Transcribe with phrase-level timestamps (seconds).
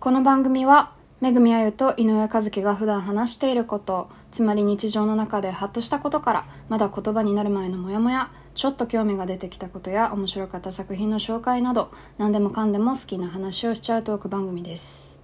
[0.00, 15.15] この番組はめぐみあゆと井上和樹が普段話していることつまり日常の中でハッとしたことからまだ言葉になる前のモヤモヤちょっと興味が出てきたことや面白かった作品の紹介など何でもかんでも好きな話をしちゃうトーク番組です。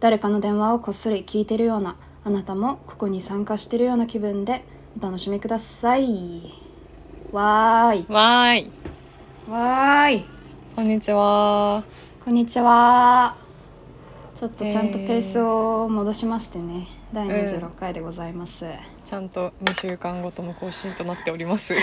[0.00, 4.64] 誰かの電話をこっそり聞いてるようなあなたもここに参加してるような気分で
[4.96, 6.54] お楽しみください。
[7.32, 8.06] わーい。
[8.08, 8.70] わーい。
[9.50, 10.24] わーい。
[10.76, 11.82] こんにちは。
[12.24, 13.36] こんにちは。
[14.38, 18.66] ちょっとちゃんとペースを戻しましてね、第26回でございます。
[19.04, 21.74] ちゃんと2週間ごとの更新となっております。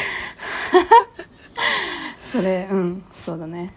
[2.32, 3.74] それ、うん、そうだね。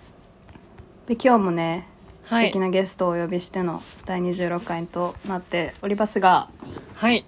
[1.09, 1.98] で、今日もね、はい
[2.29, 6.51] 素敵なゲストをお呼びしての第26回となっておりますが、
[6.97, 7.25] はい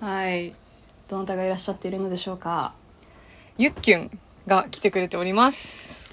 [0.00, 0.54] はい、
[1.08, 2.74] どなたがいらっしゃっているのでしょうか？
[3.56, 4.10] ゆっきゅん
[4.46, 6.12] が来てくれております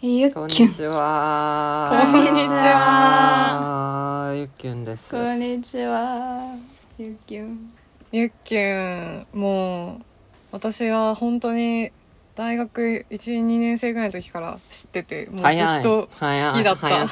[0.00, 0.72] ゆっこんきゅんに。
[0.72, 1.88] ちは。
[1.90, 5.10] こんにちはゆっきゅんです。
[5.10, 6.54] こんにちは。
[6.96, 7.72] ゆっきゅん。
[8.12, 10.04] ゆっきゅんもう
[10.52, 11.90] 私は本当に
[12.38, 16.86] 大学12年生ぐらいの時から知っててもうずっと好きだった。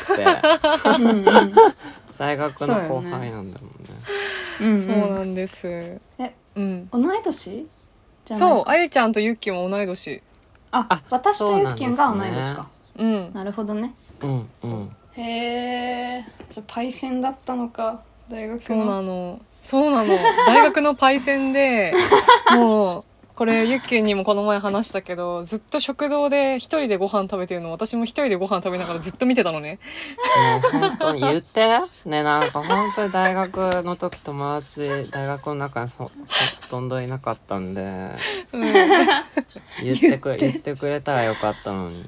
[2.16, 3.58] 大学の後輩なんだ
[4.60, 4.80] もんね。
[4.80, 5.66] そうなんです。
[5.66, 5.98] え、
[6.54, 6.88] うん。
[6.92, 7.66] 同い年？
[8.34, 10.22] そうあゆちゃんとゆっきゅんは同い年。
[10.70, 12.68] ああ私とゆっきが同い年か。
[12.96, 13.32] うん。
[13.34, 13.92] なるほどね。
[14.22, 14.96] うんうん。
[15.16, 16.24] へえ。
[16.50, 18.00] じゃあパイセンだったのか。
[18.30, 18.60] 大学の。
[18.60, 19.40] そうなの。
[19.60, 20.16] そうなの。
[20.46, 21.92] 大学のパイセンで
[22.54, 23.04] もう
[23.36, 29.78] これゆっきゅんにもこの前話したけどずっと食堂で一人でご飯食べてるの私も一人でご飯食べながらずっと見てたのね。
[30.72, 31.80] もう本当に言って。
[32.06, 36.10] ねなんか本当に大学の時友達大学の中にそほ
[36.70, 37.82] とんどいなかったんで。
[38.52, 38.62] うん。
[39.82, 40.74] 言ってくれ言って。
[40.74, 42.04] くれたらよかったのに。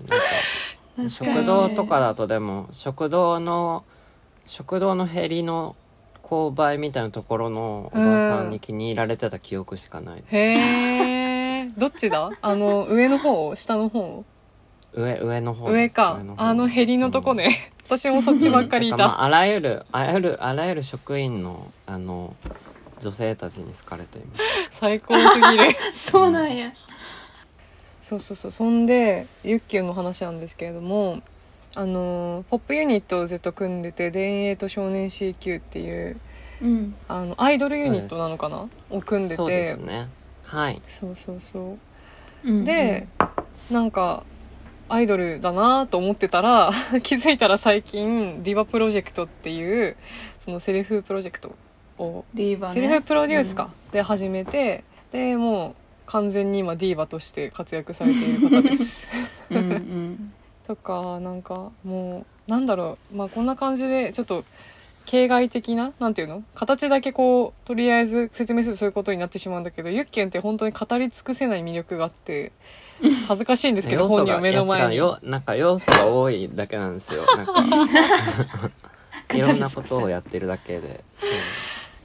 [0.97, 3.84] なんか食堂とかだとでも食堂の
[4.47, 5.77] 食堂のヘリの
[6.28, 12.31] 勾配みたいなところのおばさんに気に入られてた記憶しかない、へえどっちだ？
[12.41, 13.55] あの上の方？
[13.56, 14.25] 下の方？
[14.94, 16.21] 上上の方上か。
[16.25, 16.43] の方。
[16.43, 17.50] あのヘリのとこね、
[17.84, 22.37] 私もそっちばっかりいた、だらまあ、あらゆるあらゆるあらゆる職員のあの
[23.00, 24.43] 女性たちに好かれています。
[24.71, 25.77] 最高すぎる。
[25.94, 26.72] そうなんや。
[28.00, 28.50] そうそうそう。
[28.50, 31.21] そんでゆっきゅんの話なんですけれども
[31.78, 36.16] あのポップユニットをずっと組んでて「田園と少年 CQ」っていう
[36.61, 36.94] うん。
[37.06, 38.66] あのアイドルユニットなのかな？
[38.91, 40.09] を組んでてそうですね
[40.43, 41.78] はいそうそうそ
[42.44, 43.06] ううんで、
[43.71, 44.25] なんか
[44.88, 46.72] アイドルだなと思ってたら
[47.05, 49.97] 気づいたら最近ディバプロジェクトっていう
[50.41, 51.55] そのセルフプロジェクト
[51.99, 52.75] をディーバね。
[52.75, 55.75] セルフプロデュースか、で始めてでもう
[56.06, 59.06] 完全に今ディーバとして活躍されている方です。
[59.50, 60.33] うんうん。
[60.69, 63.17] とかなんかもうなんだろう。
[63.17, 64.45] まあこんな感じでちょっと
[65.06, 72.53] 形骸的ななんていうの形だけこうとりあえず説明するとそういうことになってしまうんだけどユッケンって本当に語り尽くせない魅力があって
[73.27, 74.97] 恥ずかしいんですけど本人を目の前に。
[74.97, 77.25] よなんか要素が多いだけなんですよ。
[77.35, 77.55] なんか
[79.35, 81.03] いろんなことをやってるだけで。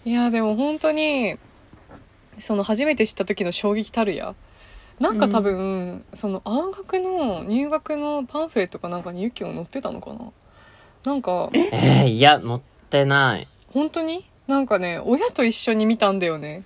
[0.05, 1.37] いやでも本当に
[2.39, 4.35] その初めて知った時の衝撃たるや
[4.99, 10.19] なんか多分、その青学の入学のパンフレットかなんかにユッケンが載ってたのかな？
[11.03, 12.05] なんかえ？
[12.05, 13.47] ー、いや乗ってない。
[13.73, 14.25] 本当に？
[14.47, 16.63] なんかね親と一緒に見たんだよね。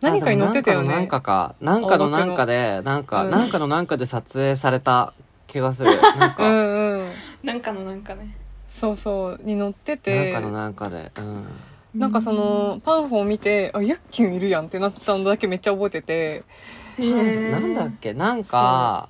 [0.00, 0.88] 何かに載ってたよね。
[0.88, 3.30] なんかのなんかかなんかのなんかでなんか、うん。
[3.30, 5.12] なんかのなんかで撮影された
[5.46, 5.90] 気がする。
[6.18, 7.12] なんうか、んうん。
[7.42, 8.36] なんかのなんかね。
[8.68, 11.12] そうそうに載ってなんてかのなんかで。
[11.16, 11.44] うん。
[11.94, 16.44] なんかそのパンフを見てあユッキュンいるやんってなったのだけめっちゃ覚えてて
[16.98, 18.14] なんだっけ？
[18.14, 19.08] なんか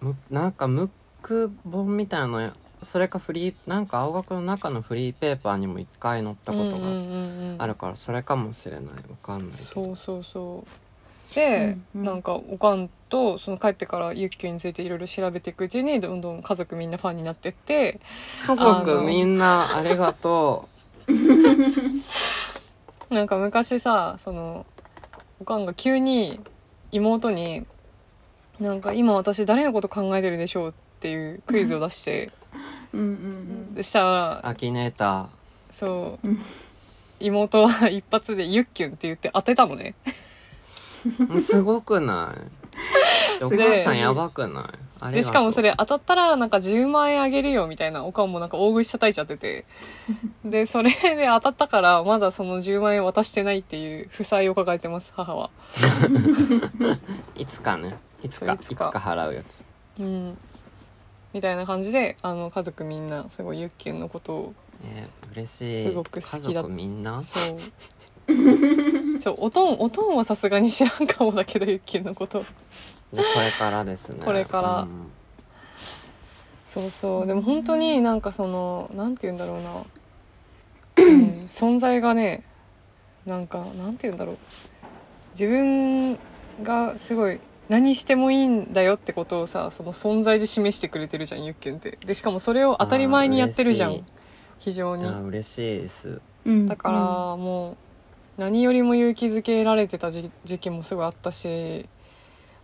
[0.00, 0.88] むなんかムッ
[1.22, 2.50] ク本みたいなの
[2.82, 6.86] それかフリーなんか青学の中のフリーペーパーにも一回載ったことが
[7.58, 8.84] あるからそれかもしれない。
[8.84, 8.90] わ
[9.22, 11.34] かんないそうそうそう。
[11.34, 12.00] で、うん。
[12.00, 18.00] うんなんかおかんとその帰ってからユッキュンについていろいろ調べていくうちにどんどん家族みんなファンになってって。
[18.46, 20.68] 家族みんなありがと
[23.10, 24.64] なんか昔さその
[25.40, 26.40] おかんが急に
[26.92, 27.64] 妹に
[28.60, 32.30] 「なんか今私誰のこと考えてるでしょう?」っていうクイズを出して、
[32.92, 35.28] うんうんでしたらうアキネータ
[35.70, 36.28] そう。
[36.28, 36.38] うん。
[37.20, 39.94] 妹は一発で「ユッキュン」って言って当てたのね。
[41.06, 42.59] ー すごくない？
[43.42, 44.70] お母さんやばくな
[45.10, 45.12] い？
[45.14, 49.64] でしかもそれ当たったらなんか10万円あげるよみたいなおかんもなんか大食い叩いちゃってて。
[50.44, 55.50] でそれで当たったからまだその10万円渡してないっていう負債を抱えてます母は。
[57.36, 57.96] いつかね。
[58.22, 58.52] いつか。
[58.54, 58.90] いつか。
[58.90, 59.64] か払うやつ。
[59.98, 60.38] うん。
[61.32, 64.54] みたいな感じであの家族みんなすごいユッケンのことを
[64.84, 65.82] え嬉しい。
[65.84, 67.22] すごく好きだ家族みんな？
[67.22, 67.58] そう
[69.20, 72.40] そうおとんおとんはさすがに知らんかもだけどユッケンのこと。
[72.40, 72.46] で
[73.16, 74.24] これからですね。
[74.24, 74.82] これから。
[74.82, 74.88] うん。
[76.64, 77.26] そうそう。
[77.26, 82.44] でも本当になんかそのなんて言うんだろうな、うん、存在がね
[83.26, 84.38] なんかなんて言うんだろう。
[85.32, 86.18] 自分
[86.62, 91.98] がすごい何してもいいんだよってことをさその存在で示してくれてるじゃんゆっきゅんって。
[92.04, 94.04] でしかもそれを当たり前にやってるじゃん。
[94.58, 95.06] 非常に。
[95.06, 96.20] あ嬉しいです。
[96.44, 96.66] うん。
[96.68, 96.98] だから
[97.36, 97.76] もう
[98.40, 101.86] 何よりも勇気づけられてた時時期もすごいあったし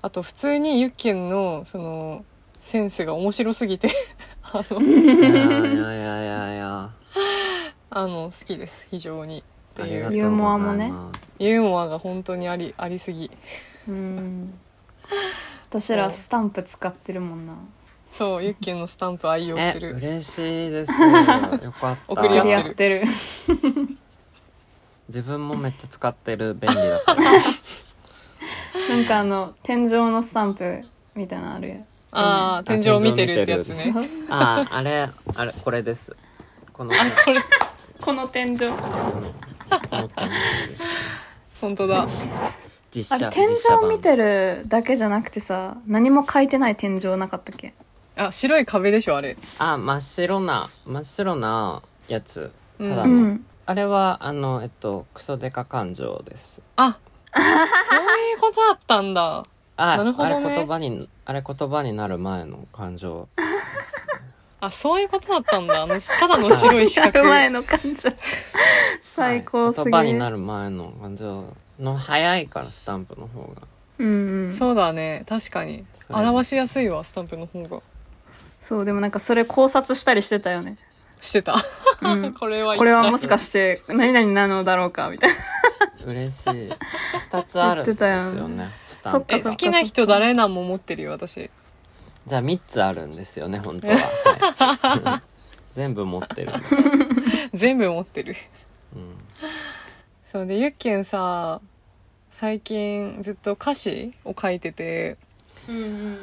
[0.00, 2.24] あと普通にユッケンのその
[2.58, 3.90] センスが面白すぎて
[4.42, 6.90] あのいやいやいやいやいや。
[7.90, 9.40] あの好きです非常に。
[9.40, 9.42] っ
[9.74, 10.92] てありいうがとうございユーモアもね。
[11.38, 13.30] ユーモアが本当にありありすぎ。
[13.86, 14.54] うん。
[15.68, 17.52] 私らスタンプ使ってるもんな。
[18.08, 20.92] そうユッケンのスタンプ愛用してえる嬉しいです。
[21.02, 21.10] よ
[21.72, 21.98] かった。
[22.08, 23.04] 送り合ってる
[25.08, 27.22] 自分もめっちゃ使ってる便利だから。
[28.96, 30.82] なんかあの天井のスタンプ
[31.14, 31.78] みたいなのあるやん
[32.12, 33.92] ああ天井見てるってやつね。
[34.30, 36.14] ああれあれこれです。
[36.72, 36.90] この
[37.24, 37.40] これ。
[38.00, 38.58] この天井。
[41.60, 42.06] 本当だ。
[42.90, 47.74] 実写あれ天井見てるだけじゃなくてさ何も書いてない天井なかったっけ？
[48.16, 49.36] あ白い壁でしょあれ。
[49.58, 52.50] あ真っ白な真っ白なやつ。
[52.78, 56.62] ただの、うんあれはあのえっとクソデカ感情です。
[56.76, 56.98] あ
[57.34, 59.44] そういうことだったんだ。
[59.76, 60.34] あなるほどね。
[60.36, 63.28] あれ言葉にあれ言葉になる前の感情。
[64.60, 65.82] あそういうことだったんだ。
[65.82, 68.10] あのただの白い四なる角前の感情。
[69.02, 71.44] 最高すぎる、はい言葉になる前の感情
[71.80, 73.62] の早いからスタンプの方が。
[73.98, 74.52] うんうん。
[74.54, 75.24] そうだね。
[75.28, 75.84] 確かに。
[76.08, 77.82] 表しやすいわスタンプの方が。
[78.60, 80.76] そうでもなんかそれ考察したりしてたよね
[81.20, 81.54] してた、
[82.02, 82.32] うん。
[82.34, 85.36] これはこれはもしかして何々なのだろうかみたいな。
[86.06, 86.70] 嬉しい。
[87.24, 88.02] 二つあるんです
[88.36, 89.34] よねスタンプ。
[89.34, 91.50] え好きな人誰なんも持ってるよ私。
[92.26, 93.94] じゃあ3つあるんですよね本当は、
[94.82, 95.22] はい、
[95.74, 96.52] 全部持ってる、
[97.54, 98.34] 全部持ってる。
[98.94, 99.14] うん、
[100.24, 101.60] そうでゆっけんさ
[102.30, 105.16] 最近ずっと歌詞を書いてて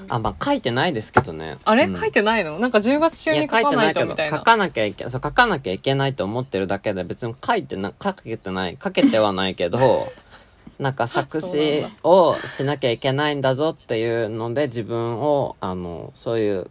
[0.10, 1.58] あまあ書いてないですけどね。
[1.64, 1.98] あれ、うん。
[1.98, 2.60] 書いてないの？
[2.60, 3.72] なんか10月中いや書いに書かな。
[3.72, 8.78] てないいけどとみたいな書かなきゃいけそう書かなきゃいけないと思ってるだけで別に書いてな書けてない。
[8.84, 9.78] 書けてはないけど
[10.80, 16.70] なんか作詞をしなきゃいけないんだぞっていうので自分をあのそういう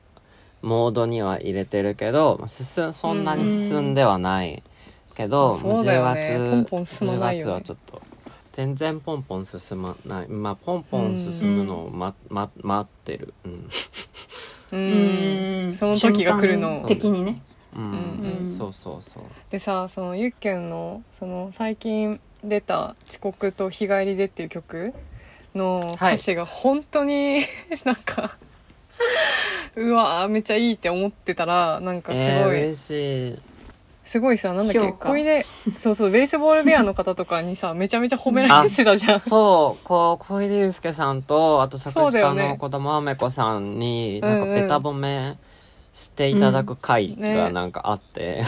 [0.60, 4.62] モードには入れてるけどまあ進んそんなに進んではない
[5.14, 6.20] けど、うんそうだよね。
[6.20, 7.52] 10月ポンポン進まないよね。
[7.52, 8.02] 10月はちょっと
[8.52, 10.28] 全然ポンポン進まない。
[10.28, 13.32] まあポンポン進むのをま、ま、待ってる。
[13.44, 13.68] うん。
[14.72, 15.68] ううん。
[15.70, 16.84] んその時が来るの。
[16.86, 17.42] 的にね。
[17.74, 18.50] うん、うん。
[18.50, 19.22] そうそうそう。
[19.50, 24.92] でさそのゆっけんのその最近出た「遅刻と日帰りで」っていう曲
[25.54, 27.40] の歌詞が本当に
[27.84, 28.36] なんか
[29.76, 33.38] うわーめっちゃいいって思ってたらなんかすえー、ごい、嬉しい
[34.04, 35.10] すごいさなんだっけ評価。
[35.10, 35.46] 小出
[35.78, 39.20] そうそうベースボールベアの方とかにさ めちゃめちゃ褒められてたじゃん。
[39.20, 42.48] そうこう小出祐介さんとあと作詞家そうだよね。
[42.50, 45.36] の子供あめこさんになんかベタ褒め
[45.92, 48.42] していただく回うんねがなんかあって、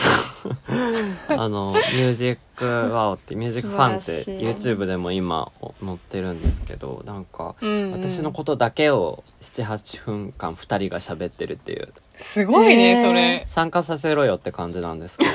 [1.28, 5.52] あの「ミュージックワオ」って「ミュージックファン」って YouTube でも今
[5.84, 7.92] 載ってるんですけどなんかうんうん。
[7.92, 11.92] 私のことだけを78分間2人が喋ってるっていう。
[12.16, 13.44] すごいね、それ。
[13.48, 15.30] 参加させろよって感じなんですけど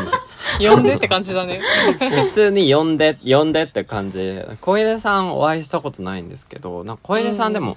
[0.74, 1.60] 呼んでって感じだね。
[1.98, 4.40] 普通に呼んで呼んでって感じ。
[4.60, 7.76] 小出さんお会いしたことないんですけどなんか小出さんでも、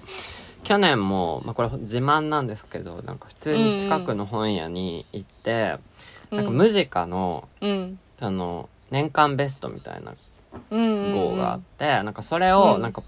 [0.63, 5.77] 去年も、まあ、これ自慢なんですけどなんか普通に近くの本屋に行って、
[6.31, 6.37] うん。
[6.37, 7.99] なんかムジカのうん。
[8.17, 10.13] その年間ベストみたいな
[10.71, 11.11] うんうんうん。
[11.11, 12.81] 号があって、なんかそれをうん。
[12.81, 13.03] なんか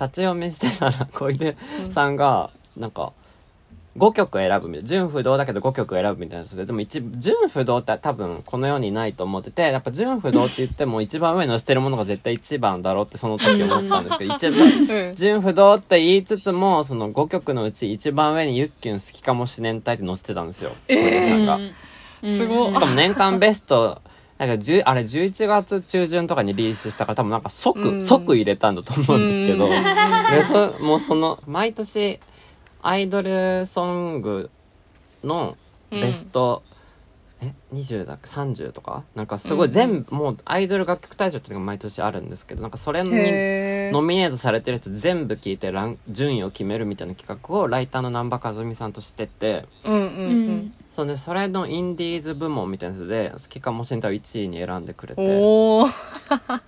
[0.00, 1.56] 立ち読みしてたら小出
[1.90, 3.12] さんがなんか
[3.98, 4.88] 5曲選ぶみたいな。
[4.88, 6.66] 純不動だけど5曲選ぶみたいなやつで。
[6.66, 15.14] でも一純不動って多分この世にないと思っててやっぱ純不動って言っても一番上に載せてるものが絶対一番だろうってその時思ったんですけど 一番うん。
[15.14, 20.70] 純不動って言いつつもその5曲のうち一番上にゆっきゅん好きかもしれんたいって載せてたんですよ。
[20.88, 21.58] 小出さんが。
[22.26, 22.72] すごい。
[22.72, 24.00] しかも年間ベスト
[24.38, 28.02] なんか10あれ11月中旬とかにリリースしたから多分なんか即、うん。
[28.02, 29.70] 即入れたんだと思うんですけど、うん。
[29.70, 32.20] でそもうその毎年
[32.82, 34.50] アイドルソング
[35.24, 35.56] の
[35.90, 36.62] ベスト、
[37.40, 39.04] え20だっけ？30とか？
[39.14, 50.74] なんかすごい全部、もうアイドル楽曲大賞っていうのが毎年あるんですけどなんかそれにへノミネートされてるやつ全部聞いてラン順位を決めるみたいな企画をライターの南波和美さんとしててうんうんううん。
[50.92, 55.22] それでそれのインディーズ部門みたいなやつで「好きかもしんた」を1位に選んでくれて。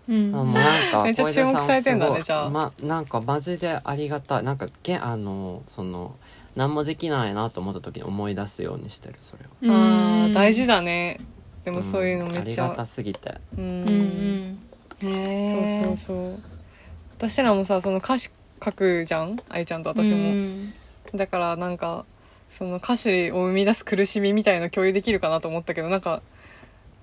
[0.08, 0.34] うん。
[0.34, 2.50] あもうなんかめっちゃ注目されてんだねじゃあ。
[2.50, 4.42] まなんかマジでありがたい。
[4.44, 6.16] なんかげあのその
[6.56, 11.18] 何もできないなと思った時に思い出すようにしてるそれをあー大事だね。
[11.64, 12.40] でもそういうのめっちゃ。
[12.40, 13.34] んありがたすぎて。
[13.56, 13.64] うん。
[13.64, 14.58] うんうん。
[15.02, 16.40] へえそうそうそう。
[17.18, 18.30] 私らもさその歌詞
[18.64, 19.38] 書くじゃん？
[19.48, 20.74] あゆちゃんと私も、うん。
[21.14, 22.04] だからなんか
[22.48, 26.22] その歌詞を生み出す苦しみみたいの共有できるかなと思ったけどなんか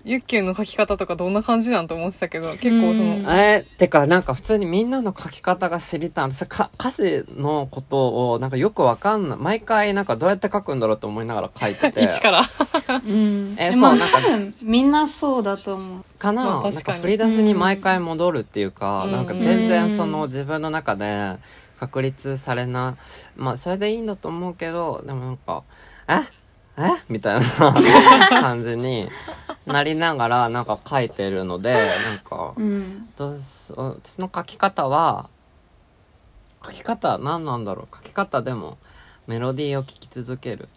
[0.07, 3.25] ユッケンの書き方とかどんな感じなんと思ってたけど結構その、うん。
[3.29, 6.31] えー、てかなんか普通にみんなの書き方が知りたい。
[6.31, 9.37] 私か歌詞のことをなんかよくわかんない。
[9.37, 12.01] 毎回なんかどうやって書くんだろうと思いながら書いてて。
[12.01, 12.41] 一から。
[12.89, 13.55] うん。
[13.59, 16.03] えでもそうなんか多分みんなそうだと思う。
[16.17, 16.97] かな,、なんまあ確かに。
[16.97, 19.11] か振り出しに毎回戻るっていうか、うん。
[19.11, 21.35] なんか全然その自分の中で
[21.79, 22.95] 確立されな。
[23.35, 25.63] まあそれでいいんだと思うけどでもなんか
[26.07, 26.36] 「え？
[26.77, 26.89] え？
[27.09, 27.45] みたいな
[28.29, 29.09] 感じに
[29.65, 32.53] なりながらなんか書いてるのでなんか
[33.15, 33.73] 私
[34.19, 35.29] の書き方は
[36.63, 37.95] 書き方何なんだろう？
[37.95, 38.77] 書き方でも
[39.25, 40.69] メロディーを聴き続ける。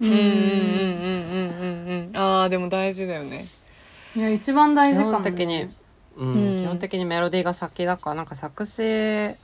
[0.00, 0.08] うん。
[0.08, 0.16] うん。
[0.16, 0.20] うん。
[0.20, 2.08] うん。
[2.08, 2.16] うん。
[2.16, 3.46] ああでも大事だよね。
[4.14, 5.68] いや一番大基事かも、ね、本的に、
[6.16, 6.58] うんうん。
[6.58, 9.34] 基本的にメロディーが先だからなんか作詞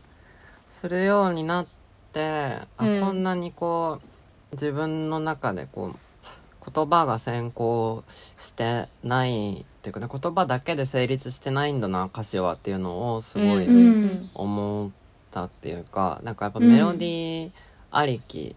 [0.68, 1.66] するようになっ
[2.12, 3.00] てあ、うん。
[3.00, 5.98] こんなにこう自分の中でこう
[6.64, 8.04] 言葉が先行
[8.38, 14.30] してないっていうかね言葉だけで成立してないんだな歌詞はっていうのをすごいうん。
[14.34, 14.90] 思っ
[15.32, 17.50] たっていうか、なんかやっぱメロディー
[17.90, 18.54] ありき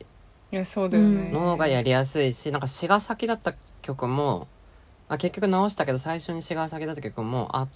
[1.34, 4.48] の方がやりやすいしなんか詩が先だった曲も、
[5.10, 7.68] まあ、結局直したけど最初に詩が先だった曲もあ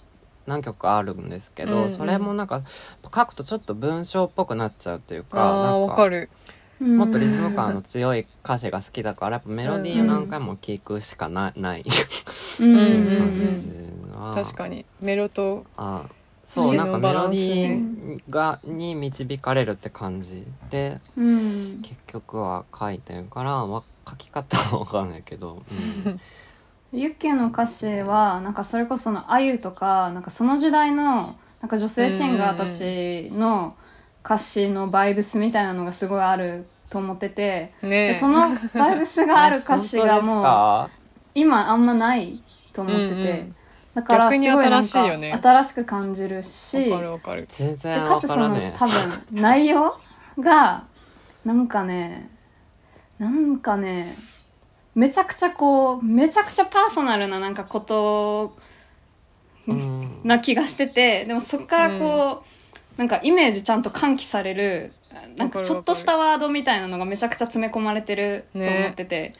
[0.46, 1.90] 何曲かあるんですけど、うんうん。
[1.90, 2.62] それもなんか
[3.02, 6.30] 書くとちょっと文章っぽくなっちゃうっていうかああなんわかる。
[6.32, 6.39] うん
[6.80, 11.84] もっとリズム感の強い歌詞が好きだからやっぱメロディーを何回も聴くしかな,、ない
[12.60, 14.00] うん
[14.34, 14.84] 確かに。
[15.00, 16.04] メロとあ
[16.44, 21.82] そう詩なんかメロディーがに導かれるって感じでうん。
[21.82, 25.62] 結局は書いてるからわ書き方は分かんないけど、
[26.04, 26.20] うん。
[26.98, 33.76] ユッケの歌詞はなんかそれこそそのあゆとかなんかその時代のなんか女性シンガーたちの
[34.24, 40.90] 歌詞のバイブスみたいなのがすごいあると思ってて、ねでそのバイブスがある歌詞がもう か
[41.34, 43.56] 今あんまないと思ってて、うんうん。
[43.94, 45.38] だからすごいなんか逆に新しいよね。
[45.42, 46.90] 新しく感じるし。
[46.90, 47.42] わかるわかる。
[47.42, 48.92] で全然かつその多分
[49.32, 49.96] 内容
[50.38, 50.84] が
[51.44, 52.30] なんかね
[53.18, 54.14] なんかね
[54.94, 58.56] めちゃくちゃこうめちゃくちゃパーソナルななんかこと
[59.68, 62.59] え、うん、な気がしててでもそこからこう、
[62.96, 64.92] なんかイメージちゃんと喚起される
[65.36, 69.32] なんかちょっとしたワードみたいなのがめちゃくちゃ詰め込まれてると思ってて、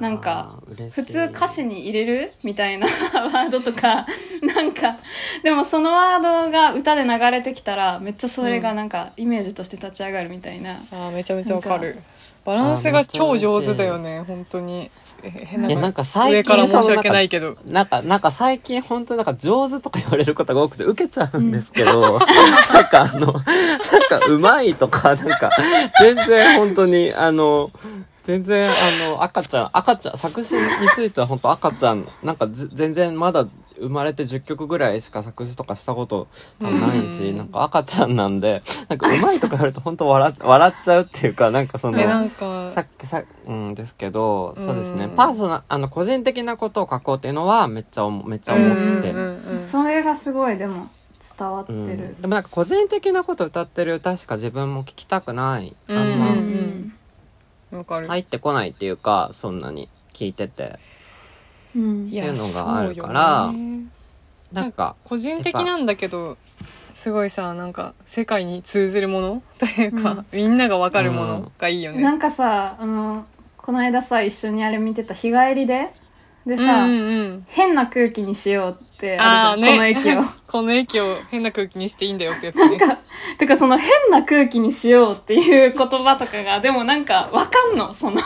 [0.00, 4.06] なんか普通歌詞に入れるみたいなワードとか
[4.42, 4.98] なんか
[5.42, 11.98] でもそのワードが歌で流れてきたらめっちゃそれがなんかイメージとして立ち上がるみたいな、あーめちゃめちゃわかなる
[12.44, 14.90] バランスが超上手だよね本当に
[15.24, 17.56] え変えなんか最近上から申し訳ないけど。
[17.66, 23.42] なんかなんか最近本当になんか上手とか言われることが多くて受けちゃうんですけど、なんかあのなん
[24.08, 25.50] かうまいとかなんか
[26.00, 27.70] 全然本当にあの
[28.22, 30.60] 全然あの赤ちゃん赤ちゃん作詞に
[30.94, 33.46] ついては本当赤ちゃんなんかず全然まだ
[33.84, 36.26] 生まれて10曲ぐらいしか作詞とかしたこと
[36.60, 37.36] ないし、うん。
[37.36, 42.70] なんか赤ちゃんなんで なんかうまいとか言われると本当笑笑っちゃうっていうかなんかそのえなんか。
[42.70, 45.04] さっきさ、うんですけど、そうですね。
[45.04, 50.88] うんパーソナあの個人的なことを書こうっていうのはめっちゃ思めっちゃ思って、それがすごいでも
[51.38, 51.86] 伝わってうん。
[51.86, 52.16] る。
[52.20, 56.94] でもなんか個人的なこと歌ってる歌しか自分も聞きたくない、あんうん
[57.70, 57.84] ま。
[58.06, 60.78] 入ってこないっていうかそんなに聞いてて
[61.74, 62.08] うん。
[62.08, 63.86] いやっていうのがあるからね
[64.52, 66.36] なんか個人的なんだけど
[66.92, 69.42] すごいさなんか世界に通ずるもの？
[69.58, 70.26] というか、うん。
[70.32, 73.26] みんながわかるものがいいよね、なんかさあの
[73.56, 75.92] この間さ一緒にあれ見てた日帰りで
[76.46, 80.22] でさ、うんうん変な空気にしようってあるじゃん、この駅を。
[80.46, 82.78] この駅を変な空気にしていいんだよってやつね。
[83.38, 88.20] てかその変な空気にしようっていう言葉とかが、 でもなんかわかんの、その、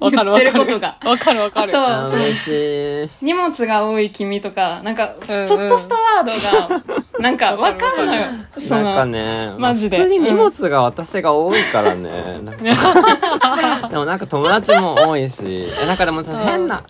[0.00, 0.64] わかる言ってわかる。
[0.64, 0.96] ることが。
[1.04, 1.70] わかるわかる。
[1.70, 6.30] あとあー嬉しい荷物が多い君とか、なんか、うんうんちょっとしたワード
[6.70, 8.22] が、なんかわかんのよ。
[8.58, 16.82] そなんかの、ねマジで普通に荷物が私が多いからね、なんかでもなんか友達も多いしえなんかでもさ変な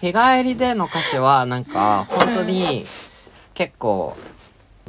[0.00, 2.84] 日帰りでの歌詞はなんか本当に
[3.54, 4.16] 結構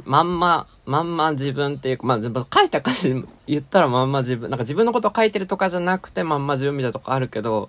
[0.04, 7.68] まんままんま自分っていうかまあ書いた歌詞言ったらまんま自分なんか自分のこと書いてるとかじゃなくてまんま自分みたいなとこあるけど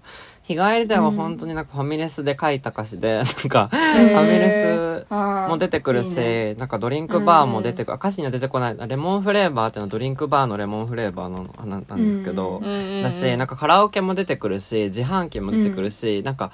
[0.49, 5.13] 日帰りでは本当になんかファミレスで書いた歌詞で、 なんかファミレス
[5.47, 6.55] も出てくるし、ね。
[6.55, 8.77] なんかドリンクバーも出てくる、歌詞には出てこない。
[8.87, 13.03] レモンフレーバーっていうのはドリンクバーのレモンフレーバーのなんなんですけど、うんうんうん。
[13.03, 16.51] だしなんかカラオケも出てくるし自販機も出てくるし、なんか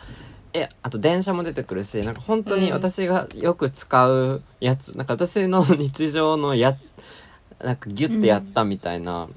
[0.55, 6.77] えあと電車も出てくるしなんか本当に私がよく使うやつ、なんか私の日常のや
[7.61, 9.27] なんかギュッてやったみたいな、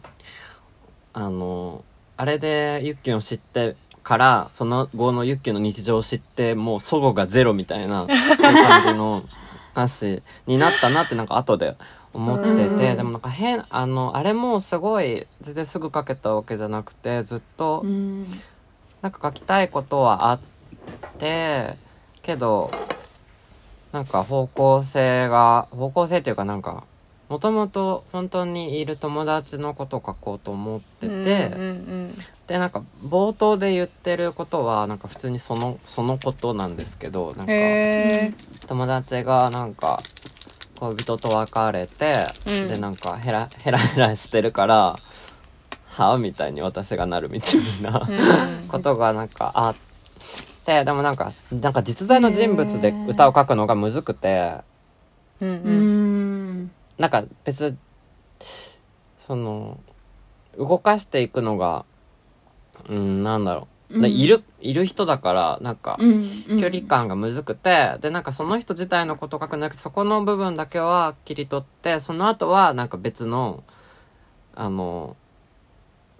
[1.12, 1.84] あの
[2.16, 9.24] あれでユッキュンを知ってからその後のユッキュンの日常を知ってもう祖母がゼロみたいなそういう感じの
[9.72, 11.76] 歌詞になったなってなんか後で
[12.12, 12.96] 思ってて、うん。
[12.96, 18.26] でもなんか変あのあれもすごい全然すぐ書けたわけじゃなくてずっとうん。
[19.00, 20.57] なんか書きたいことはあって
[22.22, 22.70] けど
[23.92, 26.84] なんか方向性が方向性っていうかなんか
[27.28, 31.64] もともと本当にいる友達のことを書こうと思ってて、うんう
[32.06, 32.14] ん
[32.48, 37.46] でなんか冒頭で言ってることはなんか普通にそのそのことなんですけどなんうん。
[37.46, 38.32] かへ
[38.66, 40.00] 友達がなんか
[40.80, 44.96] 恋人と別れて、うんでなんかヘラヘラヘラしてるから
[45.92, 48.00] 「はあ?」みたいに私がなるみたいな
[48.68, 49.74] ことがなんかあっ
[50.68, 54.58] てでもなんかなんか実在の人物で歌を書くのがむずくて
[55.40, 56.60] うんううん。
[56.64, 56.70] ん。
[56.98, 57.76] なんか別
[59.16, 59.80] その
[60.58, 61.84] 動かしていくのが
[62.88, 66.18] うんなんだろう、でうんいるいる人だからなんかうん。
[66.60, 73.62] 距離感がむずくて、でなんかその人自体のことを書くんなくてそこの部分だけは切り取ってその後はなんか別の
[74.54, 75.16] あの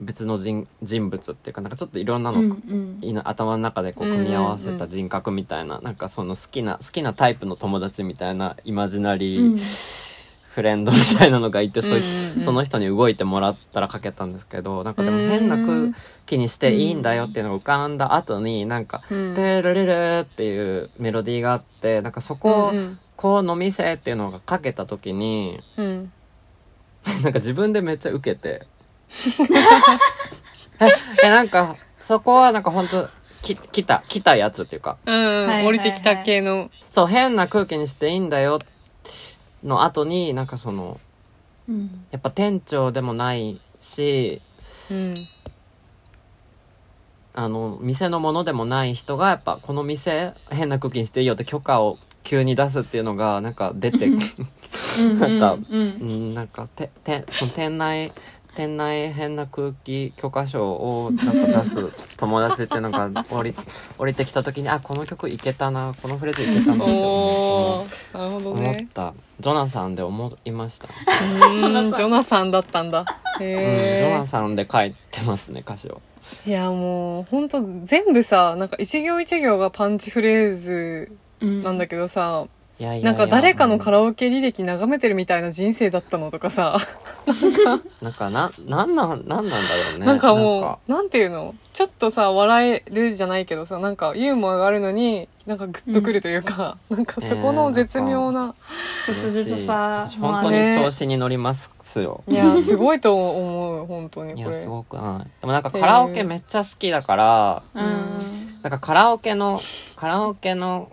[0.00, 3.20] 別の人人物っていうかなんかちょっといろんなの、うんうん。
[3.24, 9.54] 頭の中でこう組み合わせた人格みたいな、なんかその好きな好きなタイプの友達みたいなイマジナリうん。
[9.54, 9.98] ー
[10.48, 11.94] フレンドみたいなのがいて、うんうん
[12.34, 12.40] うん。
[12.40, 15.94] その人に動いてもらったら書けたんですけどなんかでも変な空
[16.26, 19.34] 気にしていいんだよっていうのが浮かんだ後になんか「うん。
[19.36, 22.98] テルレレ」っていうメロディーがあってなんかそこをうん。
[23.14, 26.12] こう飲みせっていうのがかけた時にうん。
[27.22, 28.66] なんか自分でめっちゃ受けて
[30.80, 30.88] え
[31.24, 33.08] えなんかそこはなんか本当
[33.42, 35.22] き来た来たやつっていうかうんうん。
[35.24, 36.70] はいはいはい降りてきた系の。
[36.90, 38.58] そう変な空気にしていいんだよ
[39.62, 40.98] の後になんかその
[41.68, 44.40] うんやっぱ店長でもないし
[44.90, 45.28] うん。
[47.34, 54.10] あの店のものでもない人がやっぱこの店変な空気にしていいよって許可を急に出すっていうのがなんか出てう
[55.08, 58.12] んなんかうんうん なんかててその店内
[58.58, 63.54] 店内変な空気許可証をなんか出す友達っていうのが 降り
[63.96, 68.88] 降りてきた時にあこの曲いけたなこのフレーズいけたなって思っね。
[68.92, 71.50] たジョナサンで思いました、う
[71.84, 73.04] んジョナサンだったんだ。
[73.40, 73.46] うん、ジ。
[73.46, 76.02] ョナサンで書いてますね歌詞を
[76.44, 82.46] いやもうほんと全部さなんか一行一行がパンチフレーズうんなんだけどさ、
[82.78, 83.12] いやいやいや。
[83.12, 86.76] なんか誰かのカララオケ履歴眺めてるみたいな人生だったのとかさ、
[88.00, 90.06] なんかななんなんなんなんだろうね。
[90.06, 90.78] なんかもうなんか。
[90.88, 91.54] なんていうの？
[91.72, 98.54] ちょっとさ笑えるじゃないけどさなんかユーモアがあるのになんかグッとくるというか、なんかそこの絶妙な、
[99.06, 104.44] 切実さ私本当に調子に乗りますよ、いやすごいと思う本当にこれ。
[104.44, 105.30] いやすごくない。
[105.40, 107.80] でもなんかカラオケめっちゃ好きだからう。
[107.80, 109.58] んなんかカラオケの
[109.96, 110.90] カラオケの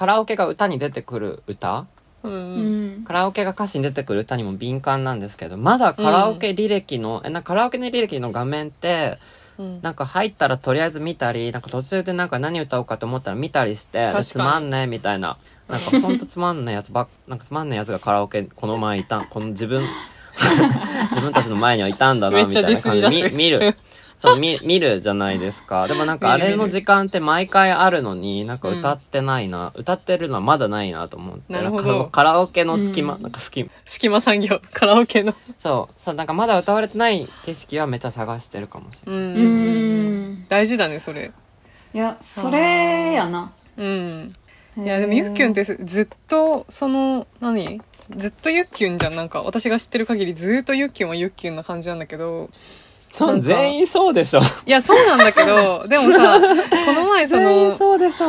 [0.00, 1.84] カラオケが歌に出てくる歌？
[2.22, 2.32] うん。
[2.32, 3.00] ううん。
[3.02, 9.18] んカラオケが歌詞に出てくる歌にも敏感なんですけどまだカラオケ履歴の、えなカラオケの履歴の画面って
[9.58, 9.82] うん。
[9.82, 15.36] なんか入ったらとりあえず見たりなんか途中でなんか何歌おうかと思ったら見たりしてつまんねえみたいな。
[15.68, 19.84] なんかほんとつまんないやつばっなんかつまんないやつがカラオケこの前いたこの自分
[21.12, 23.76] 自分たちの前にはいたんだなみたいな感じで見る
[24.20, 25.88] そう見見るじゃないですか。
[25.88, 31.50] でもなんかあれの時間って毎回あるのになんか歌ってないな、歌ってるのはまだないなと思って。
[31.50, 32.10] なるほど。
[32.12, 33.22] カラオケの隙間、うん。
[33.22, 33.70] なんか隙間。
[33.86, 35.34] 隙間産業 カラオケの。
[35.58, 35.94] そう。
[35.96, 39.22] そうなんかまだ歌われてない景色はめっちゃ探してるかもしれない。
[39.22, 39.36] うん。
[39.36, 40.46] うん。
[40.50, 41.32] 大事だねそれ。
[41.94, 43.50] いやそれやな。
[43.78, 44.34] うん。
[44.76, 47.80] いやでもゆっきゅんってずずっとその何？
[48.14, 49.16] ずっとゆっきゅんじゃん。
[49.16, 52.50] なんか私が知ってる限りずっとゆっきゅんはゆっきゅんな感じなんだけど
[53.12, 53.48] そうなんか。
[53.48, 54.40] 全員そうでしょ。
[54.66, 56.38] いやそうなんだけど でもさ
[56.86, 58.28] この前そ全員のそうでしょ。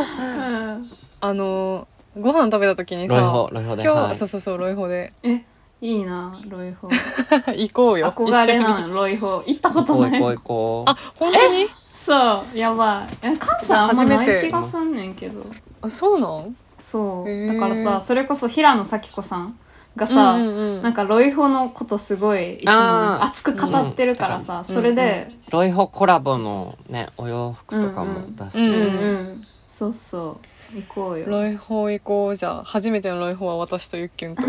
[1.22, 1.88] あの
[2.20, 4.16] ご飯食べた時にさ今日、はい。
[4.16, 5.14] そうそうそうロイホで。
[5.24, 5.42] え
[5.82, 6.90] いいなロイホ
[7.56, 10.12] 行こうよ憧れなロイホ行ったことない。
[10.12, 11.68] こいこいこあ本当に？
[11.96, 13.28] そうやばい。
[13.28, 14.34] えカンちゃんあんま初めて。
[14.34, 15.42] ない気がすんねんけど。
[15.82, 16.56] あそうなん？
[16.80, 17.48] そう。
[17.48, 19.58] だからさそれこそ平野咲子さん
[19.96, 20.84] がさ、うんうんうん。
[20.84, 28.60] なんかロイホのことすごいいつも熱く語ってるからさ、うんそれで、ロイホコラボのねお洋服とかも出して。
[28.60, 29.48] うんうんうん。
[29.68, 30.40] そうそ
[30.74, 30.78] う。
[30.78, 31.26] 行こうよ。
[31.28, 34.44] ロイホ行こうじゃあ初めてのロイホは私とゆっきゅんと。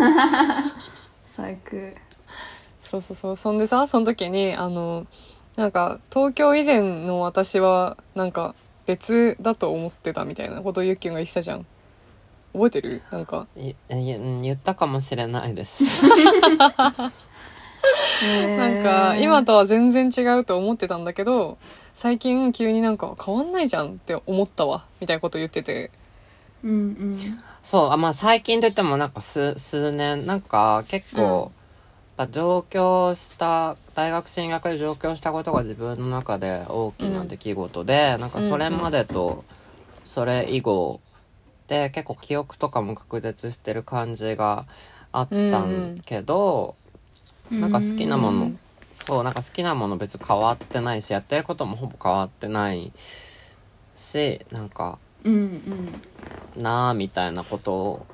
[1.25, 1.77] 最高。
[2.83, 3.37] そうそうそう。
[3.37, 5.07] そんでさその時にあの
[5.57, 8.55] なんか東京以前の私はなんか
[8.87, 11.67] 別だと思ってたみたいなことをゆっきゅんが言ってたじゃん
[12.53, 13.03] 覚えてる？
[13.11, 13.47] なんか。
[13.57, 13.75] 言
[14.53, 16.07] ったかもしれないです。
[18.23, 21.59] なんか今とは全然違うと思ってたんだけど
[21.95, 25.91] 最近急になんか変わんないじゃんって思ったわみたいなこと言ってて。
[26.63, 27.19] うんうん。
[27.63, 31.51] そうあまあ最近といってもなんか数数年なんか結構、
[32.17, 39.45] やっぱ上京した大学進学で上京したことが自分の中で大きな出来事で、なんかそれまでと
[40.05, 41.01] それ以後
[41.73, 44.67] で結構記憶とかも隔絶してる感じが
[45.11, 46.75] あったんけど、
[47.51, 48.59] なんか好きなもの、うん。
[48.93, 52.93] そうなんか好きなもの別に変わってないしやってることもほぼ変わってない
[53.97, 58.07] しなんかうんうんなあみたいなことを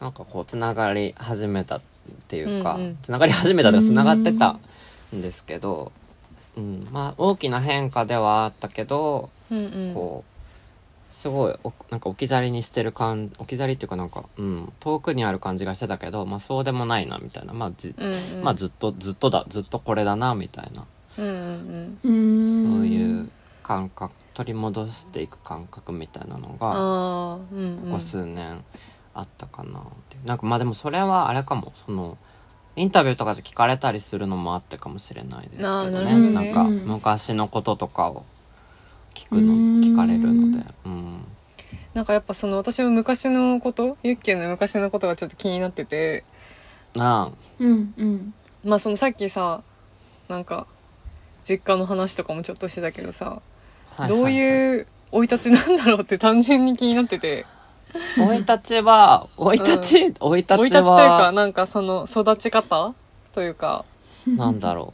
[0.00, 1.80] なんかこうつながり始めたっ
[2.28, 2.98] ていうか、うんうん。
[3.02, 4.58] つながり始めたとつながってた
[5.14, 5.92] んですけど、
[6.56, 9.94] うん、まあ大きな変化ではあったけど、うんうん。
[9.94, 10.35] こう
[11.16, 18.44] すごいおなんか置き去りにしてる感置き去りっていうかなんか、うん、遠くにある感じがしてたけど、まあ、そうでもないなみたいな、まあじうんうん。
[18.44, 20.84] まあ、ずっとずっとだずっとこれだなみたいな。
[21.16, 22.72] うんうんうん。
[22.74, 23.30] そういう
[23.62, 27.38] 感覚取り戻していく感覚みたいなのが。
[27.50, 27.78] うんうん。
[27.86, 28.62] ここ数年
[29.14, 31.72] あったかなって、なんかまあでもそれはあれかも。
[31.86, 32.18] その
[32.76, 36.14] インタビューとかで聞かれたりするのもあってかもしれないですけどね。
[36.14, 36.30] ね。
[36.30, 38.26] なんか昔のこととかを
[39.16, 40.64] 聞くの聞かれるので。
[40.84, 41.24] うん。
[41.94, 46.24] なんかやっぱその私も昔のことユッケの昔のことがちょっと気になってて。
[46.94, 47.32] なあ。
[47.58, 48.34] うんうん。
[48.62, 49.62] まあそのさっきさ
[50.28, 50.66] なんか
[51.42, 53.40] 実家の話とかもちょっとしてたけどさ、
[53.96, 57.46] はいどうういう生い立ちなんだろうって単純に気になってて。
[58.16, 62.94] 生い立ちは生い立ち生い立ち生い立ちというかはなんかその育ち方
[63.32, 63.86] というか。
[64.26, 64.92] なんだろ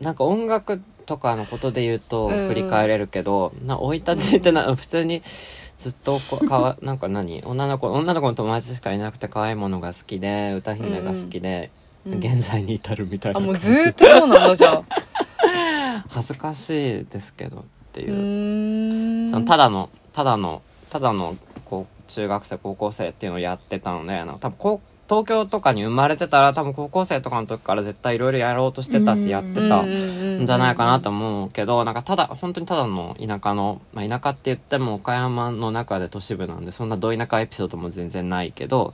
[0.00, 0.04] う。
[0.04, 2.48] なんか音楽とかのことで言うとうん。
[2.48, 5.22] 振り返れるけど、な生い立ちってな普通に
[5.78, 7.42] ずっとこ かわなんか何？
[7.44, 14.82] 女の子女の子の友達しかいなくて可愛いものが好きで歌姫が好きで、うん現在に至るみたいなあもう感じずーっとそうなんだじゃあ。
[16.08, 18.04] 恥ずかしいですけどってう。
[18.08, 38.92] いう、そのただのただのただのこう中学生高校生っていうのをやってたので多分こう東京とかに生まれてたら多分高校生とかの時から絶対いろいろやろうとしてたうんしやってたうんじゃないかなと思うけどなんかただ本当にただの田舎の、まあ、田舎って言っても岡山の中で都市部なんでそんなど田舎エピソードも全然ないけど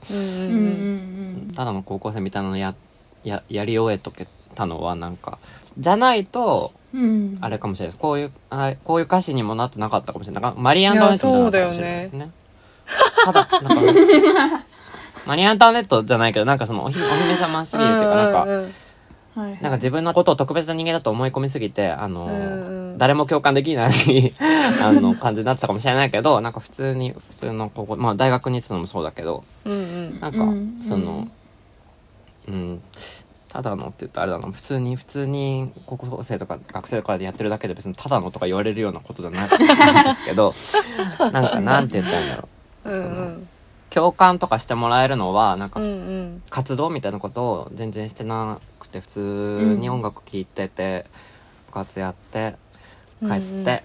[1.55, 2.75] ただの高校生みたいなのや
[3.23, 5.39] ややり終えとけたのはなんか
[5.77, 7.37] じゃないとうん。
[7.41, 7.97] あれかもしれないです。
[7.97, 10.43] こういうあこういう歌詞にもなってなかったかもしれない。
[10.43, 12.31] なんかマリー・アントワネットみたいなのかもしれないですね。
[13.25, 14.65] ただなんか
[15.25, 18.63] マリー・アントワネットじゃないけどなんかそのお姫お姫様すぎるっていうかなんか、うんうんうん。
[18.63, 18.71] はい
[19.35, 19.51] はい。
[19.51, 22.97] なんか自分のことを特別な人間だと思い込みすぎて、あの、うんうん。
[22.97, 23.91] 誰も共感できない
[24.81, 29.75] あの感じになってたかもしれないけど、なんか普通に、普通の高校、まあ大学に行ってたのもそうだけど、うんう
[30.15, 30.19] ん。
[30.21, 31.27] なんか、うんその、
[32.47, 32.81] うん、
[33.49, 40.53] ただのって言ったらあれだな、普通に、普通に高校生とか学生とかでやってるだけで別にただのとか言われるようなことじゃないんですけど、
[41.19, 42.47] なんかなんて言ったらいいんだろ
[42.85, 42.89] う。
[42.89, 43.47] うんうそのん
[43.89, 46.41] 共感とかしてもらえるのは、なんかうんうん。
[46.49, 51.05] 活動みたいなことを全然してなくて普通に音楽聴いてて
[51.67, 52.55] 部活やって
[53.21, 53.83] 帰って、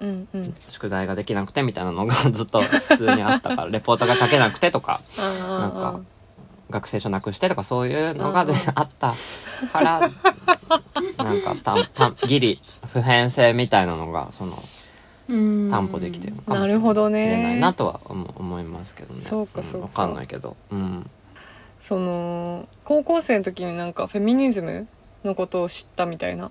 [0.00, 0.54] うんうん。
[0.60, 6.00] 宿題ができなくてみたいなのがずっと普通にあったから レポートが書けなくてとかななんか
[6.70, 9.14] 学生証なくしてとかそういうのが あった
[9.72, 10.00] から
[11.16, 14.77] なんかたたギリ普遍性みたいなのがそのうん
[15.28, 17.24] 担保できてるのかもしなるほどね。
[17.26, 19.20] れないなとは思思いますけどね。
[19.20, 19.80] そうかそうか。
[19.80, 20.56] んわかんないけど。
[20.70, 21.10] うん。
[21.80, 24.88] その高校生の時になんかフェミニズム
[25.24, 26.50] のことを知ったみたいな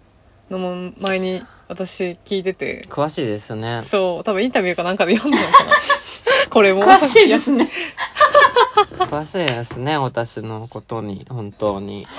[0.50, 2.86] のも前に私聞いてて。
[2.90, 3.82] 詳しいですね。
[3.84, 4.24] そう。
[4.24, 5.72] 多分インタビューかなんかで読んだのかな。
[6.50, 6.84] これも。
[6.84, 7.70] 詳しいですね。
[9.00, 12.06] 詳しいですね私のことに本当に。
[12.06, 12.16] はい。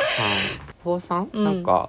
[0.85, 1.45] 坊さん、うん。
[1.45, 1.89] なんか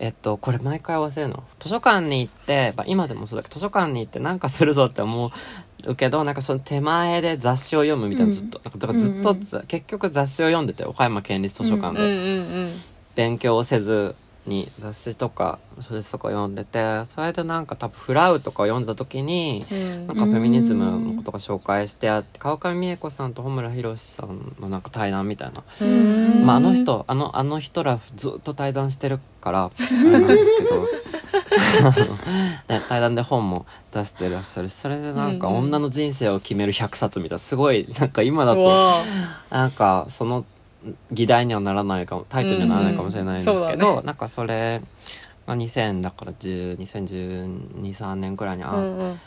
[0.00, 1.44] えっとこれ毎回忘れるの。
[1.60, 5.30] 図書館に行って、まあ、今でもそうだけど図書館に行ってなんかするぞって思
[5.86, 12.72] うけどなんかその手前で雑誌を読むみたいなずっと、なんかだからずっと、うんうん結局雑誌を読んでて岡山県立図書館で、
[13.14, 14.14] 勉強をせず
[14.46, 20.06] に雑誌とか小説とか読んでてそれでなんか多分「フラウ」とかを読んだ時に、うん。
[20.06, 26.46] なんかフェミニズムのことが紹介してあって川上美恵子さんと穂村弘さんのなんか対談みたいな、うん。
[26.46, 30.86] まあ、あの人あのあの人らずっと対談してるからあれなんですけど。
[32.88, 38.92] 対談で本も出してらっしゃるしそれでなんか女の人生を決める100冊みたいなすごいなんか今だと
[39.50, 40.44] なんかその
[41.12, 44.80] 議題にはならないかもタイトルにはならないかもしれないんですけど、うんうんそうだなんかそれ
[45.46, 49.20] が2000だから10 201213年くらいにあうんうん。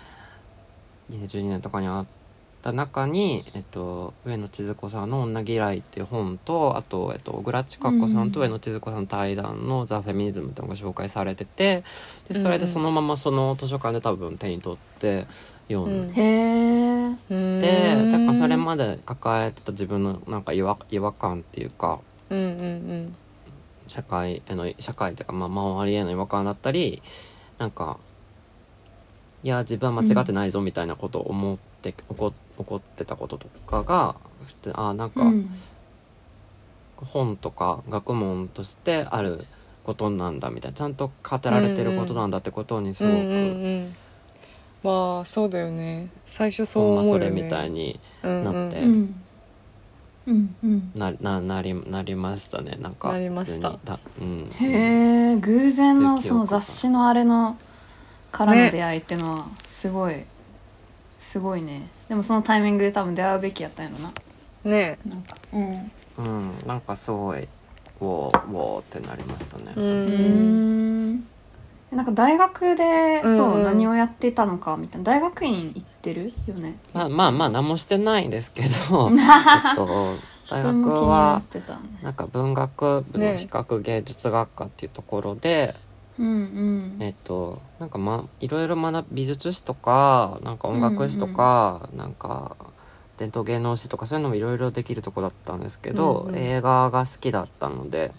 [1.12, 2.06] 2012年とかにあっ
[2.64, 8.46] た中に、えっと、上野千鶴子さんの「女嫌い」っていう本とあと、えっと、小倉千佳子さんとうん。
[8.46, 11.84] 上野千鶴子さんの対談の「ザ・フェミニズム」っていうのが紹介されてて
[12.30, 15.28] でそれでそのままその図書館で多分手に取って
[15.68, 16.22] 読んで。
[17.30, 17.62] うん。
[17.62, 22.00] でだからそれまで抱えてた自分のなんか違和違和感っていうか
[22.30, 23.16] うんうん
[23.88, 27.02] 社会への社会というか、まあ、周りへの違和感だったり
[27.58, 27.98] なんか
[29.44, 31.58] いや自分は間違ってないぞみたいなことを思っ
[31.92, 34.16] て、怒怒ってたこととかが
[34.46, 35.50] 普通あなんかうん。
[37.04, 39.46] 本とか学問としてある
[39.84, 43.96] ことなんだみたいなちゃんと語られてることなんだってことにすごく、うんうんうん
[44.84, 46.10] まあそうだよね。
[46.26, 47.10] 最初そう思よね。
[47.10, 48.82] そうれみたいにうんうんなって。
[48.82, 49.24] うん
[50.26, 50.92] うんうん。
[50.94, 52.78] なななりなりましたね。
[52.82, 53.80] なんかなりました。
[54.20, 57.58] うん、へえ偶然のその雑誌のあれの
[58.34, 60.26] からの出会いっていうのはすごい、
[61.24, 61.88] すごいね。
[62.10, 64.12] でもそのタイミングで多分出会うべきやったんやろな。
[64.64, 65.92] ねなんかうん。
[66.18, 71.16] うん、なんかすごいウォーウォーってなりましたね、ううん。
[71.16, 71.28] ん
[71.92, 73.38] なんか大学で、うん。
[73.38, 75.04] そううん何をやってたのかみたいな。
[75.06, 76.76] 大学院行ってるよね。
[76.94, 78.68] まあまあまあ何もしてないんですけど。
[79.10, 79.14] え
[79.74, 80.16] っと
[80.50, 81.80] 大学それも気になはってたね。
[82.04, 85.76] なんか文学部の比較芸術学科っていうところで、
[86.20, 86.98] うんうん。
[87.00, 92.56] えっとなんかまいろいろ学び美術史とかなんか音楽史とか、なんか
[93.18, 96.38] 伝統芸能史とかそういうのもいろいろできるとこだったんですけど、うんうん。
[96.38, 98.12] 映画が好きだったので、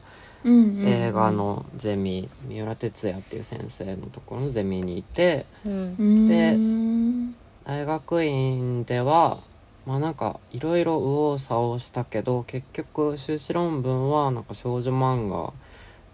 [0.44, 6.28] うんうん映画のゼミ三浦哲也っていう先生のところのゼミにいてうんうん。
[6.28, 7.34] でうん。
[7.64, 9.40] 大学院では
[9.86, 15.52] まあなんかいろいろ右往左往したけど結局修士論文はなんか少女漫画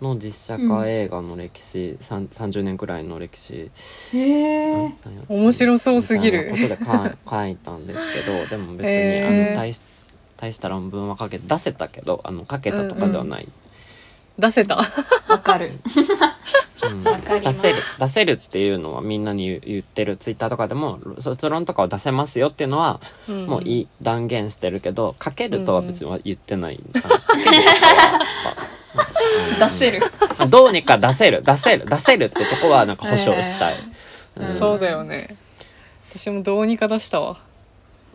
[0.01, 3.71] の実写化映画の歴史、さん30年くらいの歴史。
[4.15, 4.95] へえ
[5.29, 6.51] 面白そうすぎる。
[6.51, 6.79] ことで
[7.29, 9.83] 書いたんですけど でも別に、あの大し
[10.37, 13.49] 大した論文は書け出せたけどあの書けたとかではない、
[14.39, 14.77] 出せた。
[15.29, 15.73] わかる。
[16.83, 17.05] うん。
[17.05, 28.80] 出せる出せるっていうのはみんなに言ってるツイッターとかでも卒論とかは出せますよっていうのはもういい断言してるけど書けるとは別には言ってない、あの書けるとかは
[29.59, 30.01] 出せる。
[30.39, 31.43] まあどうにか出せる。
[31.43, 31.87] 出せる。
[31.87, 33.77] 出せるってとこはなんか保証したい、
[34.37, 34.53] うん。
[34.53, 35.37] そうだよね。
[36.15, 37.39] 私もどうにか出したわ。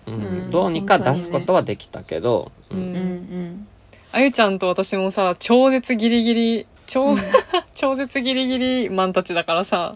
[0.08, 0.14] うん。
[0.14, 0.52] うん。
[0.52, 2.80] どうにか出すことはできたけど、うん。
[2.80, 3.68] うんうんうん。
[4.12, 7.14] あゆちゃんと私もさ超絶ギリギリ超,、
[7.76, 9.92] 超絶ギリギリマンたちだからさ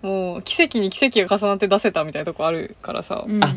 [0.00, 3.44] もう奇跡に奇跡が重なって出せたみたいなとこあるからさ、うん。
[3.44, 3.54] あ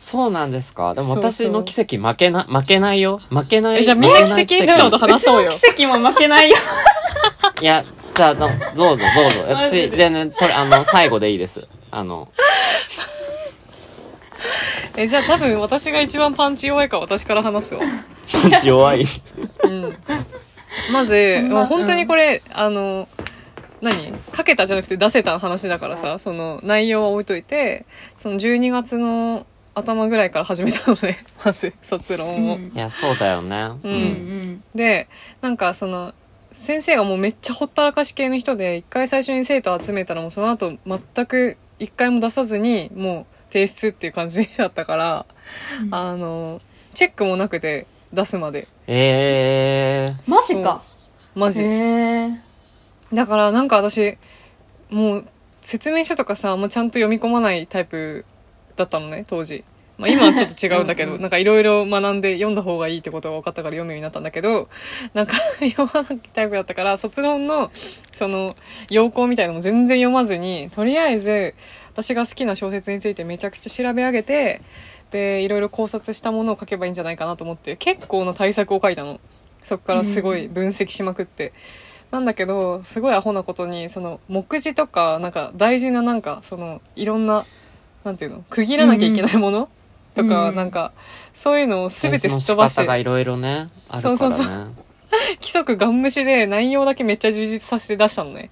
[0.00, 0.94] そうなんですか？
[0.94, 3.20] でも私の奇跡負けな負けないよ。
[3.30, 5.50] 負けないえじゃあみんな奇跡エピソード話そうよ。
[5.50, 6.56] の奇跡も負けないよ。
[7.60, 7.84] いや
[8.14, 9.04] じゃあどうぞどうぞ
[9.48, 11.66] 私全然とあの最後でいいです。
[11.90, 12.28] あの。
[14.96, 17.80] えじゃあ多分私が一番パンチ弱いから私から話すわ。
[18.42, 19.04] パンチ弱い。
[19.64, 19.96] うん。
[20.92, 23.08] まずもう本当にこれ、あの
[23.80, 24.12] 何？
[24.32, 27.84] かけたじゃなくて出せた話だからさその内容は置いといて
[28.16, 29.46] その12月の
[29.78, 32.56] 頭ぐらいから始めたのね まず卒論を。
[32.56, 32.72] うん。
[32.74, 33.56] いやそうだよね。
[33.82, 33.94] ううん。
[33.94, 35.08] んで
[35.40, 36.14] なんかその
[36.52, 45.26] 先生がもうめっちゃほったらかし系の人で一回最初に生徒集めたらもうその後全く一回も出さずにもう提出っていう感じだったから、
[45.82, 45.94] うん。
[45.94, 46.60] あの
[46.94, 48.68] チェックもなくて出すまで。
[48.86, 50.82] えー、マジか。
[51.34, 52.30] マジ、へえ
[53.12, 54.18] だからなんか私
[54.90, 55.26] もう
[55.60, 58.24] 説明書とかさあんまちゃんと読み込まないタイプ
[58.78, 59.64] だったのね当時。
[59.98, 61.22] まあ今はちょっと違うんだけど、うんうん。
[61.22, 64.68] なんかいろいろ学んで読んだ方がいいってことが分かったから読むようになったんだけど、
[65.12, 67.70] なんか 読まないタイプだったから、卒論の
[68.12, 68.54] その
[68.90, 71.54] 要項みたいなのも全然読まずに、とりあえず
[71.92, 74.62] 私が好きな小説についてめちゃくちゃ調べ上げて、
[75.10, 79.20] でいろいろ考察したものを書けばいいんじゃないかなと思って結構な対策を書いたの。
[79.62, 81.52] そっからすごい分析しまくって、
[82.10, 87.44] なんだけどすごいアホなことにその目次とかなんか大事ななんかそのいろんな
[88.04, 88.44] なんていうの？
[88.50, 89.68] 区切らなきゃいけないもの、
[90.14, 90.56] とか、うん。
[90.56, 90.92] なんか
[91.32, 93.00] そういうのを全てすっ飛ばして。
[93.00, 94.00] いろいろねあるからね。
[94.00, 94.46] そうそうそう。
[95.40, 98.50] 規則ガン無視で内容だけめっちゃ充実させて出したのね。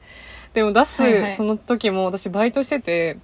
[0.55, 1.31] でも出す、はいはい。
[1.31, 3.19] その時も私バイトしてて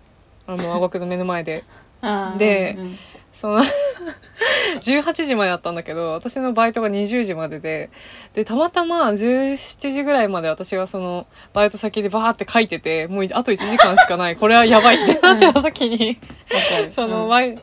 [0.47, 1.65] あの青学の目の前で。
[2.03, 2.99] あーでうんうん
[3.33, 3.63] その
[4.81, 7.91] 18時までだったんだけど私のバイトが20時までで
[8.35, 14.37] でたまたま17時ぐらいまで私がそのバイト先でバーって書いててもうあと1時間しかない。
[14.37, 16.19] これはやばいってなってた時に
[16.91, 17.59] そのバイ,、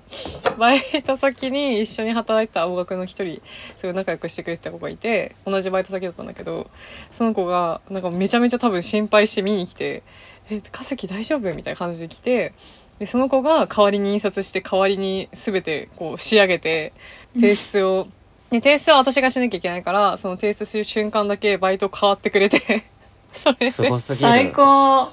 [0.57, 3.41] バイト先に一緒に働いてた青学の一人
[3.75, 6.69] すごい仲良くしてくれてた子がいて同じバイト先だったんだけど
[7.11, 10.03] その子がなんかめちゃめちゃ多分心配して見に来て
[10.49, 12.53] 「え化石大丈夫?」みたいな感じで来て
[12.99, 16.93] でその子が代わりに印刷して代わりに全てこう仕上げて
[17.33, 18.07] 提出を、
[18.51, 22.83] で提出は私がしなきゃいけないからその提出する瞬間だけバイト変わってくれて
[23.31, 23.71] それで。
[23.71, 24.29] すごすぎる。
[24.29, 25.09] 最高。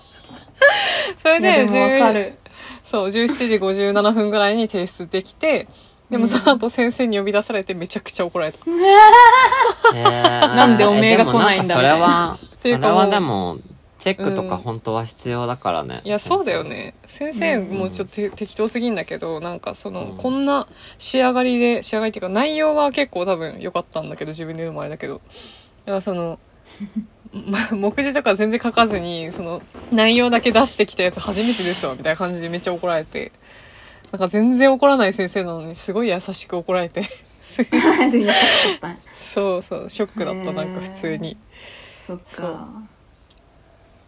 [1.17, 2.39] それでいやでもわか10る。
[2.83, 5.67] そう17時57分ぐらいに提出できて
[6.09, 8.59] でもその後先生に呼び出されてめちゃくちゃ怒られた。
[9.93, 13.59] ななんでおめえが来ないんだそれはていうかもうそれはでも
[14.07, 16.95] チェックとか本当は必要だからね、いやそうだよね。
[17.07, 18.95] 先生もちょっとて適当すぎん。
[18.95, 20.17] だけどなんかその、うん。
[20.17, 20.69] こんな
[21.01, 25.15] 仕上がりで仕上がりっていうか内容は結構多分良かったんだけど自分で言うのもあれだけど。
[25.15, 25.25] だか
[25.87, 26.39] らその
[27.33, 33.33] ま 目次とか全然書かずにその内容だけ出してきたやつ初めてですわみたいな感じでめっちゃ怒られて。
[34.13, 37.03] なんか全然怒らない先生なのにすごい優しく怒られて。
[37.43, 38.35] すごいで優しか
[38.77, 38.97] ったんや。
[39.17, 41.37] そうそうショックだったなんか普通に。
[42.07, 42.47] そっそう。
[42.47, 42.69] か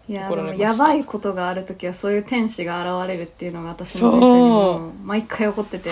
[0.08, 5.90] いややばいことがある時はそういう天使が現れるっていうのが私の人生にも毎回起こってて。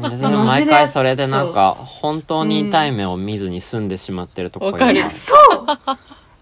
[0.00, 4.98] 毎回それでなんか本当に痛い目を見ずに済んでしまってるとこわかる。
[4.98, 5.66] いるそう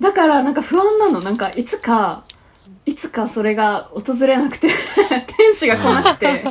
[0.01, 1.21] だからなんか不安なの。
[1.21, 2.25] なんかいつか
[2.87, 4.69] いつかそれが訪れなくて
[5.37, 6.43] 天使が来なくて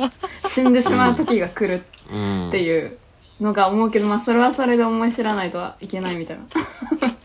[0.46, 2.96] 死んでしまう時が来るうんっていう
[3.40, 6.44] のが思うけどまあそれはそれで思い知らないとはいけないみたいな。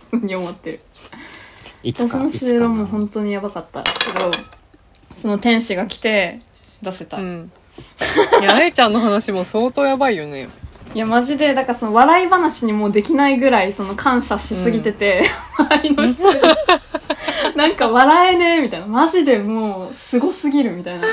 [0.10, 0.80] ふうに思ってる
[1.84, 3.84] いつ私のかいつか就労もな本当にやばかった。
[3.84, 3.90] け
[4.20, 4.32] ど
[5.22, 6.42] その天使が来て
[6.82, 7.52] 出せた、いうん。
[8.42, 10.50] いやあゆちゃんの話も相当やばいよね。
[10.94, 15.24] やマジでだからその笑い話にもうできないぐらいその感謝しすぎてて、
[15.58, 16.40] 周りの人に
[17.56, 18.88] なんか笑えねえみたいな。
[18.88, 21.08] マジでもうすごすぎるみたいな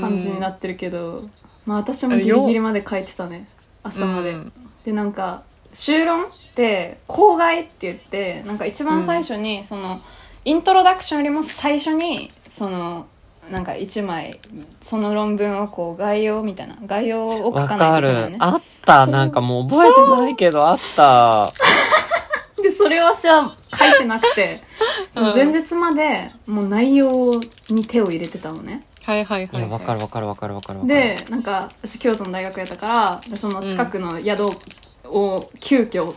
[0.00, 1.28] 感じになってるけど、
[1.66, 3.46] まあ私もギリギリまで書いてたね。
[3.82, 4.52] 朝まで、うん。
[4.84, 10.00] でなんか修論って校外って言ってなんか一番最初にその、
[10.44, 13.06] イントロダクションよりも最初にその
[13.50, 14.38] なんか一枚
[14.80, 19.06] その論文をこう概要みたいな概要を書わかないといけないのねあった。
[19.06, 21.52] なんかもう覚えてないけどあった。
[22.62, 24.60] でそれを私は書いてなくて
[25.12, 27.30] その前日までもう内容
[27.70, 28.80] に手を入れてたのね。
[29.04, 31.00] はいはいはいい、やわかるわかるわかるわかるわかる。
[31.00, 34.48] でなんか私京都の大学やったからその近くの宿
[35.04, 36.14] を急遽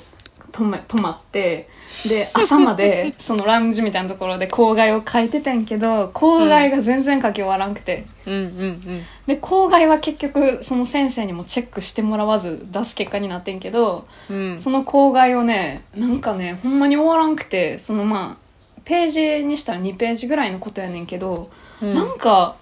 [0.58, 1.70] 泊め泊まって
[2.10, 8.34] で朝まで そのラウンジみたいなところで校外を書いてたんけど校外が全然書き終わらんくて、うん。
[8.34, 14.60] うんうんで校外は結局その先生にもチェックしてもらわず出す結果になってんけどうん。
[14.60, 17.78] その校外をねなんかねほんまに終わらんくて。
[17.78, 18.48] そのまあ
[18.86, 21.50] ページにしたら2ページぐらいのことやねんけど、
[21.82, 21.94] うん。
[21.94, 22.56] なんか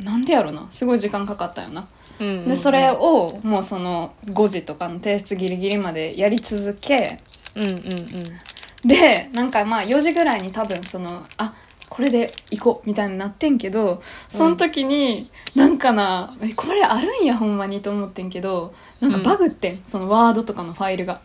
[0.00, 0.66] なんでやろな。
[0.72, 1.86] すごい時間かかったよな。
[2.18, 2.48] うんうんうん。
[2.48, 7.18] でそれをもうその5時とかの提出ギリギリまでやり続け
[7.56, 8.88] うんうんうん。
[8.88, 11.54] でなんかまあ4時ぐらいに多分そのあ
[11.88, 21.20] これで行こうみたいになってんけどその時に、なんかなえこれあるんやほんまにと思ってんけどなんかバグってん、そのワードとかのファイルが。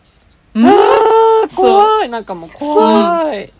[0.54, 0.64] うん
[1.54, 2.08] 怖い。
[2.08, 3.52] なんかもう怖い。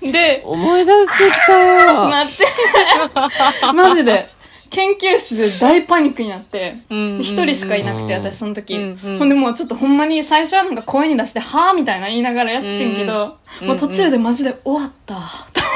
[0.12, 3.72] で思い出してきた 待って。
[3.72, 4.28] マジで
[4.70, 6.74] 研究室で大パニックになって。
[6.90, 7.20] うん。
[7.20, 8.24] 一人しかいなくて、うん。
[8.24, 9.18] 私その時、うんうん。
[9.18, 15.16] ほんでもうちょっとほんまに最初はなんか声に出して「はあ?」みたいな言いながらやってんけど、うんもう途中でマジで終わった、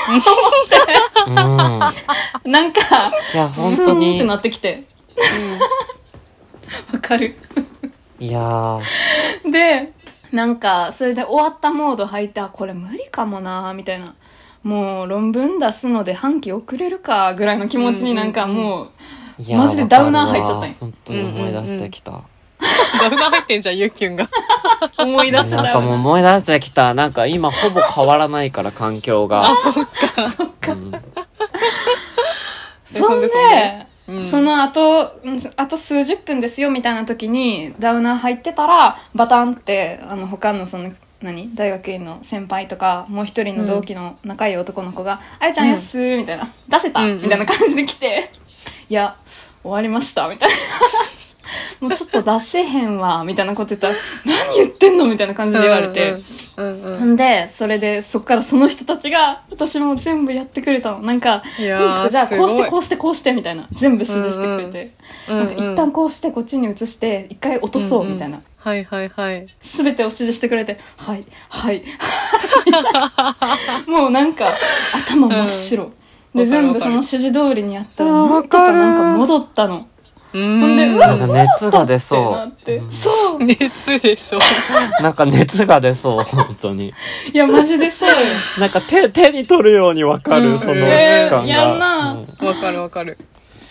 [0.08, 0.12] う
[2.46, 2.52] ん。
[2.52, 2.80] なんか
[3.32, 4.84] いや本スーンってなってきて。
[6.92, 7.34] わかる。
[8.20, 9.50] いやー。
[9.50, 9.92] で
[10.32, 14.14] なんかそれで終わったモード入ってあこれ無理かもなみたいな
[14.62, 18.90] もう論文出すので半期遅れるかぐらいの気持ちになんかもう、
[19.38, 24.28] いやマジでダウナー入っちゃったんや本当に思い出してきた、ダウナー入ってんじゃんゆっきゅんが。
[24.98, 26.94] 思い出したなんかもう思い出してきた。
[26.94, 29.50] なんか今ほぼ変わらないから環境が。
[29.50, 29.74] あそっ
[30.60, 30.72] か。
[30.72, 30.90] うん。
[30.90, 31.00] で
[33.00, 33.86] そんでそんで？
[34.08, 34.30] そんでううん。
[34.30, 35.12] そのあと
[35.76, 40.92] 数十分ですよみたいな時にダウナー入ってたらバタンってあの他のその
[41.22, 41.54] 何？
[41.54, 48.30] 大学院の先輩とかもう一人の同期の仲いい男の子が「あやちゃんやっすー」みたいな「出せた?」みたいな感じで来て
[48.88, 49.16] 「いや
[49.62, 50.54] 終わりました」みたいな。
[51.80, 53.94] もうちょっと出せへんわみたいなこと言ったら
[54.24, 56.22] 「何言ってんの?」みたいな感じで言われて、うん
[56.72, 61.00] うんほんでそれでそっからその人たちが私も全部やってくれたの。
[61.00, 63.64] なんかとにいやーかくじゃあこうしてこうしてこうしてみたいな。
[63.72, 64.90] 全部指示してくれて、
[65.28, 69.46] うんうんなんか一旦こうしてこっちに移して一回落とそうみたいな、はいはいはい。
[69.62, 71.82] 全てを指示してくれて「はいはい」
[73.86, 74.52] もうなんか
[74.92, 75.92] 頭真っ白、
[76.34, 79.76] で全部その指示通りにやったらなんとかなんか戻ったの。
[79.76, 79.91] う
[80.32, 83.44] ほんでんうわなんか熱が出ってそなってそう。
[83.44, 85.02] 熱でしょう。
[85.02, 86.94] なんか熱が出そう 本当に。
[87.32, 88.08] いやマジでそう。
[88.08, 88.14] よ
[88.58, 90.52] なんか手手に取るようにわかうん。
[90.52, 92.16] るそのえー質感が、やんな。
[92.40, 92.46] うん。
[92.46, 93.18] わかるわかる。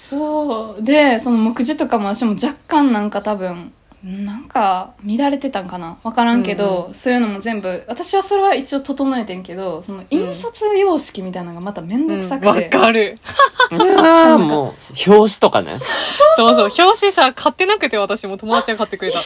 [0.10, 0.84] そう。
[0.84, 3.72] でその目次とかも私も若干なんか多分
[4.04, 5.98] なんか乱れてたんかな？
[6.04, 13.04] 分からんけど、そういうのも全部私はそれは一応整えてんけどその印刷様式みたいなのがまた面倒くさくて、わかる。
[13.04, 15.80] いやーもう表紙とかね。
[16.36, 16.86] そうそう。
[16.86, 19.20] 表紙さ買ってなくて私も友達が買ってくれた。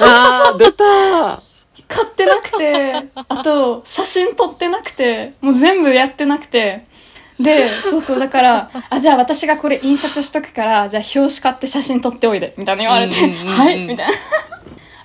[0.00, 1.40] あー出たー。
[1.88, 6.86] 買ってなくてあと写真撮ってなくてもう全部やってなくて
[7.42, 14.14] でそうそうだからあじゃあ私がこれ印刷しとくからじゃあ表紙買って写真撮っておいでみたいな言われて、うんうんうんうんはいみたいな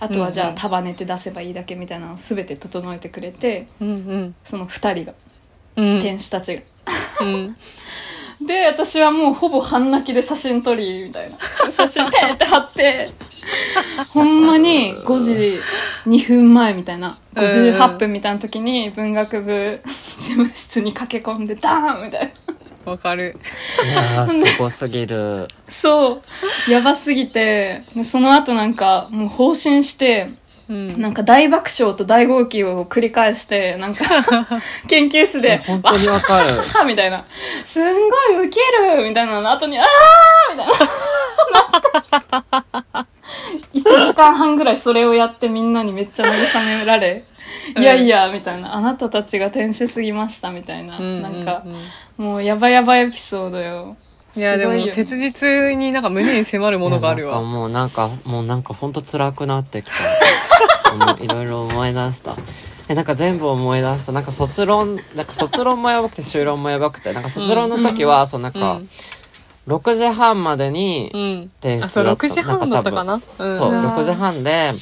[0.02, 5.14] あとはじゃうんうんあ束ねて出せばいいだけみたいなのを全て整えてくれてうんその2人が
[5.78, 6.62] うん天使たちが。
[7.22, 7.56] うん
[8.42, 11.38] で私はもうほぼ半泣きで写真撮りみたいな。
[11.72, 13.12] 写真ペンって貼って。
[14.10, 15.60] ほんまに5時
[16.08, 17.18] 2分前みたいな。
[17.36, 19.82] 58分みたいな時に文学部
[20.20, 22.34] 事務室に駆け込んでダーンみたい
[22.86, 22.92] な。
[22.92, 23.36] わかる。
[23.84, 25.48] いやーすごすぎる。
[25.70, 26.22] そ
[26.68, 26.72] う。
[26.72, 27.84] やばすぎて。
[27.96, 30.28] でその後なんかもう放心して
[30.68, 34.04] うんなんか大爆笑と大号泣を繰り返してなんか
[34.90, 37.24] 研究室で本当にわかるはみたいな。
[37.66, 38.60] すんごいウケ
[38.98, 39.86] るみたいなの後に、あー
[40.56, 40.74] みたいな。
[43.74, 47.24] 1時間半ぐらいそれをやってみんなにめっちゃ慰められ、
[47.78, 48.76] いやいや、みたいな。
[48.76, 50.98] あなたたちが天使すぎました、みたいな。
[50.98, 51.64] うんなんか
[52.18, 53.98] う、んもうやばやばエピソードよ。
[54.36, 57.42] いやでも切実になんか胸に迫るものがあるわ。
[57.42, 61.18] もうなんかもうなんかほんと辛くなってきた。
[61.24, 62.36] いろいろ思い出した。
[62.88, 64.12] えなんか全部思い出した。
[64.12, 67.14] なんか卒論なんか卒論もやばくて修論もやばくて。
[67.14, 68.90] なんか卒論の時は、そうなんか、うん。
[69.68, 71.52] 6時半までにうん。
[71.62, 73.14] 提出あそうだった6時半だったかな。
[73.14, 73.22] うん
[73.58, 73.88] そううん。
[73.88, 74.74] 6時半で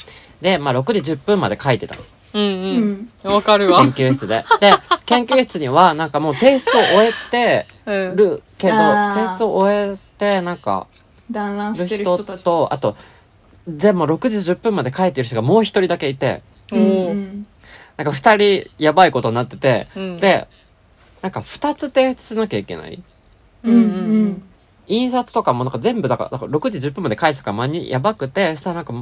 [0.42, 1.96] でまあ6時10分まで書いてた
[2.34, 3.10] うんううん。
[3.30, 3.32] ん。
[3.32, 3.82] わかるわ。
[3.84, 4.44] 研究室で。
[4.60, 4.74] で
[5.06, 10.88] 研究室にはなんかもう提出を終えてうんるけどあー提出を終えてなんか
[11.30, 12.18] 団らんるしてる人。
[12.24, 12.96] とあと
[13.68, 20.18] でも6時10分まで書いてる人がもう一人だけいておうなんか2人やばいことになってて、うん。
[20.18, 20.48] で
[21.22, 23.02] なんか2つ提出しなきゃいけない。
[23.64, 24.44] うんうん
[24.86, 28.94] 印刷とかもなんか全部だからだから6時10分まで返すとか間にやばくてそしたらなんか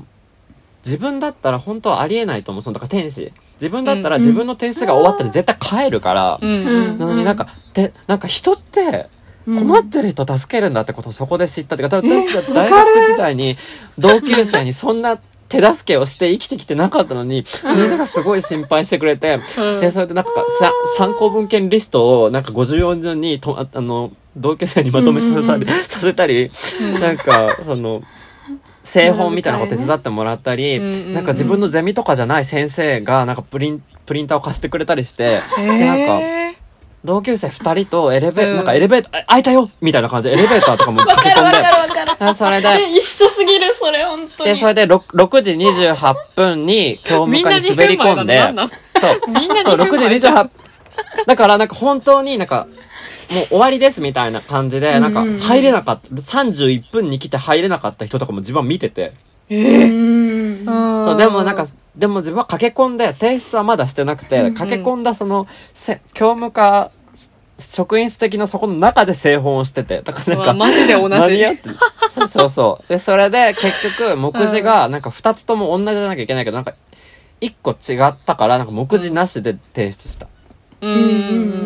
[0.85, 2.61] 自分だったら本当はありえないと思う。
[2.61, 3.31] そのだから天使。
[3.55, 4.21] 自分だったらうん。
[4.21, 6.53] 自分の提出が終わったら絶対帰るから、うん。
[6.53, 9.07] うんなのになんかでなんか人って
[9.45, 9.59] うん。
[9.59, 13.57] 困ってる人助けるんだってことをそこで知ったっていうか私え大学時代に
[13.97, 15.19] 同級生にそんな
[15.49, 19.81] 手助けをして生きてきてなかったのにみんながすごい心配してくれてうん。
[19.81, 26.51] でそれでなんかさ参考文献リストをなんか54順にとああの同級生にまとめさせたり、させたり、
[27.01, 28.01] なんかその
[28.83, 31.13] 製本みたいなこと手伝ってもらったり、うんうんうん。
[31.13, 36.53] なんか自分のゼミとかじゃない先生がなんかプリンプリンターを貸してくれたりしてへでなんかー
[37.03, 38.55] 同級生2人とエレベ、うん。
[38.57, 41.61] なんかエレベーターあ開いたよみたいな感じでエレベーターとかもわ駆け込んで。
[42.37, 44.49] それでえ、一緒すぎる、それ、本当に。
[44.51, 48.39] でそれで 6, 6時28分に教務課に滑り込んで。
[48.39, 48.69] 2分前なの？
[48.99, 49.21] そう。
[49.27, 50.49] みんなそう、2 6分時前28
[51.25, 52.67] だからなんか本当になんか、
[53.31, 59.13] もう終わりですみたいな感じで、なんか入れなかった、31分に来て入れなかった人とかも自分は見てて。
[59.49, 60.65] うん。
[60.65, 61.65] そう、でもなんか、
[61.95, 70.01] でも自分は駆け込んで、提出はまだしてなくて、駆け込んだその、せ教務課、し職員室的なそこの中で製本をしてて。
[70.01, 71.43] だからなんか、マジで同じ
[72.09, 72.89] そうそうそう。
[72.89, 76.73] で、それで結局、目次がなんか2つとも同じじゃなきゃいけないけど、なんか、
[77.41, 80.27] 1個違ったから、なんか目次なしで提出した。
[80.81, 81.09] うんううん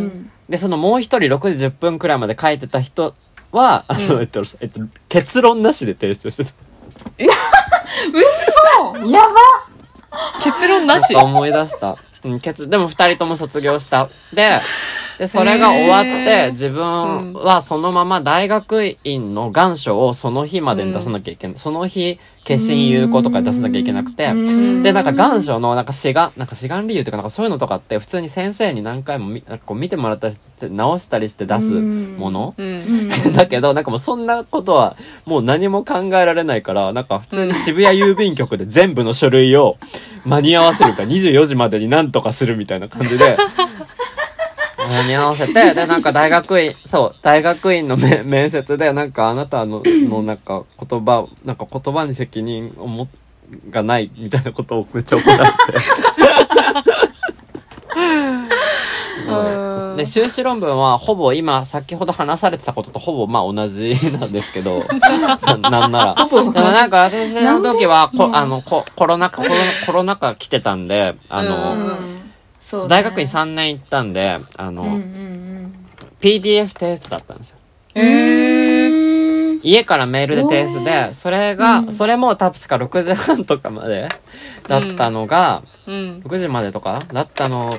[0.08, 3.16] んで、そのもう一人6時10分くらいまで書いてた人
[3.52, 4.80] は、あの、うんえっと、えっと、
[5.10, 6.52] 結論なしで提出してた。
[7.18, 9.36] 嘘やば
[10.44, 11.14] 結論なし？
[11.14, 11.98] なんか思い出した。
[12.24, 14.10] うん、結、でも二人とも卒業した。
[14.34, 14.62] で、
[15.18, 24.84] でそれが終わって自分はそのまま大学院の願書をその日までに出さなきゃいけない、その日決心有効とか出さなきゃいけなくて、うん。
[24.84, 33.10] でなんか願書のなんか志願なんか志願理由とかなんかそういうのとかって普通に先生に何回もみなんかこう見てもらったりして直したりして出すもの、うん。
[33.34, 34.96] だけどなんかもうそんなことは
[35.26, 39.78] もう何も考えられないからなんか普通に渋谷郵便局で全部の書類を
[40.24, 43.38] 間に合わせるから 24時までに何とかするみたいな感じで。
[44.88, 53.08] 間に合わせて、で、なんか大学院、 そう、大学院のめ面接で、なんかあなたの、 のなんか言葉、なんか言葉に責任をも、
[53.70, 55.54] がないみたいなことをめっちゃ怒られて。
[59.28, 59.98] うん。
[59.98, 64.80] で修士論文はほぼ今先ほど話されてたこととほぼまあ同じなんですけど
[65.62, 66.28] ななんなら。
[66.28, 69.56] でもなんか私の時はこあのこコロナ禍コロ
[69.86, 72.25] コロナ禍来てたんであの、うん
[72.70, 72.88] そうね。
[72.90, 75.36] 大学院3年行ったんであの、うんうん
[76.22, 77.58] PDF 提出だったんですよ。
[77.94, 79.60] へー。
[79.64, 84.10] 家からメールで提出でそれが、それも確か6時半とかまで
[84.68, 86.22] だったのが、うん。
[86.26, 87.78] 6時までとかだったの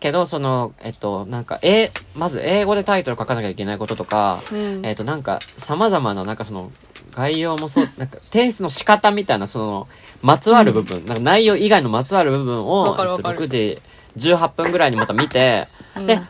[0.00, 4.86] けどそのえっとなんかえまず英語でタイトル書かなきゃいけないこととか、うん。
[4.86, 6.70] えっとなんか様々ななんかその
[7.12, 9.88] 概要もそう なんか提出の仕方みたいなその
[10.22, 13.42] まつわる部分、なんか内容以外のまつわる部分をわかるわかる。
[13.42, 13.82] えっと6時
[14.18, 16.06] 18分ぐらいにまた見て、うん。
[16.06, 16.20] で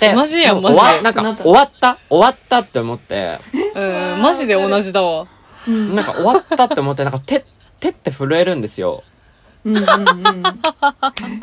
[0.00, 0.80] でマジやんもうマジ。
[1.02, 3.38] なんか終わった終わったって思って。
[3.74, 5.26] うんマジで同じだわ。
[5.66, 7.44] なんか終わったって思ってなんか手
[7.80, 9.02] 手って震えるんですよ。
[9.64, 10.42] うんうんうん。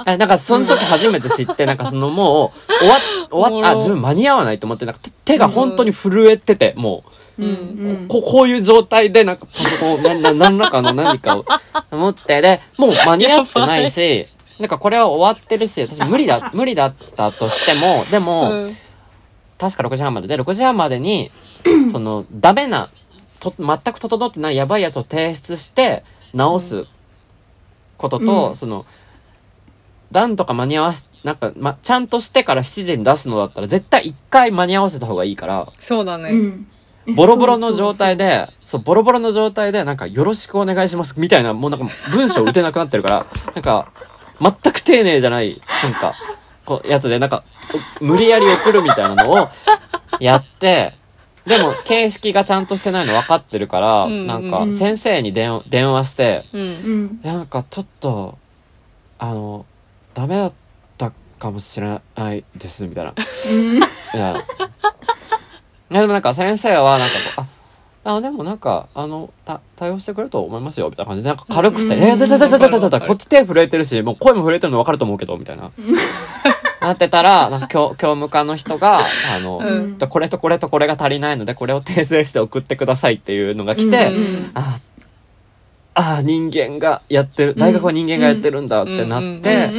[0.05, 3.75] えなんかその時初めて知って、なんかそのもう、終わっ、終わっ、あ、おもろ。
[3.75, 7.09] 自分間に合わないと思って、なんか手手が本当に震えてて、もう。
[7.39, 11.45] うんここういう状態で、なんかパソコンを、な、な、何らかの何かを
[11.91, 14.27] 思って、で、もう間に合ってないし、
[14.59, 18.77] なんかこれは終わってるし、私無理だ、 無理だったとしても、でも、うん。
[19.57, 20.27] 確か6時半まで。
[20.27, 21.31] で、6時半までに、
[21.91, 22.89] その、ダメな、
[23.39, 26.85] と、全く整ってないやばいやつを提出して、直す
[27.97, 28.55] ことと、うん。
[28.55, 28.85] その、
[30.11, 36.29] なんとか間に合わせ、なんか、ま、ちゃんとしてから7時に出すのだったら、絶対1回間に合わせた方がいいから、そうだね。
[36.29, 36.67] うん。
[37.15, 43.25] ボロボロの状態で、そう、ボロボロの状態で、なんか、よろしくお願いします、みたいな、もうなんか、文章打てなくなってるから、
[43.55, 43.91] なんか、
[44.43, 46.13] 全く丁寧じゃない、なんか、
[46.65, 47.43] こう、やつで、なんか、
[48.01, 49.49] 無理やり送るみたいなのを
[50.19, 50.93] やって、
[51.45, 56.45] でも、形式がちゃんとしてないの分かってるから、うんなんかう、ん先生に電話電話して、
[57.21, 58.37] なんかちょっと、
[59.19, 59.65] あの、
[60.13, 60.53] ダメだっ
[60.97, 63.13] たかもしれないです、みたいな。
[63.13, 63.81] うんい
[64.13, 64.43] や。
[65.89, 67.45] でもなんか先生はなんかこう、あ、
[68.05, 75.71] あでもなんか、あの、た、対応してくれると思いますよ、みたいな感じで、なんか軽くて、うんえー、だだだだだだだこっち手震えてるし、もう声も震えてるの分かると思うけど、みたいな。
[76.81, 84.79] なってたら、なんか教、教務課の人が、あの、うんこれとこれとこれが足りないので、これを訂正して送ってくださいっていうのが来て、うんうんあ、
[85.93, 89.71] あ、人間がやってる、大学は人間がやってるんだってなって、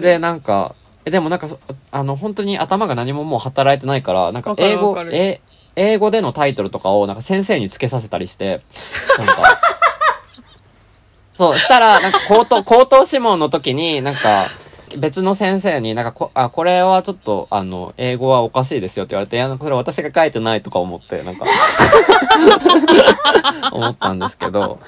[0.00, 1.58] でなんかえでもなんかそ
[1.90, 5.40] あの本当に頭が何ももう働いてないからなんか英語え
[5.76, 8.62] 英語でのタイトルとかをなんか先生につけさせたりして
[9.18, 9.60] なんか。
[11.36, 14.50] そうしたらなんか口頭口頭諮問の時になんか
[14.96, 21.46] 別の先生になんかこあこれはちょっとあの英語はおかしいですよって言われていやそれ私が書いてないとか思ってなんか。
[23.72, 24.78] 思ったんですけど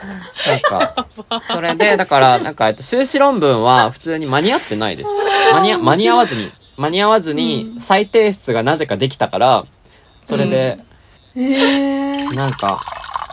[0.47, 1.07] なんか
[1.41, 5.11] それでだからなんかえっと修士論文は普通に間に合ってないです。
[5.53, 9.67] 間に合間に合わずに間に合わずに再提出がなぜかできたから
[10.27, 10.79] それで。
[11.37, 12.83] へえなんか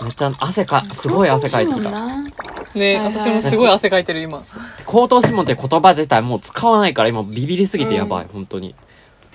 [0.03, 1.89] めっちゃ汗かすごい汗かいてきた。
[1.89, 3.13] ねはいはい。
[3.13, 4.39] 私もすごい汗かいてる今。
[4.85, 8.75] 口頭諮問って言葉自体もう使わないから今ビビりすぎてやばい、本当に。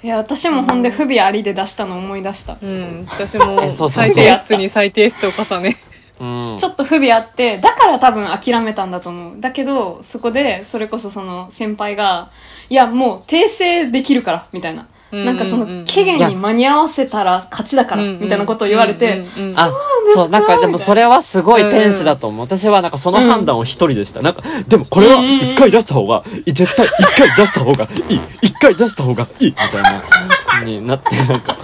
[0.04, 2.56] いや私もほんで不備ありで出したの思い出した。
[2.62, 3.08] うん。
[3.10, 4.14] 私もえそうそうそう。
[4.14, 5.76] 再提出に再提出を重ね。
[6.20, 6.56] うん。
[6.60, 9.40] ちょっと不備あってだから多分諦めたんだと思う。
[9.40, 12.30] だけどそこでそれこそその先輩が
[12.70, 19.70] 「いやもう訂正できるから」みたいな、うんなんかその期限に間に合わせたら勝ちだから、うんみたいなことを言われて、あ、
[20.14, 22.46] そう、なんかでもそれはすごい天使だと思う。
[22.46, 24.20] 私はなんかその判断を一人でした。
[24.22, 31.56] なんか、でもこれは一回出した方がいい、絶対一回出した方がいい、一回出した方がいい、みたいな、になって、なんか、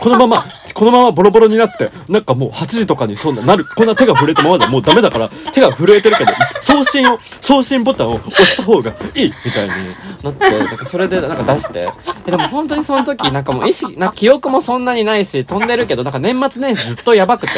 [0.00, 0.44] このまま
[0.74, 9.72] このままボロボロになってなんかもう8時とかにそんななるこんな手が震えたままではもうダメだから手が震えてるけど送信を送信ボタンを押した方がいいみたいに
[10.22, 11.88] なってなんかそれでなんか出して。
[12.26, 17.52] えでも本当にその時なんかもう意識なんか記憶もそんなにないし飛んでるけどなんか年末年始ずっとやばくて。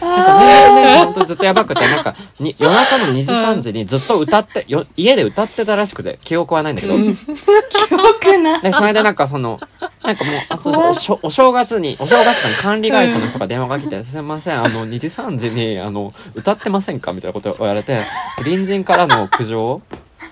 [0.00, 9.60] なんか年末年始本当にずっとやばくて、なんかに夜中の2時3時にずっと歌って、よ家で歌ってたらしくて、記憶はないんだけど、 記憶なで、それでなんかその、
[10.04, 18.02] なんかもう、あそうお正月に、お正月とかに管理会社の人が電話が来て、すいません、 あの、2時3時に、あの、歌ってませんかみたいなことを言われて、
[18.36, 19.80] 隣人からの苦情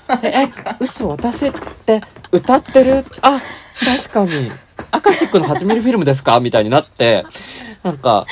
[0.23, 0.49] え、え、
[0.79, 1.53] 嘘、私っ
[1.87, 3.05] て歌ってる？
[3.23, 3.41] あ、
[3.83, 4.53] 確かに、
[4.91, 7.25] アカシックの8ミリフィルムですかみたいになって、
[7.83, 8.27] なんか、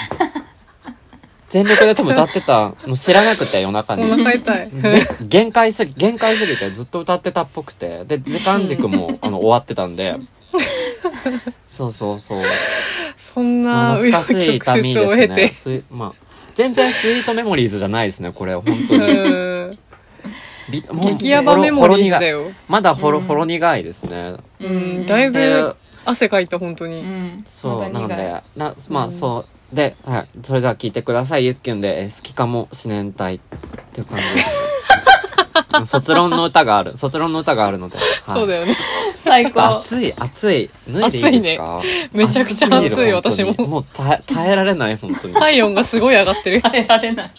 [1.48, 4.04] 全力でいつも歌ってたの知らなくて夜中に。
[4.04, 4.16] お。
[4.16, 4.70] 腹痛い。
[4.70, 8.04] ぜ限界すぎ限界すぎてずっと歌ってたっぽくて。
[8.04, 10.16] で時間軸もあの終わってたんで
[11.68, 12.42] そうそうそう。
[13.16, 16.14] そんな懐かしい痛み紆余曲折を経ですねまあ
[16.54, 19.78] 全然スイートメモリーズじゃないですねこれ本当に。
[20.70, 22.52] 激ヤバメモリーズだよ。
[22.68, 24.34] まだほろほろ苦いですね。
[24.60, 27.02] うん、だいぶ汗かいた、本当うに。
[27.02, 27.44] ん。
[27.46, 29.74] そうなんでなまあそう。
[29.74, 33.40] で、はい、それでは聞いてくださいゆっきゅんでえー「好きかもしれんたい」っ
[33.92, 34.46] ていう感じです
[35.86, 36.96] 卒論の歌がある。
[36.96, 38.06] 卒論の歌があるので、はい。
[38.26, 38.76] そうだよね。
[39.24, 39.78] 最高。
[39.78, 40.70] 暑い暑い。
[40.88, 41.82] 脱いでいいですか、
[42.12, 43.54] めちゃくちゃ暑い私も。
[43.54, 46.62] もう耐え耐えられない本当に、体温がすごい上がってる。
[46.62, 47.30] 耐えられない。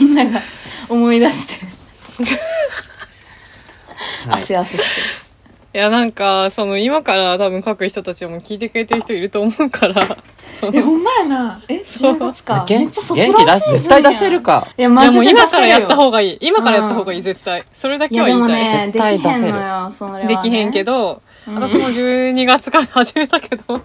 [0.00, 0.42] みんなが
[0.88, 1.54] 思い出して。
[1.54, 1.68] る
[4.30, 4.42] はい。
[4.42, 5.00] 汗汗して。
[5.00, 5.27] い
[5.78, 10.16] や、なんか、その、今から多分書く人たちも聞いてくれてる人いると思うから、
[10.50, 11.60] その、るえほんまやな。
[11.68, 14.66] え10月かめ元っちゃ卒元気だ絶対出せるか。
[14.76, 16.38] いやもういやマジで今からやったが方がいい。
[16.40, 17.62] 今からやった方がいい、絶対。
[17.72, 18.86] それだいやでもけは言いたい。
[18.86, 19.52] ねでき絶対出せる。
[19.52, 20.26] のよそれはね。
[20.26, 21.54] できへんけど、うん。
[21.54, 23.80] 私も12月から始めたけど、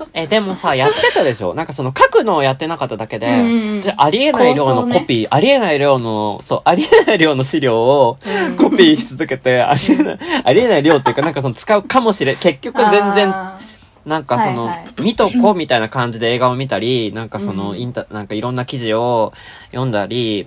[0.14, 1.54] えでもさやってたでしょ？
[1.54, 8.16] なんかその書くのをやってなかっただけで、うんあありえない量のコピー、ありえない量のそうありえない量の資料を
[8.58, 13.58] コピーし続けて、ありえないありえない量っていうかなんかその使うかもしれん結局全然あ
[14.06, 15.02] なんかその、はいはい。
[15.02, 17.78] 見とこみたいな感じで映画を見たり、なんかそのうん。
[17.80, 19.34] インタ、なんかいろんな記事を
[19.70, 20.46] 読んだり、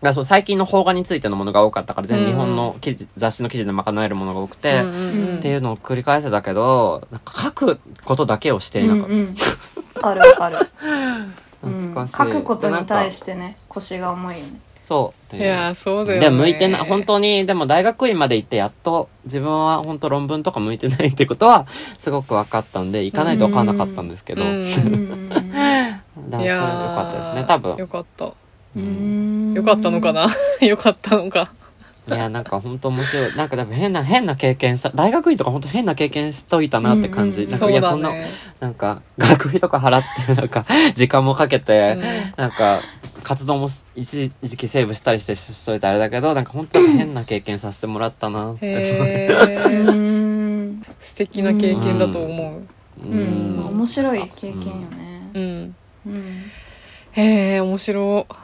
[0.00, 9.12] まあそう最近の邦画についてのものが多かったから、全日本の記事雑誌の記事で賄えるものが多くて、うんうんうんっていうのを繰り返せたけど、なんか書くことだけをしてーいなかった。
[9.12, 9.36] うんうん
[9.98, 10.58] わかるわかる、
[11.64, 12.16] うん、懐かしい。
[12.16, 13.10] 書くことに対て。
[13.12, 15.36] してね腰が重いよねそう。
[15.36, 16.24] いういやー、そうだよね。
[16.26, 21.66] でも向いてない、本当に、でも大学院まで行ってやっと自分は本当論文とか向いてないってことは
[21.98, 27.76] すごく分かったんで、行かないと分かんなかったんですけど、うん だからうんそれ良かったですね、多分。
[27.76, 28.32] よかった。
[28.76, 30.26] うんよかったのかな？
[30.66, 31.44] よかったのか。
[32.08, 33.36] いや、なんか本当面白い。
[33.36, 37.42] なんかでも変な、変な経験した、大学院とか本当変な経験しといたなって感じ。
[37.42, 38.26] うんうんなんかそいうやこんな、だね。
[38.60, 40.64] なんか学費とか払って、なんか
[40.94, 42.02] 時間もかけて、うん
[42.42, 42.80] なんか
[43.24, 48.86] 活動も一時期セーブしたりしてしといてあれだけど、なんか本当に変な経験させてもらったなって。
[51.00, 52.54] 素敵な経験だと思う。
[53.06, 55.74] ううん面白い経験よねうん。
[56.06, 56.14] うん
[57.12, 58.34] へえ、面白い。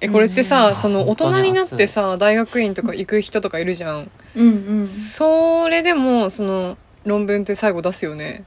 [0.00, 0.76] え、これってうさ、ん。
[0.76, 4.10] その大人になってさ、大学院とか行く人とかいるじゃん。
[4.36, 8.44] うんうんそれでも、その、論文って最後出すよね。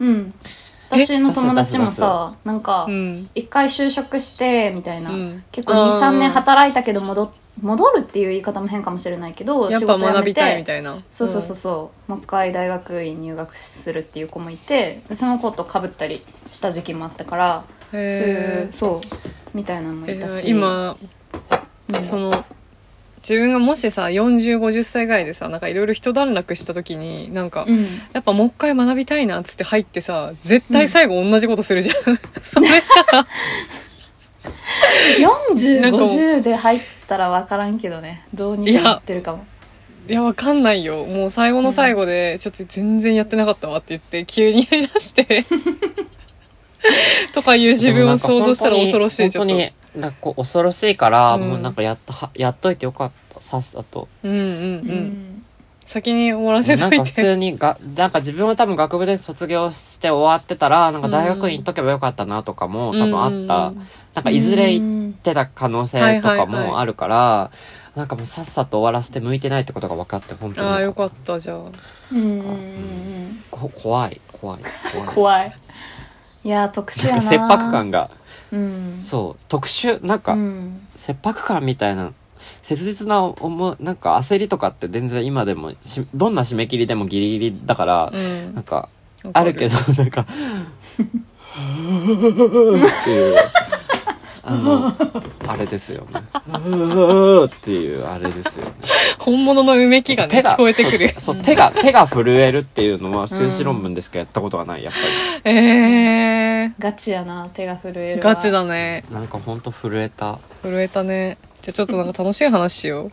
[0.00, 0.34] うん。
[0.90, 3.28] 私の友達もさなんかうん。
[3.34, 5.44] 一回就職してみたいな、うん。
[5.52, 7.30] 結構23年働いたけど戻っ
[7.60, 11.02] 戻るっていう言い方も変かもしれないけどやっぱ学びたいみたいな。
[11.10, 16.22] そうそうそうそう、もう一回大学院入学するっていう子もいてでその子とかぶったり
[16.52, 20.96] した時期もあったからへそうみたいなのもいたし、今、
[21.88, 22.44] うんその、
[23.18, 32.16] 自分がもしさ、40、50歳ぐらいでさ、なんかいろいろ一段落した時に、なんか、うんやっぱもう一回学びたいなっつって入ってさ、絶対最後同じことするじゃん。
[32.42, 33.26] それさ、
[35.18, 39.44] 4050で入ったら分からんけどねどうにかなってるかも
[40.08, 41.04] いや、わかんないよ。
[41.04, 45.44] もう最後の最後で、ちょっと全然やってなかったわって言って、急にやりだして、
[47.32, 49.52] とかいう自分を想像したら恐ろしい、ちょっと。
[49.52, 54.08] 本当に、なんかこう恐ろしいから、うんもうなんかやっとは、やっといてよかった、さっさと。
[54.22, 54.42] うんうんう。
[54.42, 55.34] うん
[55.88, 57.22] 先に終わらせなんか普といて。
[57.22, 63.72] 通にが、なんか自分は多分学部で卒業して終わってたら、なんか大学院行っとけばよかったなとかも多分あった。
[64.14, 67.50] なんかいずれ行ってた可能性とかもあるから、
[67.96, 71.56] なんかもうさっさと終わらせて向いてないってことが分かって、本当にああ、よかった、じゃあ。
[72.12, 74.62] うんうんうんこ怖い、怖い、
[74.92, 75.08] 怖い。
[75.14, 75.52] 怖い
[76.48, 78.08] いやー特殊やな切迫感が、
[78.50, 78.96] うん。
[79.00, 80.80] そう、特殊、なんか、うん。
[80.96, 82.14] 切迫感みたいな
[82.62, 88.54] 切実な思いなんか焦りとかって全然今でもしどんな締め切りでもギリギリだから、うん。
[88.54, 88.88] なんか
[89.34, 90.24] あるけどなんか っ
[93.04, 93.34] ていう
[94.48, 94.96] あの
[95.46, 96.20] あれですよね。
[97.46, 98.72] っていうあれですよね。
[99.18, 109.04] 本物のうめきがね聞こえてくる そう手が手が震えるっていうのは修士論文でしかやったことがないやっぱえガチやな手が震えるー、ガチだだね。
[109.08, 110.38] りなんかほんと震えた。
[110.62, 111.38] 震えたね。
[111.62, 113.12] じゃあちょっとなんか楽しい話しよう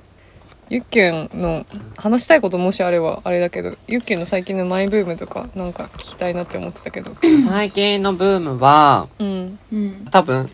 [0.69, 7.11] ユッケンの話したいこともしあればあれだけどユッケンの最近のマイブームとかなんか聞きたいなって思ってたけど。
[7.47, 9.59] 最近のブームはうん。
[9.71, 10.07] うん。
[10.11, 10.49] 多分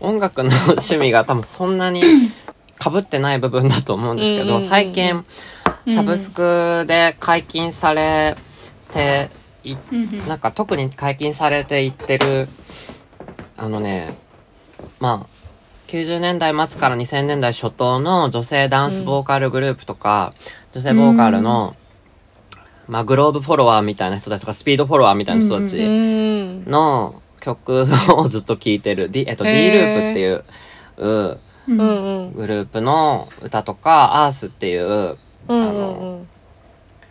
[0.00, 4.68] 音楽の趣味が多分そんなに被ってない部分だと思うんですけどうんうんうんうん。
[4.68, 5.24] 最近
[5.94, 8.36] サブスクで解禁され
[8.92, 9.28] て
[9.64, 10.28] いうん。
[10.28, 12.48] なんか特に解禁されていってる
[13.56, 14.14] あのね
[15.00, 15.37] まあ
[15.88, 20.34] 90年代末から2000年代初頭の女性ダンスボーカルグループとか、
[20.72, 21.74] 女性ボーカルの、
[22.88, 26.64] まあグローブフォロワーみたいな人たちとかスピードフォロワーみたいな人たち、うん。
[26.66, 29.08] の曲をずっと聴いてる。
[29.08, 30.44] D,、えっと、へ D ーループっていう
[32.34, 35.16] グループの歌とかアースっていううん
[35.48, 36.28] うんうん。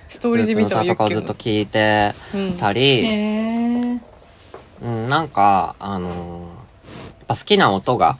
[0.07, 2.13] ストーリーで見た歌とかをずっと聴いて
[2.59, 4.01] たへり、え
[4.83, 6.67] うん、なんかあのー
[7.27, 8.17] やっぱ好きな音が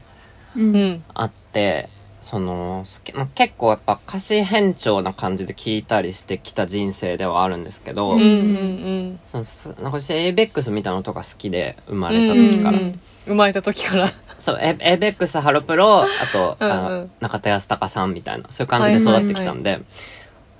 [1.13, 1.89] あって
[2.21, 14.09] その好きまあ結構やっぱ歌詞変調な感じで聴いたりしてきた人生ではあるんですけど、うんうんそのすなんか私エイベックスみたいな音が好きで生まうんれた時から、うんうん生まれた時から。
[14.39, 17.11] そう、エエイベックス、ハロプロ、あと、うんうん。
[17.19, 19.81] 中田康隆さんみたいな、そういう感じで育ってきたんで、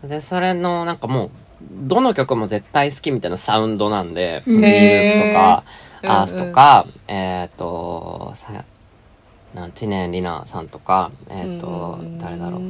[0.03, 1.29] で、それの、なんかもう、
[1.87, 5.63] どの曲も絶対好きみたいなサウンドなんで、その D ループとか、
[6.03, 8.65] アースとか、えっ、と、さ、なん、
[9.73, 12.61] 知念里奈さんとか、えっ、と、誰だろう、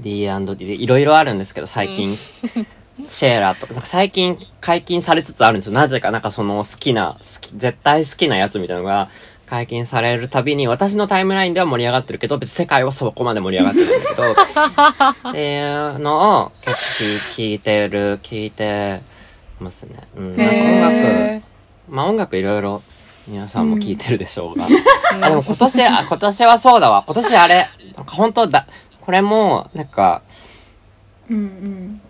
[0.00, 2.14] D&D でいろいろあるんですけど、最近、
[2.96, 5.72] シェーラーとか、なんか最近解禁されつつあるんですよ。
[5.72, 9.08] なぜかなんかその好きな、好き、絶対好きなやつみたいなのが
[9.46, 14.32] 解禁されるたびに、私のタイムラインでは盛り上がってるけど、別に世界はそこまで盛り上がってないんだけど、
[15.30, 19.00] っていうのを結構聞聞いてる、聞いて
[19.60, 19.96] ますね。
[20.16, 20.36] うん。
[20.36, 21.42] なんか音楽、へ
[21.88, 22.82] まあ音楽いろいろ
[23.26, 24.66] 皆さんも聞いてるでしょうが。
[25.20, 27.04] あ、でも今年、あ、今年はそうだわ。
[27.06, 28.66] 今年あれ、なんか本当だ、
[29.00, 30.22] これも、なんか、
[31.30, 32.00] うんうん。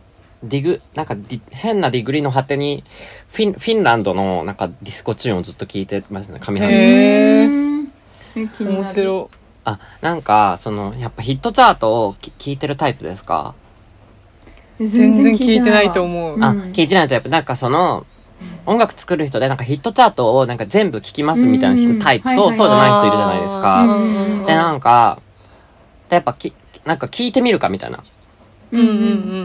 [0.42, 2.84] ディグ、なんかディ変なディグリの果てに、
[3.28, 6.74] フィン、フィンランドのなんかディスコチューンをずっと聞いてますね、上半期。
[6.74, 7.84] へー。
[8.60, 9.30] 面白
[9.64, 13.54] あ、なんか、その、やっぱヒットチャートをき聞いてるタイプですか、
[14.80, 15.92] 全然聞いてない。
[15.92, 17.28] とう思う、んあ、聞いてないタイプ。
[17.28, 18.04] なんかその、
[18.66, 23.84] 音楽作る人でなんかヒットチャートをなんか全部聞きますみたいなタイプと、そうじゃない人いるじゃないですうか。
[23.84, 25.20] んで、なんか、
[26.08, 28.04] でやっぱき、なんか聞いてみるかみたいな。
[28.72, 28.90] うんうんう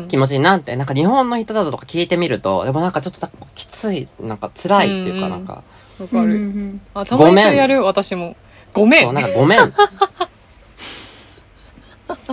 [0.06, 0.08] ん。
[0.08, 5.64] 気持ちになって、なんか日本のヒットチャートとか聞いてみると、でもなんかちょっときつい、なんか辛いっていうかうんなんか、
[6.00, 8.36] わかる、あたまにそれやる私も。
[8.74, 9.14] ごめん。
[9.14, 9.74] なんかごめん。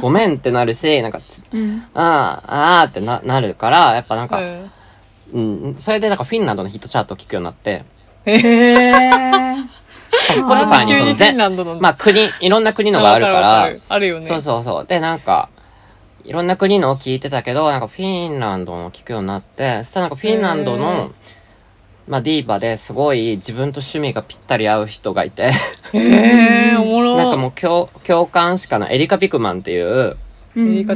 [0.00, 1.84] ごめんってなるし、なんかつ、うん。
[1.94, 4.70] ああ、あーってな、なるから、やっぱなんか、うん
[5.32, 7.84] うん、それでなんかフィンランドのヒットチャートを聞くようになって、
[8.24, 9.76] へえ
[10.34, 11.80] Spotify にその全、の。
[11.80, 13.68] まあ国、いろんな国のがあるから。
[13.68, 14.26] る、あるよね。
[14.26, 14.86] そうそうそう。
[14.86, 15.48] で、なんか、
[16.24, 21.12] いろんな国のを聞いてたけど、なんかフィンランドのを聞くようになって、そしたらなんかフィンランドの、
[22.08, 25.52] まあディーバですごい自分と趣味がぴったり合う人がいて、
[25.92, 27.16] へえおもろ。
[27.18, 30.16] なんかもう共共感しかない、エリカ・ピクマンっていう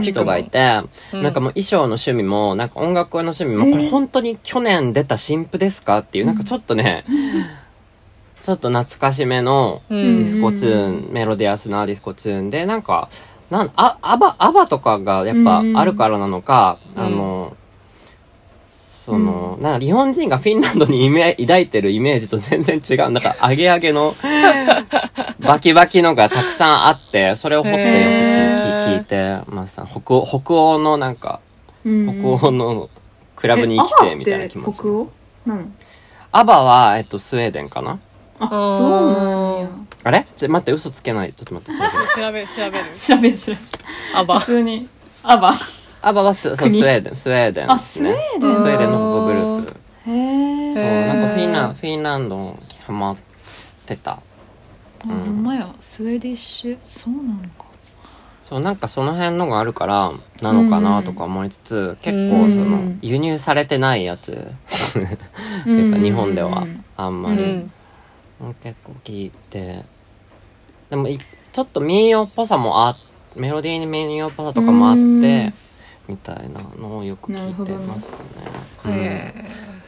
[0.03, 0.81] 人がいて、
[1.13, 1.23] うん。
[1.23, 7.05] なんかもう衣装の趣味も、なんか音楽の趣味も、これ本当に去年出た新譜ですかっていう、なんかちょっとね、
[8.41, 10.03] ちょっと懐かしめのデうん。
[10.23, 13.09] ィスコチューン、メロディアスなディスコチューンで、なんか、
[13.51, 17.05] なん、あ、アバ、アバとかがやっぱあるからなのか、うん。
[17.05, 17.57] あの、
[19.05, 23.11] その、なんか日本人がフィンランドにイメ抱いてるイメージと全然違う。
[23.11, 24.15] なんか、アゲアゲの、
[25.41, 28.60] バキバキのがたくさんあって、それを掘ってよく聞聞
[29.01, 29.81] いてます。
[29.87, 31.41] 北欧、北欧のなんか、
[31.85, 32.39] うん。
[32.39, 32.91] 北欧の
[33.37, 35.09] クラブに生きてみたいな気持ち北欧？
[35.47, 35.63] なの
[36.33, 37.99] アバは、えっと、スウェーデンかな？
[38.39, 39.69] あそうなんや。
[40.05, 40.27] あれ？
[40.37, 41.33] ちょ待って、嘘つけない。
[41.33, 41.77] ちょっと待って、
[42.15, 42.97] 調べる調べ調べる。
[42.97, 43.59] 調べる調べる。
[44.15, 44.39] アバ。
[44.39, 44.89] 普通に
[45.23, 45.55] アバ。
[46.03, 48.25] アバはスそうスウ国ェーデン、スウェーデンあスウですね。
[48.37, 48.57] ェーデン。
[48.57, 49.77] スウェーデンのポップグループ。
[50.11, 52.55] へえそう、なんかフィンランフィンランドに
[52.87, 53.17] ハマっ
[53.85, 54.13] てた。
[54.13, 54.19] あ
[55.07, 55.75] ほんまや。
[55.81, 56.79] スウェーディッシュ？
[56.89, 57.67] そうなのか
[58.51, 64.35] そう、なんかその辺のがあるから、なのかなとか思いつつ、結構そのうん、輸入されてないやつ、っ
[65.65, 67.43] ていうか日本ではあんまり、
[68.41, 68.55] うん。
[68.61, 69.85] 結構聞いて、
[70.91, 71.21] でもい
[71.53, 72.97] ちょっと民謡っぽさもあ、
[73.37, 75.55] メロディーに民謡っぽさとかもあって、うん。
[76.09, 78.17] みたいなのをよく聞いてました
[78.91, 78.93] ね。
[78.97, 79.33] へ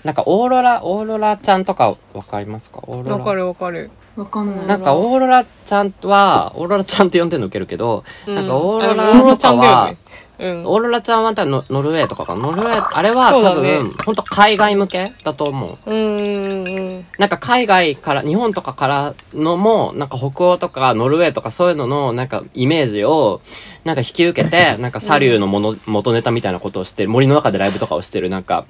[0.04, 2.78] なんかオーロラオーロラちゃんとかわかりますか？
[2.86, 3.16] オーロラ。
[3.16, 4.66] わかるわかるわかんない。
[4.66, 9.96] なんかオーロラちゃんはオーロラちゃんって呼んでるのウケるけど、なんかオーロあオーロラとかラちゃんだよは、ね
[10.43, 10.66] うん。
[10.66, 12.40] オーロラちゃんは多分ノノルウェーとかかな。
[12.43, 15.90] ノルウェーあれはそうだ多分、ね本当海外向けだと思う。
[15.90, 23.40] うんなんか海外から日本とかからのもなんか北欧とかノルウェーとかそういうののなんかイメージを
[23.84, 28.64] なんか引き受けてなんかサリューのもの、元ネタみたいなことをしてる森の中でライブとかをしてるなんか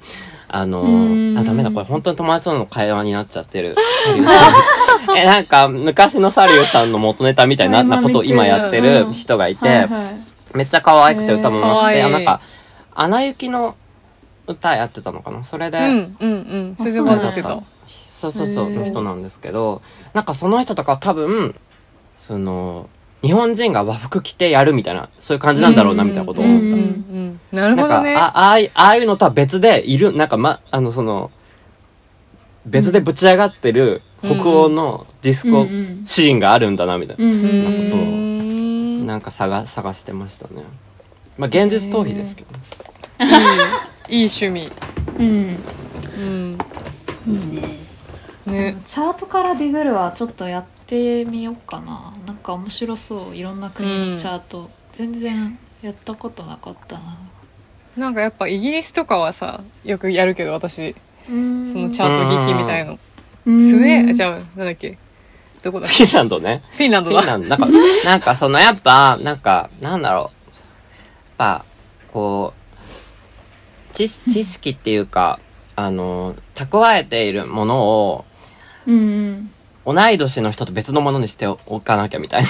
[0.49, 4.53] あのーあダメだこれ本当に友達との会話になっちゃってるサリューさん。
[5.17, 12.41] えなんか昔のサリューさんの元ネタみたいななことを今やってる人がいて、はいはいめっちゃ可愛くて歌もうまくて、へーあなんか
[12.95, 13.77] 「アナ雪」の
[14.47, 15.45] 歌やってたのかな？
[15.45, 16.35] それで、うんうんう
[16.73, 16.77] ん。
[16.79, 17.63] それであ混ざってた。
[17.87, 19.83] そうそうそう、の人なんですけど、
[20.15, 21.57] なんかその人とかは多分、
[22.17, 22.89] その、
[23.21, 26.67] 日本人が和服着てやるみたいな、そういう感じなんだろうな、みたいなことを思った。
[26.67, 27.89] うんうんなるなん。
[27.89, 28.15] か、ほどね。
[28.17, 31.33] あああいああいうのとは別でいる、なんかま、あの、その、
[32.65, 35.73] 別でぶち上がってる北欧のディスコうんう
[36.03, 36.03] ん。
[36.05, 37.25] シーンがあるんだな、みたいな。
[37.25, 37.91] うんううん。
[37.91, 38.42] なことを
[39.03, 39.07] ん。
[39.07, 40.63] なんか探、探してましたね。
[41.39, 42.49] まあ、現実逃避ですけど。
[44.09, 44.71] いい趣味。
[45.19, 45.59] うん。
[46.19, 46.59] うん。
[47.27, 47.63] いいね。
[48.47, 48.77] ね。
[48.85, 52.13] チャートからディグルはちょっとやってみようかな。
[52.27, 53.37] なんか面白そう。
[53.37, 57.19] いろんな国のチャート、全然やったことなかったな。
[57.97, 60.95] なんかやっぱイギリスとかはさよくやるけど私。
[61.27, 62.99] そのチャート聞きみたいの。
[63.59, 64.99] スウェーじゃゃあなんだっけ？
[65.63, 66.63] どこだフィンランドね。
[66.73, 67.67] フィンランドフィンラだンドなんか、
[68.05, 70.23] なんかそのやっぱ、なんか、なんだろう。
[70.23, 70.33] やっ
[71.37, 71.65] ぱ、
[72.13, 75.39] こう、知知識っていうか、
[75.77, 78.25] あの、蓄えているものを、
[78.87, 79.53] うんうん
[79.85, 82.45] 同い年の人と別のものにしておかなきゃみたい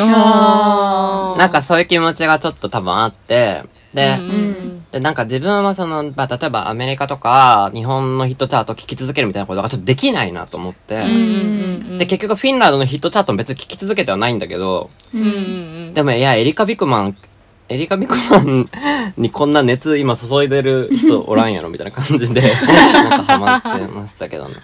[0.00, 1.38] あな。
[1.38, 3.62] なんかそういう気持ちがちょっと多分あって、
[3.94, 4.86] で、うんうん。
[4.90, 11.04] で、なんか自分はその、まあ、例えばアメリカとか、日本のヒットチャート聞き続けるみたいなことがちょっとできないなと思って、
[11.98, 17.16] で、結局フィンランドのヒットチャートも別に聞き続けてはないんだけど、でもいや、エリカ・ビクマン、
[17.68, 18.70] エリカ・ビクマン
[19.16, 22.42] にこんな熱今注いでる人おらんやろみたいな感じで、
[22.92, 24.56] なんかハマってましたけどね。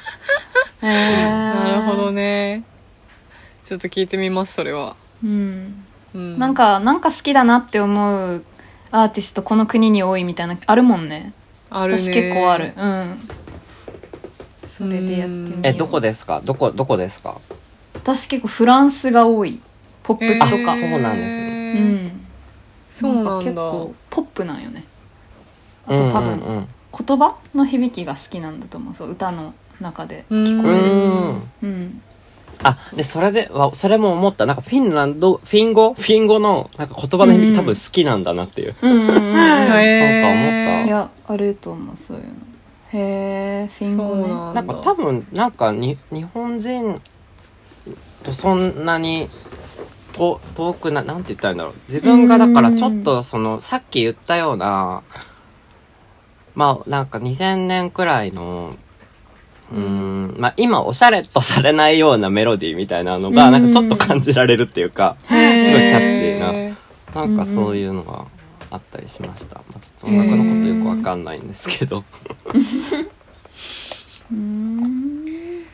[0.83, 1.65] へー。
[1.65, 2.65] なるほどね。
[3.63, 4.97] ちょっと聞いてみますそれは。
[5.25, 5.85] うん。
[6.15, 6.39] うん。
[6.39, 8.45] なんかなんか好きだなって思う
[8.93, 11.33] アーティストこの国に多いみたいなあるもんね。
[11.71, 12.03] あるね。
[12.03, 12.73] 私結構ある。
[12.77, 13.29] うん。
[14.67, 15.61] それでやってみよう。
[15.63, 16.41] え、どこですか？
[16.41, 17.41] どこ、どこですか？
[17.95, 19.61] 私結構フランスが多い。
[20.03, 21.73] ポップスとか、あそうなんですね。
[21.77, 22.21] うん。
[22.91, 24.85] そうなんか結だ構ポップなんよね。
[25.87, 26.57] あうんと多分、うん。
[26.57, 26.69] うん。
[27.07, 28.95] 言葉の響きが好きなんだと思う。
[28.97, 30.79] そう歌の中でうん聞こえる。
[30.81, 31.51] うーん。
[31.63, 32.03] うん
[32.63, 34.47] あ、で、それで、わそれも思った。
[34.47, 38.75] なんかフィンランド、フィン語フィン語の、なんか言葉の響き多分好きなんだなっていう。
[38.83, 39.75] うん なんか思っ
[40.65, 40.85] た。
[40.85, 42.31] いやあると思うそういうの。
[42.93, 44.55] へえフィンゴね。
[44.55, 47.01] なんか多分、なんかに、日本人
[48.23, 49.29] とそんなに、
[50.13, 51.75] と遠くな、なんて言ったらいいんだろう。
[51.89, 55.03] 自分がだからちょっとその、さっき言ったような、
[56.55, 58.77] まあなんか2000年くらいの、
[59.73, 63.53] うーん、まあ今おしゃれとされないようなメロディーみたいなのが、うん。
[63.53, 66.47] なんかちょっと感じられるっていうか、すごいキャッチーな。
[66.53, 66.75] へ
[67.15, 68.25] なんかそういうのが
[68.71, 69.57] あったりしました。
[69.57, 72.05] まあ、ちょっと音楽のことよくわかんないんですけど。
[74.33, 75.65] ー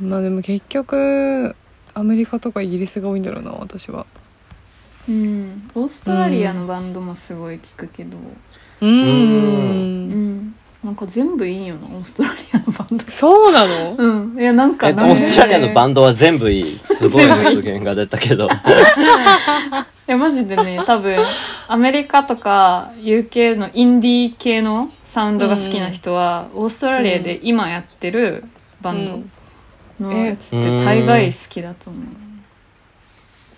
[0.00, 1.54] まあでも結局
[1.94, 4.06] アメリカとかイギリスが多いんだろうな私は。
[5.08, 5.70] うん。
[5.74, 8.16] オーストラリアのバンドもすごい聞くけど。
[8.80, 10.38] ううん。
[10.48, 10.54] ん
[10.84, 13.04] なんか全部いいよなオーストラリアのバンド。
[13.08, 13.94] そうなの？
[13.96, 14.40] うん。
[14.40, 16.78] いやなんかえ、オーストラリアのバンドは全部いい。
[16.82, 18.48] すごい 発言が出たけど。
[20.08, 21.18] いやマジでね多分
[21.66, 28.44] アメリカとか UK のインディー系のサウンドが好きな人は、オーストラリアで今やってる
[28.80, 29.36] バンド。
[29.98, 32.02] のやつって大概好きだと思う、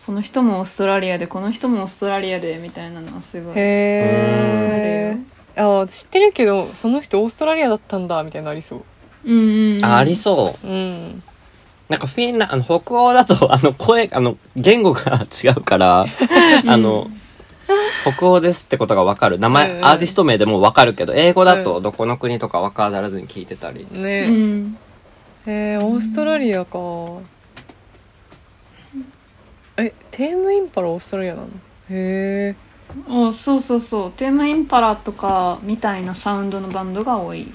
[0.06, 3.54] この人もオーストラリアでこの人もオーストラリアでみたいなのはすごい。
[3.56, 8.82] へえあ知ってるけどその人オーストラリアだったんだみたいなのありそう。
[9.24, 9.84] うんうんうん。
[9.84, 10.66] あありそう。
[10.66, 11.22] うん。
[11.88, 16.06] なんかフィンランド、あの、北欧だと、 あの、声、あの、言語が違うから、
[16.66, 17.10] あの、
[18.02, 19.38] 北欧ですってことがわかる。
[19.38, 19.84] 名前、うんうん。
[19.86, 23.86] アーティスト名でもわかるけど、英語だとどこの国とかわからずに聞いてたり。
[23.90, 24.78] うねん。
[25.46, 26.78] へえオーストラリアか。
[29.78, 31.46] えテームインパラオーストラリアなの？
[31.48, 31.50] へ
[31.90, 32.56] え
[33.08, 34.12] あそうそうそう。
[34.12, 37.52] テーマインパラとかみたいなサウンドのバンドが多い。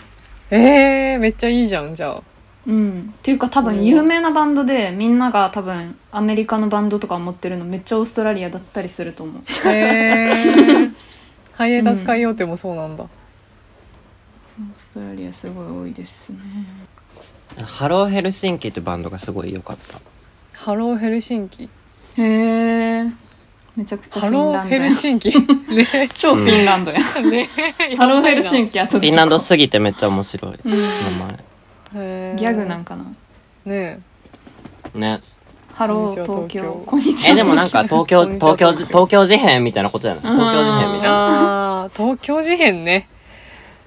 [0.51, 2.21] えー、めっちゃいいじゃんじゃあ。
[2.65, 3.13] うん。
[3.17, 9.69] っていうか多分有名なバンドでみんなが多分アメリカのバンドとか持ってるのめっちゃオーストラリアだったりすると思う。
[9.69, 10.89] へえ
[11.53, 13.05] ハイエータス海洋店もそうなんだ、
[14.75, 16.39] ストラリアすごい多いですね。
[17.63, 19.99] ハローヘルシンキってバンドがすごい良かった。
[20.57, 21.65] ハローヘルシンキ。
[21.65, 21.69] へ
[22.17, 23.11] え
[23.75, 25.29] めちゃくちゃフハィンローヘランドやルシンキ。
[25.73, 26.09] ね。
[26.13, 27.49] 超フィンランドや、ね。
[27.97, 28.99] ハローヘルシンキあと。
[28.99, 30.51] フィンランドすぎてめっちゃ面白い。
[30.63, 30.73] 名キ
[32.35, 33.05] ギギャグなんかな。
[33.65, 33.99] ね。
[34.93, 35.21] 前ね。
[35.73, 39.25] ハロー東京こんにちはえでもなんか東京東京東京。
[39.25, 40.21] 事変みたいなことじゃない？
[40.21, 41.89] 東京事変みたいな。
[41.95, 43.07] 東京事変ね。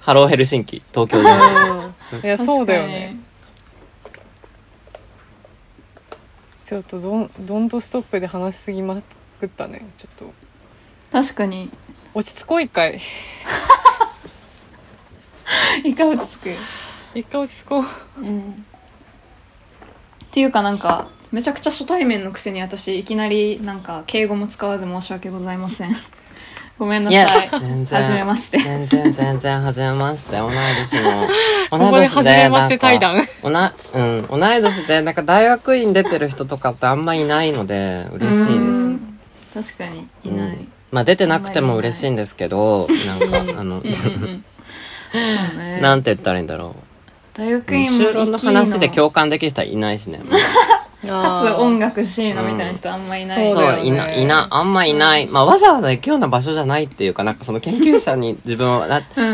[0.01, 2.19] ハローヘルシンキ東京事変。
[2.19, 2.25] うん。
[2.25, 3.15] いやそうだよね。
[6.65, 8.99] ちょっとドンドンとストップで話しすぎま
[9.37, 9.85] くったね。
[9.97, 10.33] ちょっと。
[11.11, 11.71] 確かに。
[12.13, 12.99] 落ち着こう一回。
[15.83, 16.55] 一回落ち着く。
[17.13, 18.21] 一回落ち着こう。
[18.21, 18.55] うん。
[20.25, 25.95] っていうかなんかめちゃくちゃ初対面のくせに私いきなりなんか敬語も使わず申し訳ございません。
[26.77, 27.49] ごめんないやさい。
[27.49, 28.59] 全然はじめまして。
[28.59, 31.27] 全然全然はじめまして 同い年の
[31.71, 33.23] ここで初めまして対談。
[33.41, 38.79] おなうん同い年でなんか大学院出てる人とかってあんまいないので嬉しいです。
[38.81, 39.16] うん
[39.61, 43.83] 確かにいない、うんまあ出てなくても嬉しいんですけどなんかあの
[45.81, 46.75] なんて言ったらいいんだろ
[47.33, 48.37] 大学う院も就労の。
[48.37, 50.21] 話で日共感できる人はいないしね
[51.05, 55.27] かつ音楽シーンのみたいな人あんまいない、そうだよねいな、いな、あんまいない。
[55.27, 58.87] まあ、わざわざ行くような場所じゃないっていうか、なんかその研究者に自分は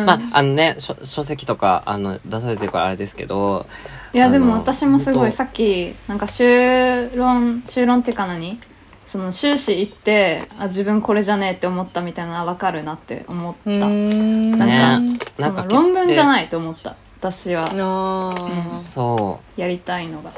[0.05, 3.65] まあ、あのね、書書籍とか、あの、出されてるからあれですけど、
[4.13, 8.59] いやでも私もすごいさっきなんか修論修論っていうか何？
[9.13, 14.57] その修士行ってあ自分これじゃねえって思ったみたいなのは分かるなって思った、うーん。
[14.57, 15.19] なんかね。
[15.37, 16.95] なんかその論文じゃないと思った。
[17.19, 17.61] 私は。
[17.63, 18.71] あー。
[18.71, 20.31] そやりたいのが。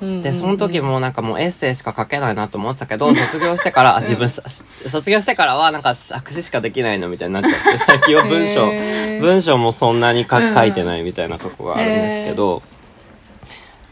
[0.00, 0.22] うんう。
[0.22, 4.42] で、その時もなんかもうエッセイしか書けないなと思ってたけど、卒業してから、 あ自分さ、
[4.88, 8.72] 卒業してからはなんか作詞しかできないのみたいになっちゃって、最近は文章、
[9.20, 10.54] 文章もそんなに書うん。
[10.54, 12.62] 書いてないみたいなとこがあるんですけど、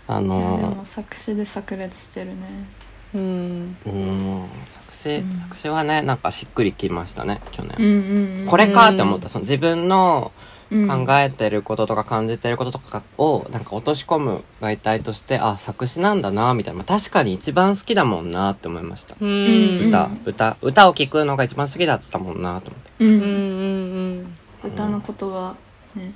[0.08, 2.81] あのも作詞で炸裂してるね
[3.14, 3.76] うん。
[3.86, 4.48] うん。
[4.88, 10.32] 作詞、作詞はねなんかしっくりきましたね去年、これかって思ったその自分の
[10.70, 19.28] うん考えてることとか感じてることとかをなんか落とし込む媒体としてあ作詞なんだなみたいな、まあ確かに一番好きだもんなって思いました、うん。
[19.28, 22.92] うん歌歌歌を聴くのが一番好きだったもんなと思って。
[23.00, 24.20] ううんうん。
[24.22, 24.36] ん。
[24.64, 25.56] 歌のことは
[25.94, 26.12] ね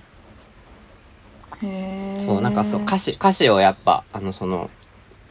[2.19, 4.71] そうなんかそう歌詞歌詞をやっぱあのその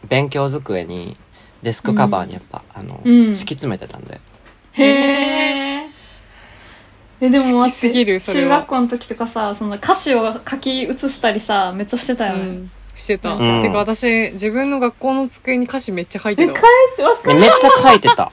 [0.07, 1.17] 勉強机に
[1.65, 3.33] デスクカバーにやっぱ、あの、うん。
[3.33, 4.21] 敷き詰めてたんで。
[4.73, 5.89] へえ
[7.21, 8.57] えでも好きすぎるそれは。
[8.57, 13.61] 中学校の時とかさその歌詞を書き写したりさめっちゃしてたよね、うんしてた、うん。
[13.61, 16.59] てか私自分の学校の机に歌詞めっちゃ書いてえたわ。
[16.59, 18.31] 書いてわかでめっちゃ 書いてた。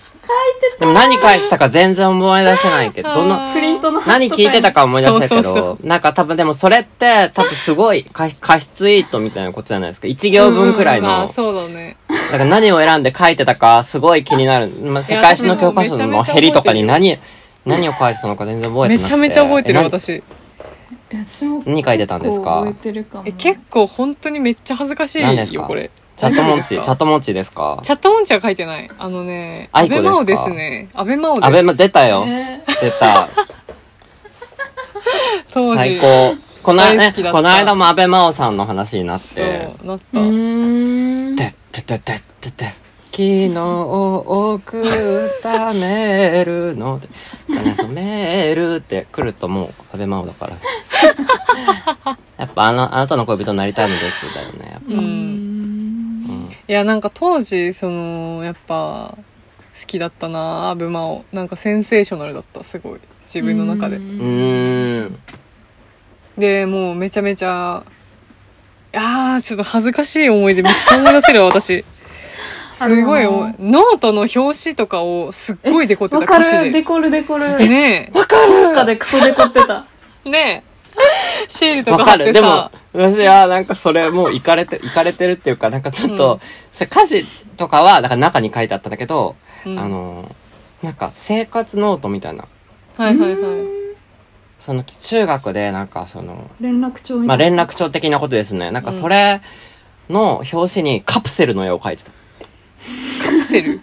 [0.79, 11.97] でも何書いてたか全然思い出せないけどどのプリントの端何聞いてたか思い出せたけどそうそうそなんか多分でもそれって多分すごい過過失ツイートみたいなことじゃないですか一行分くらいの、まあそうだね。
[12.09, 17.19] だから何を選んで書いてたかすごい気になる、まあ、世界史の教科書のヘリとかに何
[17.67, 19.03] 何を書いてたのか全然覚えてなくて。
[19.03, 20.23] めちゃめちゃ覚えてるな私
[21.13, 22.43] え私も何書いてたんですか？
[22.43, 23.25] 結構覚えてるかも。
[23.27, 25.59] え結構本当にめっちゃ恥ずかし何ですか？
[25.59, 25.91] いよこれ。
[26.17, 27.79] チャットモンチー チャットモンチーですか？
[27.83, 28.91] チャットモンチーは書いてない。
[28.99, 30.11] あのね aikoですか？
[30.11, 30.89] 阿部真央ですね。
[30.95, 32.25] 阿部真央ですアベマ出たよ。
[32.27, 33.29] え出た。
[35.53, 35.79] 当時。
[35.79, 36.37] 最高。
[36.63, 37.37] この,、ね大好きだ、った。
[37.39, 42.82] この間も安倍真央さんの話になっそてうなった、てってってってってって
[43.13, 44.85] 昨日送っ
[45.43, 47.09] たメールので
[47.55, 50.57] だねそのメールって来るともう安倍真央だから。
[52.39, 54.95] やっぱあのあなたの恋人になりたいのですだよねやっぱ。
[54.95, 56.49] うん。
[56.67, 63.01] いやなんか当時そのやっぱ好きだったなアベマオなんかセンセーショナルだったすごい。
[63.25, 63.97] 自分の中で。
[63.97, 65.19] うーん。
[66.39, 67.83] でもうめちゃめちゃ
[68.95, 71.85] いやーちょっと恥ずかしい思い出めっちゃ思い出せるわ私
[72.75, 76.65] すごいノートの表紙とかをすっごいデコってたわか歌詞で。
[76.67, 76.73] る。
[76.73, 79.87] デコるデコるねわかるスカでクソデコってた。
[80.25, 80.73] えねえ。
[81.49, 82.33] シールとわか貼ってかる。
[82.33, 86.41] でもさ私はなんかそれもういかれていかれてるっていうかなんかちょっと、うん。
[86.71, 87.25] それ歌詞
[87.57, 89.79] とかはなんか中に書いてあったんだけど、うん。
[89.79, 90.35] あの
[90.83, 92.47] なんか生活ノートみたいな。
[92.97, 93.83] はいはいはい。
[94.59, 97.57] その中学でなんかその連絡帳みまあたいな。
[97.57, 98.71] 連絡帳的なことですね。
[98.71, 99.41] なんかそれ
[100.09, 102.13] の表紙にカプセルの絵を描いてた。
[103.25, 103.81] カプセル。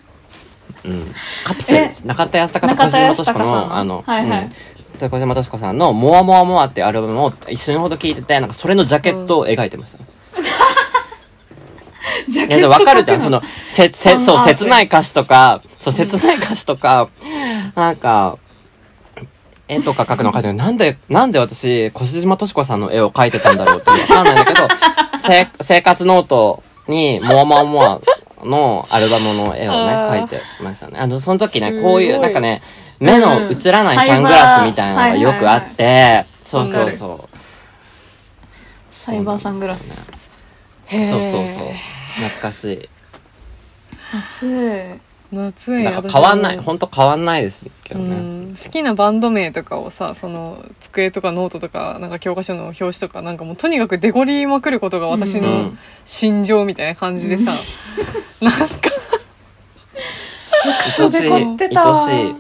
[0.84, 1.84] うん、カプセル。
[1.86, 3.76] え中田康隆と小島敏子のの？
[3.76, 4.42] あの、はいはい。
[4.44, 4.50] うん
[5.00, 10.00] 小島敏子さんの「モアモアモア」ってアルバムを一瞬ほど聴いててなんかそれのジャケットを描いてました、
[12.28, 13.22] ジャいやでもわかるじゃん。
[13.22, 17.08] そのせせそう切ない歌詞とかそう切ない歌詞とか、
[17.76, 18.38] なんか
[19.70, 20.56] 絵とか描くの描いてる。
[20.56, 24.68] なんで、なんで私、越島敏子さんの絵を描いてたんだろうってわかんないんだけど、
[25.18, 28.02] せ生活ノートに、モアモアモア
[28.44, 29.78] のアルバムの絵をね、
[30.10, 31.00] 描いてましたね。
[31.00, 32.62] あの、その時ね、こういう、なんかね、
[33.00, 37.38] 目の映らないサングラスみたいなのがよくあって、そうそうそう。
[38.92, 39.88] サイバーサングラス
[40.90, 41.68] そうそうそう。
[42.16, 42.90] 懐かしい。
[44.12, 46.58] 夏夏にだから私変わんない。
[46.58, 46.64] も。
[46.64, 48.16] ほんと変わんないですけどうね。
[48.16, 48.48] ん。
[48.56, 55.78] 好きなバンド名とかをさその机とかノートとかなんか教科書の表紙とかなんかもうとにかくデコりまくることが私うのん。
[56.06, 57.52] 心情みたいな感じでさ、
[58.42, 58.58] なんか。
[61.00, 61.32] 愛しい。
[61.32, 62.36] 愛しい。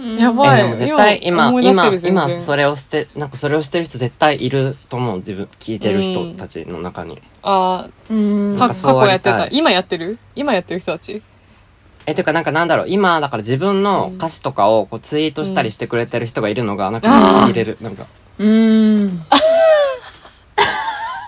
[0.00, 0.62] えやばい。
[0.62, 8.16] でも絶対今今今それをしてなんかそれをしてる人絶対いると思う自分聞いてる人たちの中に、あうん。
[8.16, 9.46] ーかなんかそう過去やってた。
[9.48, 10.18] 今やってる？
[10.34, 11.22] 今やってる人たち？
[12.06, 12.86] えていうかなんかなんだろう。
[12.88, 17.76] 今だから自分の歌詞とかをこうツイートしたりしてくれてる人がいるのがなんかしびれる。
[17.80, 18.06] なんか。
[18.38, 19.22] うん。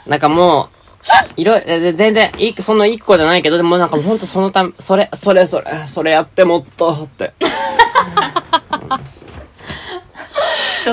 [0.07, 0.68] なんかもう
[1.37, 7.33] いろえ全然いその一個じゃないけどでもなんかもうほんとそのためそれそれそれそれやってもっとって。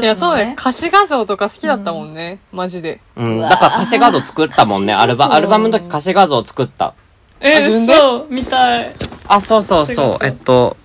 [0.01, 3.01] いやそうだよ歌詞画像とか好きだったもんね、マジで。
[3.17, 3.41] うん。
[3.41, 4.93] だから歌詞画像作ったもんね。
[4.93, 6.93] アルバアルバムの時歌詞画像作った
[7.41, 8.93] え自分でそう見たい。
[9.27, 10.25] あそうそうそう。
[10.25, 10.77] えっと。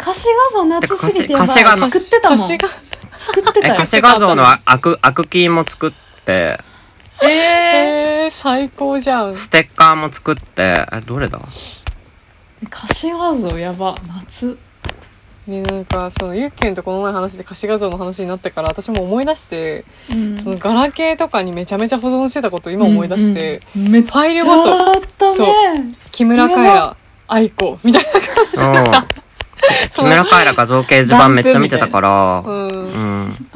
[0.00, 1.58] 歌詞画像夏すぎてやばい。
[1.78, 2.38] 作ってたもん。
[2.38, 3.74] 作ってたよ。
[3.74, 5.92] え歌詞画像のアクアクキーも作っ
[6.24, 6.58] て。
[7.22, 9.36] ええー、最高じゃん。
[9.36, 10.86] ステッカーも作って。
[10.92, 11.38] えどれだ？
[12.64, 13.96] 歌詞画像やば。
[14.06, 14.56] 夏
[15.48, 20.38] ねなんかそのゆっきゅんとこの前話して歌詞画像の話になってから私も思い出して、うん。
[20.38, 26.96] そのガラケーとかにめちゃめちゃ保存してたことを今思い出して、うんうんファイルごとあったそうね木村カエラ
[27.26, 29.06] 愛子みたいな感じでさ
[29.90, 32.42] そのカエラ画像掲示板めっちゃ見てたから。
[32.46, 32.68] うん。
[32.68, 32.74] う
[33.28, 33.48] ん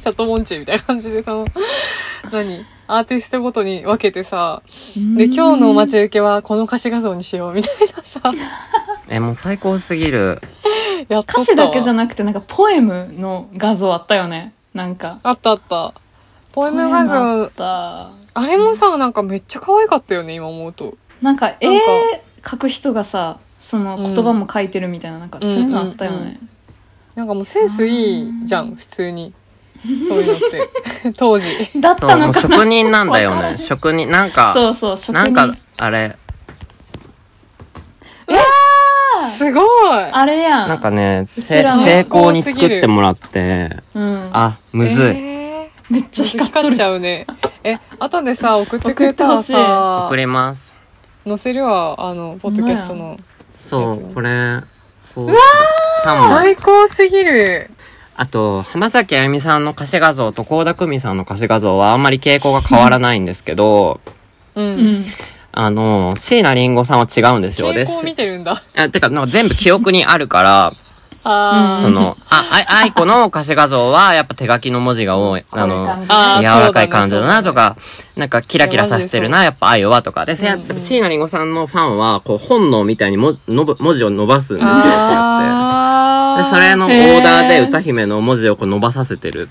[0.00, 1.46] チャットモンチーみたいな感じでその
[2.32, 4.62] 何アーティストごとに分けてさ
[4.96, 8.20] で今日の待ち受けはこの歌詞画像にしようみたいなさ
[9.10, 10.40] えもう最高すぎる。
[11.08, 14.54] やっと歌詞だけじゃななくてなんかポエムの画像あったよね。
[14.72, 15.18] なんか。
[15.22, 15.92] あったあった。
[16.52, 18.10] ポエム画ポエムあ像った。
[18.32, 20.96] あれもさなんかめっちゃ可愛かったよね今思うと。
[21.20, 21.84] なんか絵なんか。
[22.42, 26.40] 描く人がさその言葉も書いてるみたいななんかそういうのあったよね、
[27.14, 29.32] なんかもうセンスいいじゃん普通に。
[30.06, 30.38] そういうのっ
[31.02, 31.12] て。
[31.16, 31.48] 当時。
[31.76, 32.64] だったのかな。
[32.64, 33.58] 人なんだよね。
[33.58, 35.56] 職人なんかそうそう職人。
[35.76, 36.16] あれ
[39.28, 39.64] すごい。
[40.12, 40.68] あれやん。
[40.68, 45.92] なんかね成功に作ってもらってうん、あむずい、えー。
[45.92, 47.26] めっちゃ光っちゃうね。
[47.64, 50.74] え後でさ送ってくれたら送さ送ります。
[51.26, 53.18] 載せるわあのポッドキャストの
[53.58, 54.62] そうこれ
[55.14, 55.34] こう3
[56.16, 56.28] 枚。
[56.28, 57.70] 最高すぎる。
[58.16, 64.00] あと浜崎あゆみさんの歌詞画像と倖田來未さんの歌詞画像はあんまり傾向が変わらないんですけど
[64.54, 65.06] うん、うん
[65.52, 67.72] あの椎名林檎さんは違うんですよ。
[67.72, 68.62] で見てるんだ。
[68.76, 70.74] あてかなんか全部記憶にあるから
[71.22, 71.82] あー。
[71.82, 75.44] その、あ、あ、愛子の歌詞画像は、やっぱ手書きの文字が多い。
[75.50, 75.98] あの、
[76.40, 77.76] 柔らかい感じだなとか、
[78.16, 80.24] なんかキラキラさせてるな、やっぱ愛はとか。
[80.24, 84.72] で、せやっぱ椎名林檎さんのファンは、こう、本能みたいにものぶ文字を伸ばすんですよ。
[84.72, 84.92] って言っ
[86.38, 86.42] て。
[86.42, 89.50] で、それのオーダーで歌姫の文字をこう伸ばさせてる。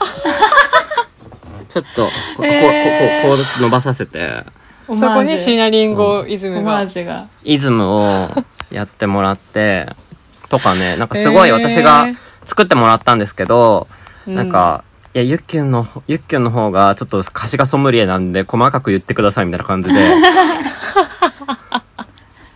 [1.68, 4.44] ちょっと、ここう、こう、こう、こう伸ばさせて、
[4.86, 6.82] そこにシナリンゴイズムが。
[6.82, 7.26] ージュが。
[7.42, 8.28] イズムを
[8.70, 9.86] やってもらって、
[10.48, 12.08] とかね、なんかすごい私が
[12.44, 13.88] 作ってもらったんですけど、
[14.26, 14.34] うん。
[14.34, 19.94] なんか、いや、ゆっきゅんの、ゆっきゅんの方がちょっと歌詞がソムリエなんで細かく言ってくださいみたいな感じで、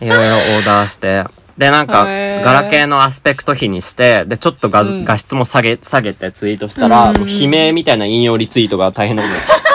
[0.01, 1.23] いろいろオーダーして、
[1.57, 5.03] で、なんか、ガラケーのアスペクト比にして、で、ちょっと画,、うん。
[5.03, 9.68] 画質も下げ、下げてツイートしたら、もう悲鳴みたいな引用リツイートが大変なことになって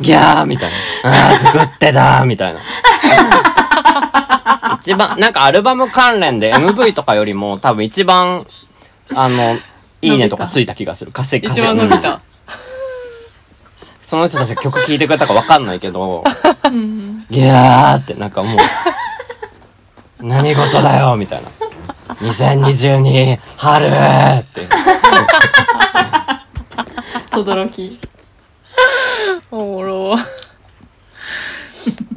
[0.00, 0.70] ギャーみたい
[1.04, 1.30] な。
[1.30, 2.60] ああ、作ってたみたいな。
[4.80, 8.46] 一番、なんかアルバム関連で MV とかよりも多分一番、
[9.14, 9.58] あの、
[10.02, 11.10] いいねとかついた気がする。
[11.10, 12.20] 歌詞、歌詞一番伸びうんた。
[14.00, 16.24] その人たちが曲聴いてくれたかわかんないけど、
[16.64, 18.58] うんギャーってなんかもう、
[20.26, 21.48] 何事だよみたいな。
[22.20, 24.66] 2022春って。
[27.30, 27.98] とどろき
[29.50, 30.16] おもろ。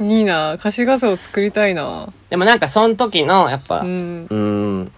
[0.00, 0.54] いいな。
[0.54, 2.08] 歌詞画像作りたいな。
[2.30, 4.26] でもなんかその時の、やっぱ、ううん。
[4.28, 4.90] ー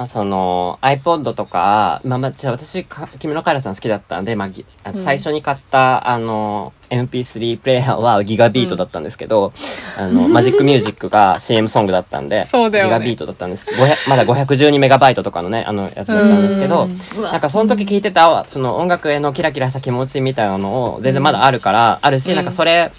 [0.00, 9.52] ん、あその iPod とか、まあまあ、じゃあ私か、君のカエラさん好きだったんで、まあ、ぎあと最初に買った、あの、MP3 プレイヤーはギガビートだったんですけど、
[9.98, 12.90] あの、マジックミュージックが CM ソングだったんで、そうだよね。
[12.90, 13.66] ギガビートだったんです。
[13.66, 22.92] けど、500まだ512メガバイトとかのね、あのやつだったんですけど、うわなんかその時聞いてた、その音楽へのキラキラした気持ちみたいなのを全然まだあるから、あるし、うんなんかそれ、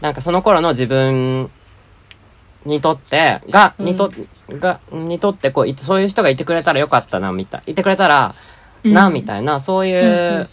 [0.00, 1.50] なんかその頃の自分
[2.64, 4.12] にとって、が、にと、
[4.48, 7.72] が、にとってこうそういう人がいてくれたらよかったな、みたい。
[7.72, 8.34] いてくれたら、
[8.84, 10.48] な、みたいな、そういう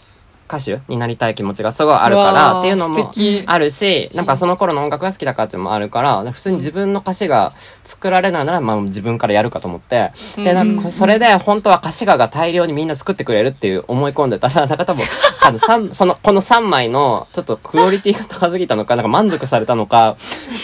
[0.46, 3.10] 歌手になりたい気持ちがすごいあるから、っていうのも
[3.46, 7.52] あるし、なんかその頃の音楽が好きだからっていうのもあるから、普通に自分の歌詞が
[7.84, 15.04] 作られないなら、まあ自分からやるかと思って、で、なんかそれで本当は歌詞がが大量にみんな作ってくれるっていう思い込んでたら、 なんか多分、
[15.42, 20.16] あの、三その、この3枚の、ちょっとクオリティが高すぎたのか、なんか満足されたのか、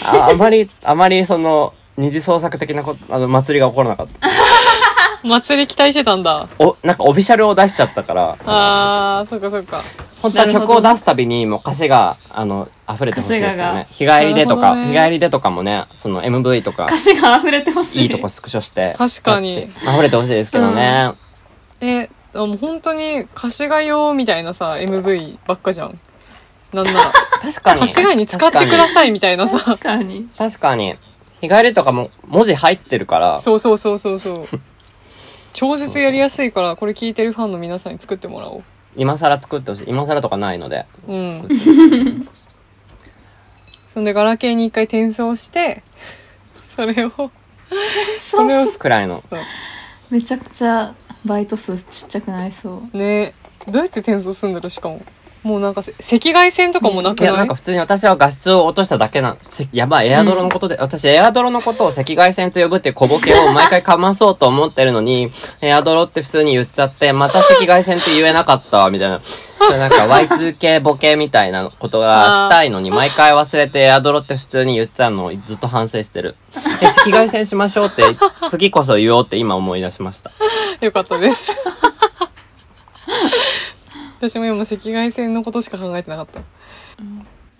[0.05, 4.29] ああまり、あまりその、二次創作的なこと、あの、祭りが起こらなかった。
[5.27, 6.47] 祭り期待してたんだ。
[6.59, 9.83] お、なんかオフィシャルを出しちゃったから、あー、そっかそっか。
[10.21, 13.87] 本当は曲を出すたびにもう歌詞が、あの、溢れてほしいですけどね。
[13.91, 18.95] 日帰りでとか、ね日帰りでとかもね、その MV とか、歌詞が溢れてほしいいいとこスクショして。
[18.97, 21.13] 確かに溢れてほしいですけどね。
[21.79, 25.99] え、あもう本当に歌詞が用みたいなさ、MV ばっかじゃん。
[26.73, 27.13] なんなら。
[27.41, 27.77] 確かに。
[27.77, 29.59] 歌詞外に使ってくださいみたいなさ。
[29.59, 30.95] 確かに確かに。
[31.47, 34.45] 日帰りとかも文字入ってるから、そうそうそうそうそう。
[35.53, 38.63] 超絶やりやすいから、これ聞いてるファンの皆さんに作ってもらおう。
[38.95, 39.89] 今更作ってほしい。
[39.89, 40.85] 今更とかないので。
[41.07, 41.47] うん。
[43.89, 45.83] そんで、ガラケーに一回転送して、
[46.63, 47.11] それを、
[48.19, 49.21] それを、くらいの。
[50.09, 50.93] めちゃくちゃ
[51.25, 53.33] バイト数ちっちゃくなりそうね
[53.67, 55.01] どうやって転送するんだろうしかも。
[55.43, 57.25] もうなんかせ、赤外線とかもなくい？
[57.25, 59.35] や、なないんか普通に私は画質を落としただけな
[59.73, 69.19] やばい、エアドロのことで、私エアドロのことを赤外線と呼ぶっていう小ボケを毎回かまそうと思ってるのに、エアドロって普通に言っちゃって、また赤外線って言えなかった、 みたいな。
[69.77, 76.35] なんか Y2K ボケみたいなことがしたいのに、 毎回忘れてエアドロって普通に言っちゃうのをずっと反省してる。
[76.81, 78.03] で、赤外線しましょうって、
[78.49, 80.31] 次こそ言おうって今思い出しました。
[80.81, 81.55] よかったです。
[84.29, 86.39] 私も今赤外線のことしか考えてなかった。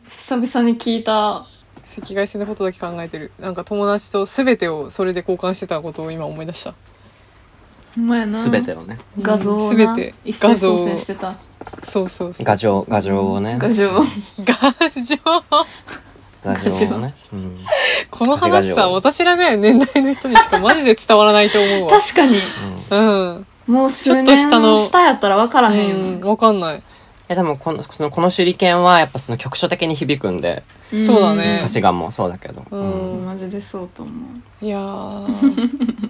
[0.10, 3.32] 久々に聞いた赤外線のことだけ考えてる。
[3.38, 6.74] なんか友達と全てをそれで交換してたことを今思い出した。
[7.96, 8.98] ほんまやなすべてをね。
[9.22, 11.36] 画像をな全て一斉送信してた
[11.84, 12.46] そうそうそう。
[12.46, 13.58] 画像、画像をね。
[13.60, 14.06] 画像画
[14.90, 15.18] 像。
[16.46, 17.14] 画像をね。
[17.34, 17.60] うん。
[18.10, 22.00] この話さ、画像私らぐらいの年代の人にしかマジで伝わらないと思うわ。
[22.00, 22.40] 確かに
[22.90, 23.48] うん。
[23.68, 26.84] もう数ちょっと下の年下やったら分からへんようん、なわかんない。
[27.30, 30.64] え、でもこの、その、この手裏剣はやっぱその局所的に響くんで、
[30.94, 32.64] んそうだね歌詞がもうそうだけど。
[32.70, 32.84] うう
[33.20, 33.26] んん。
[33.26, 34.12] マジでそうと思
[34.62, 36.10] ういやー。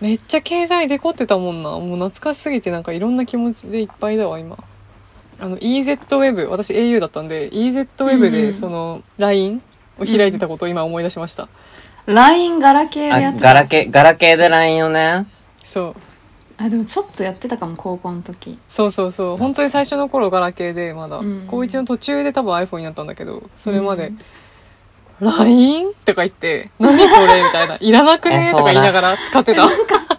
[0.00, 1.70] めっちゃ携帯デコってたもんな。
[1.70, 4.56] もう懐かしすぎてなんかいろんな気持ちでいっぱいだわ、今。
[5.40, 9.62] あの、EZWeb、私 au だったんで、EZWeb でその、LINE
[9.98, 11.48] を開いてたことを今思い出しました。
[12.06, 15.26] LINE ガラケーでやあ、ってたガラケー、ガラケーで LINE をね。
[15.62, 16.09] そう。
[16.62, 18.58] あでもちょっとやってたかも高校の時。
[18.68, 19.36] そうそうそう。
[19.38, 21.46] 本当に最初の頃ガラケーでまだ、うん。
[21.48, 24.12] 高1の途中で多分 iPhone になったんだけど、それまで、
[25.20, 25.92] LINE?
[26.04, 27.42] とか言って、何これ？
[27.42, 27.76] みたいな。
[27.80, 28.50] いらなくね？
[28.50, 29.66] とか言いながら使ってた。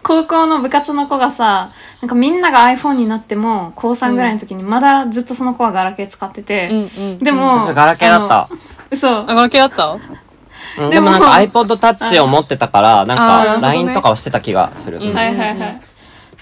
[0.04, 7.18] 高校の部活の子がさなんかみんなが iPhone になっても高3ぐらいの時にまだずっとその子はガラケー使ってて、うんうん。
[7.20, 8.50] でも、私ガラケーだった。
[8.90, 9.98] 嘘あ、ガラケーだった？
[10.80, 15.00] うん、でもでもなんか iPod Touch を持ってたから、なんか LINE とかをしてた気がする。
[15.00, 15.14] うん。
[15.14, 15.82] はいはいはい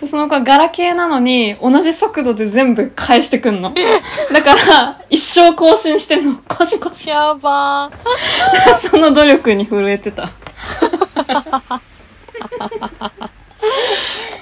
[0.01, 3.73] でその子はガラケーなのに同じ速度で全部返してくんの
[4.31, 8.73] だから一生更新してんのコシコシやばー。
[8.89, 10.29] その努力に震えてた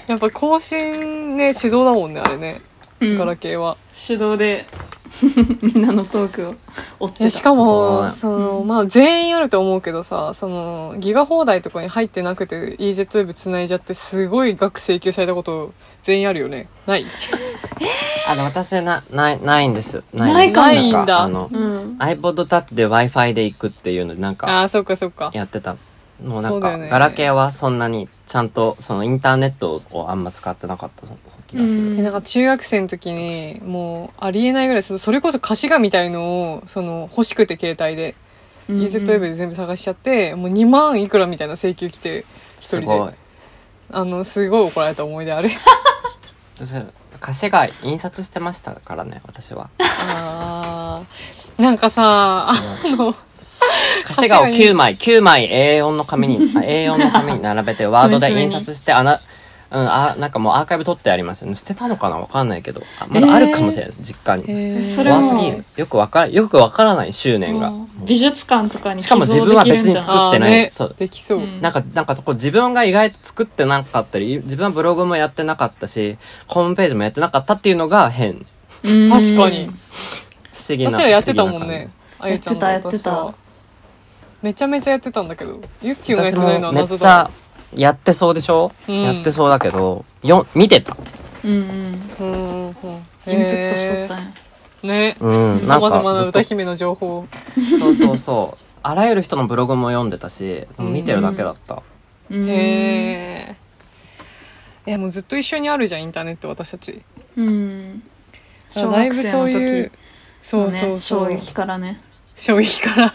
[0.08, 2.62] やっぱ更新ね、手動だもんね、あれね。
[2.99, 3.78] うんガラケーは。
[4.07, 4.65] 手動で
[5.61, 6.56] みんなのトークを
[6.99, 16.68] 追ってたいや、しかも、いその、まあ、全員あると思うけどさ、その、ギガ放題とかに入ってなくて EZWeb 繋いじゃって、すごい額請求されたこと、全員あるよね。
[16.86, 17.06] ない？
[18.28, 20.03] あの、私な、ない、ないんです。
[20.14, 25.32] ないかもないんだかあの、うん iPod Touch で Wi-Fi で行くっていうので、なんあか、あ、そっかそっか。
[25.34, 25.78] やってた。
[26.24, 32.04] もうなんか、そうだよねガラケーはそんなに、ちゃんと、そのインターネットをあんま使ってなかった、そそ気がする。
[32.04, 38.16] なんか中学生の時に、もう、ありえないぐらい、そそれこそ歌詞画みたいのを、その、欲しくて携帯で、
[38.70, 42.26] うん EZWeb で全部探しちゃって、もう2万いくらみたいな請求来て、
[42.60, 43.18] 一人すごいで。。
[43.91, 45.49] あの、すごい怒られた思い出ある。
[46.60, 46.76] 私、
[47.16, 49.70] 歌詞が印刷してましたからね、私は。
[49.80, 52.54] あーなんかさ、あ
[52.90, 53.16] の、
[54.06, 54.95] 歌詞画を9枚。
[54.95, 55.49] 9枚。
[55.49, 59.22] A4 の紙に あ A4 の紙に並べてワードで印刷してあな
[59.69, 61.45] うん、あなんかもうアーカイブ取ってあります。
[61.56, 62.18] 捨てたのかな？
[62.18, 62.81] わかんないけど。
[62.99, 64.45] あまだあるかもしれないです、実家に。
[64.48, 65.65] へそれも怖すぎる。
[65.76, 67.73] よくわかよくわからない執念が。
[68.06, 70.69] 美術館とかにしかも自分は別に作あってない、ね。
[70.72, 70.95] そう。
[70.98, 71.60] できそう、うん。
[71.60, 76.18] なんか、なんかこう自分が意外と作ってなかったり、自分はブログもやってなかったし、
[76.48, 78.45] ホームページもやってなかったっていうのが変。
[78.85, 79.10] うん。
[79.10, 79.65] 確かに。
[79.68, 80.91] 不思議な。
[80.91, 81.89] 私らやってたもんね。
[82.19, 82.65] 不思議な感あゆちゃんと。
[82.65, 83.11] やってたやってた。
[83.11, 83.34] 私は
[84.42, 87.32] めちゃめちゃやってたんだけどゆっきじゅんがやってないのはめっ謎だちゃ
[87.76, 89.02] やってそうでしょ、うん。
[89.02, 90.96] やってそうだけど、よ、見てた。
[91.44, 92.68] うんうんうんうん。
[92.68, 94.32] うんインプットしとったんや。
[94.84, 95.60] ねうん。
[95.60, 97.28] さまざまな歌姫の情報
[97.80, 98.64] そうそうそう。
[98.84, 100.94] あらゆる人のブログも読んでたし、うん。
[100.94, 101.84] 見てるだけだった。
[102.30, 102.50] うん。
[102.50, 102.54] へ
[103.50, 103.56] え
[104.88, 107.02] いやもうずっと一緒にあるじゃんインターネット私たち。
[107.36, 108.02] うん。
[108.72, 109.98] 小だいぶそういう時
[110.42, 111.26] そうそうそう。
[111.26, 112.00] 衝撃からね。
[112.38, 113.14] 衝撃から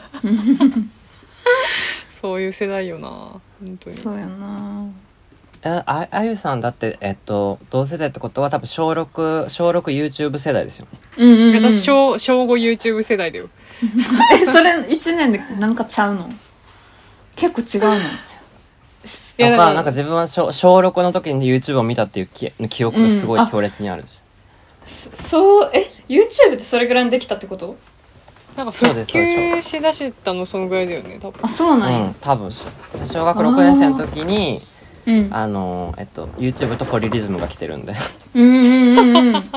[2.11, 3.41] そういう世代よな本
[3.79, 3.99] 当に。
[3.99, 4.87] そうやな。
[5.65, 10.89] え、あ、あゆさんだって、えっと、同世代ってことは多分小6、小 6YouTube 世代ですよ。
[11.17, 13.49] うんうん、うん、私小小5 YouTube 世代だよ。
[14.35, 16.29] えそれ1年でなんかちゃうの？
[17.37, 18.09] 結構違うの？
[19.39, 24.21] いやだからなんか、なんか自分は小小6の時に YouTube を見たっていう記記憶がすごい強烈にあるし。
[25.15, 27.77] そうえ YouTube ってそれぐらいにできたってこと？
[28.57, 31.41] なんか復そうですそうです旧しだしたのそのぐらいだよね多分。
[31.43, 32.01] あそうなんや。
[32.03, 32.65] うん、多分小
[33.25, 34.63] 学6年生の時に
[35.07, 35.29] うん。
[35.33, 37.95] あのえっと YouTube とポリリズムが来てるんで。
[38.35, 39.45] うんうんうんうん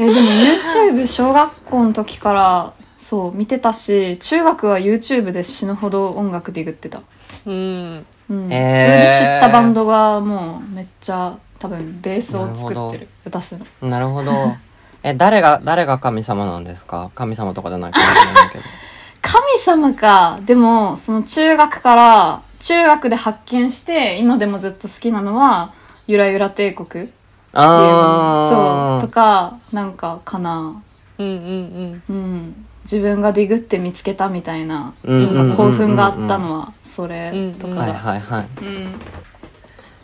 [0.00, 7.00] えでも YouTube 小学校の時からそう見てたし中学は YouTube で死ぬほど音楽ディグってた。
[7.46, 8.06] うん。
[8.30, 9.16] うん、えー。
[9.16, 13.08] それで知ったバンドがもうめっちゃ多分ベースを作ってる。
[13.24, 13.66] 私の。
[13.88, 14.54] なるほど
[15.02, 17.10] え誰が誰が神様なんですか？
[17.14, 18.64] 神様とかじゃないかもしれないけど。
[19.22, 20.38] 神様か。
[20.42, 25.72] でもその中学から中学で発見して今でもずっと好きなのは
[26.06, 27.58] 「ゆらゆら帝国」っていうそう。
[27.60, 30.72] ああとかなんかかな。
[31.18, 32.66] うんうんうん。
[32.84, 34.92] 自分がディグって見つけたみたいな。
[35.04, 39.00] うん興奮があったのはそれとかはいだはいはいうん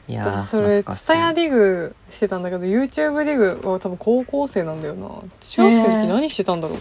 [0.07, 1.01] いやー私それ懐かしい。
[1.01, 5.09] ツタヤディグしてたんだけど YouTube ディグは多分高校生なんだよな。
[5.41, 6.79] 中学生の時何してたんだろう。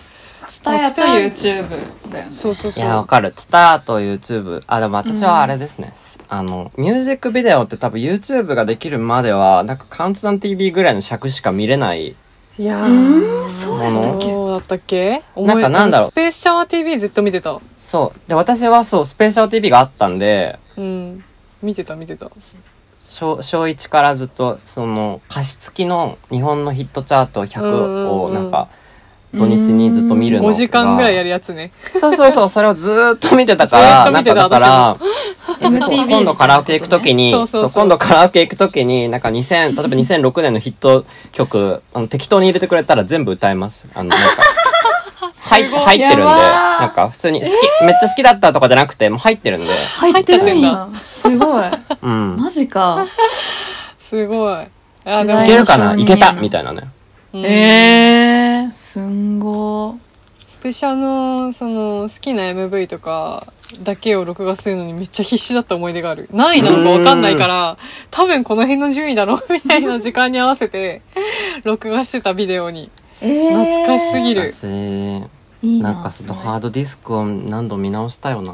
[0.50, 1.70] ツタヤと YouTube
[2.12, 2.28] だよね。
[2.30, 2.84] そうそうそう。
[2.84, 3.32] いやわかる。
[3.32, 5.94] ツターと YouTube あでも私はあれですね、
[6.28, 12.16] あのミュージックビデオって多分 YouTube ができるまではなんかカウントダウン TV ぐらいの尺しか見れない
[12.60, 13.46] いやうん？
[13.46, 14.26] ーそうだったっけ？
[14.28, 15.24] そうだったっけ？
[15.38, 16.10] なんかなんだろう。
[16.10, 17.60] スペースシャワー TV ずっと見てた。
[17.82, 18.30] そう。
[18.30, 21.24] で私はそうスペーシャル TV があったんでうん。
[21.64, 22.30] 見てた見てた
[23.04, 28.70] 小小1からずっとその加湿器の日本のヒットチャート100をなんか
[29.34, 30.50] 土日にずっと見るのが。
[30.50, 31.72] 5時間ぐらいやるやつね。
[31.92, 34.98] そうそうそうそれをずーっと見てたからなんかだから
[35.60, 37.70] 今度カラオケ行くときにそうそうそう。
[37.70, 43.86] そう今度カラオケ行くときになんか2000例えば2006年のヒット曲あの適当に入れてくれたら全部歌えます。
[43.94, 44.44] あのなんか
[45.50, 47.52] 入入ってるんでなんか普通に好き、
[47.86, 49.86] めっちゃ好きだったとかじゃなくてもう入ってるんで。
[49.86, 50.90] 入ってるんだ。
[50.98, 51.64] すごい。
[52.02, 52.38] うん。
[52.38, 53.06] マジか。
[54.00, 54.68] すごい。
[55.06, 55.96] あ時代いけるかな？
[55.96, 56.34] いけた？
[56.34, 56.90] みたいなね。
[57.34, 57.46] うん。
[57.46, 59.98] えー、すんご
[60.46, 63.46] スペシャルのその好きな MV とか
[63.82, 66.30] だけを録画するのにめっちゃ必死だった思い出がある。
[66.32, 67.78] 何位なのか分かんないから
[68.12, 69.44] 多分この辺の順位だろう。
[69.52, 71.02] みたいな時間に合わせて
[71.64, 72.92] 録画してたビデオに
[73.26, 74.52] えー、懐かしすぎる。
[74.52, 74.68] 私
[75.62, 75.82] いい。
[75.82, 78.54] ななんかそのハードディスクを何度見直したよな。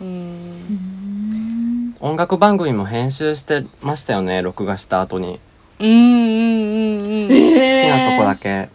[0.00, 1.96] うん。
[1.98, 5.40] 音楽番組も編集してましたよね録画した後に。
[5.80, 7.28] うんうんうんうん。
[7.28, 8.68] 好きえなとこだけ。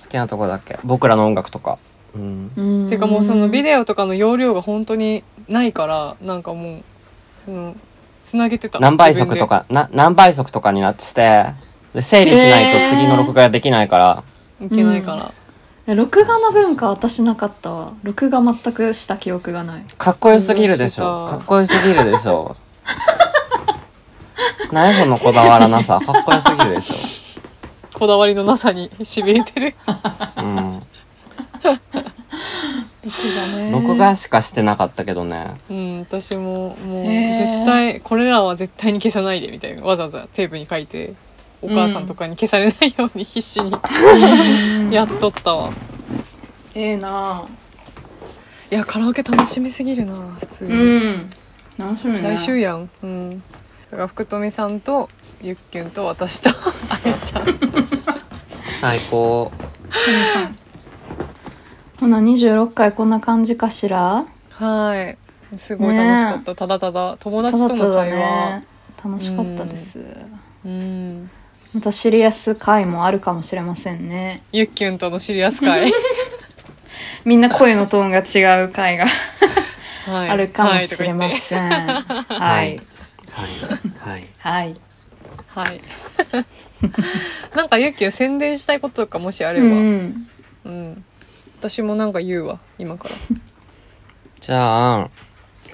[0.00, 0.78] 好きなとこだけ。
[0.84, 1.78] 僕らの音楽とか。
[2.14, 2.52] うん。
[2.56, 6.82] うんてかもうそのビデオとかの容量が本当にないからなんかもう
[7.38, 7.74] その
[8.22, 8.78] つなげてた。
[8.78, 11.46] 何倍速とかな何倍速とかになってて
[11.92, 15.32] で整理しないと次の録画ができないから、自分でいけないから、
[15.86, 17.92] え録画の文化私なかったわ。
[18.02, 19.84] 録画全くした記憶がない。
[19.98, 21.24] かっこよすぎるでしょ。
[21.24, 22.56] うんかっこよすぎるでしょ。
[24.72, 26.00] 何そのこだわらなさ。
[26.00, 27.40] かっこよすぎるでし
[27.92, 29.74] こだわりのなさにしびれてる。
[29.86, 30.82] ょうん。
[33.04, 33.70] 録画ね。
[33.70, 35.54] 録画しかしてなかったけどね。
[35.70, 37.34] うん私ももうへー。
[37.36, 39.82] 絶対これらは絶対に消さないでみたいな。
[39.84, 41.12] わざわざテープに書いて
[41.64, 43.72] お母さんとかに消されないように必死に
[44.94, 45.70] やっとったわ。
[46.74, 47.46] ええなあ。
[48.70, 50.76] いやカラオケ楽しみすぎるな普通に、う
[51.10, 51.30] ん。
[51.78, 52.22] 楽しみね。
[52.22, 52.90] 来週やん。
[53.02, 53.40] うん。
[53.40, 53.46] だ
[53.92, 55.08] から福富さんと
[55.42, 56.50] ゆっきゅんと私と。
[56.50, 57.44] あやちゃん。
[58.80, 59.50] 最高。
[60.04, 60.56] トミさん。
[62.00, 64.26] ほな26回こんな感じかしら？
[64.50, 65.16] はい。
[65.58, 67.16] すごい楽しかった、ただただ。
[67.20, 68.18] 友達との会話。
[68.18, 68.66] ね。
[69.04, 70.00] 楽しかったです、
[70.64, 71.30] うん
[71.74, 74.42] またシリアス回もあるかもしれませんね。
[74.52, 75.92] ゆっきゅんとのシリアス会
[77.24, 79.06] みんな声のトーンが違う回が
[80.06, 80.28] はい。
[80.28, 82.00] あるかもしれまはいせんはい。
[82.28, 82.80] はい。
[83.98, 84.26] はい。
[84.38, 84.74] はい。
[85.48, 85.80] はい。
[87.56, 90.28] なんかゆっきゅん宣伝したいこととかもしあれうばん。
[90.66, 91.04] うん、
[91.58, 93.14] 私もなんか言うわ今から。
[94.38, 95.10] じゃあ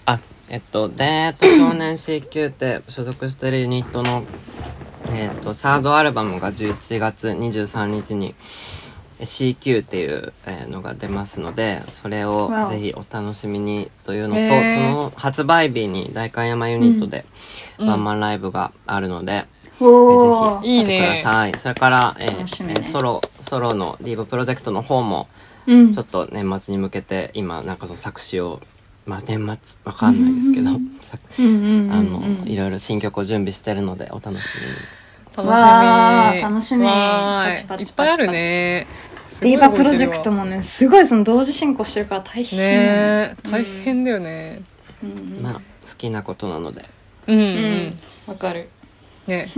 [0.07, 0.19] あ
[0.49, 4.25] えっとでえっと少年 CQ って所属してるユニットの
[5.13, 8.35] えっとサードアルバムが11月23日に
[9.21, 14.75] CQ っていうえーのが出ますのでそれをぜひお楽しみにというのと、へー。
[14.75, 17.25] その発売日に代官山ユニットで
[17.79, 17.89] うん。
[17.89, 19.47] ワンマンライブがあるので、
[19.81, 20.63] おー。
[20.63, 20.81] ぜひい。
[20.81, 20.87] いね。
[20.87, 22.75] 来てくださいそれから、えーね。
[22.79, 25.29] えーソロソロのディーブプロジェクトの方も
[25.67, 25.93] うん。
[25.93, 28.61] ちょっと年末に向けて今なんかその作詞を
[29.07, 34.75] まあ年末わかんないですけど、あのいろいろ新曲を準備してるのでお楽しみに。
[35.37, 35.65] 楽し
[36.37, 36.43] み。
[36.43, 36.85] 楽しみ。
[36.85, 38.87] いっぱいあるね。
[39.43, 42.67] ディーバプロジェクトもねすごいその同時進行してるから大変ね。
[42.67, 43.37] え。
[43.49, 44.63] 大変だよね。
[45.41, 45.61] まあ好
[45.97, 46.85] きなことなので。
[47.27, 47.99] うん。
[48.27, 48.69] わかる。
[49.27, 49.49] ね。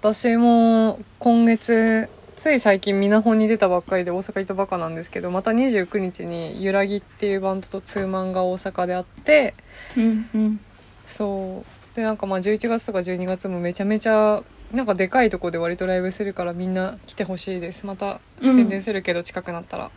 [0.00, 2.08] 私も今月
[2.40, 9.52] つい最近ミナホンに出たばっかりで大阪行ったばっかなんですけどまた29日にゆらぎっていうバンドとツーマンが大阪であって
[9.94, 10.60] うんうん
[11.06, 11.62] そ
[11.92, 11.94] う。
[11.94, 14.42] でなんかまあ11月とか12月もめちゃめちゃ
[14.72, 17.84] なんかでかいとこで割とライブするからみんな来てほしいです。
[17.84, 19.90] またうん宣伝するけど近くなったら、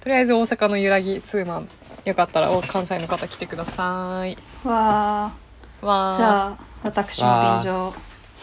[0.00, 1.68] とりあえず大阪のゆらぎツーマン
[2.06, 4.38] よかったらお関西の方来てください。
[4.64, 5.34] わ
[5.82, 6.16] わーあ。
[6.16, 7.94] じゃあ私も便乗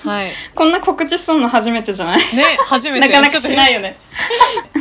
[0.03, 0.31] はい。
[0.53, 2.17] こんな告知すんの初めてじゃない？
[2.35, 3.07] ね初めて。
[3.09, 3.97] なかなかしないよよね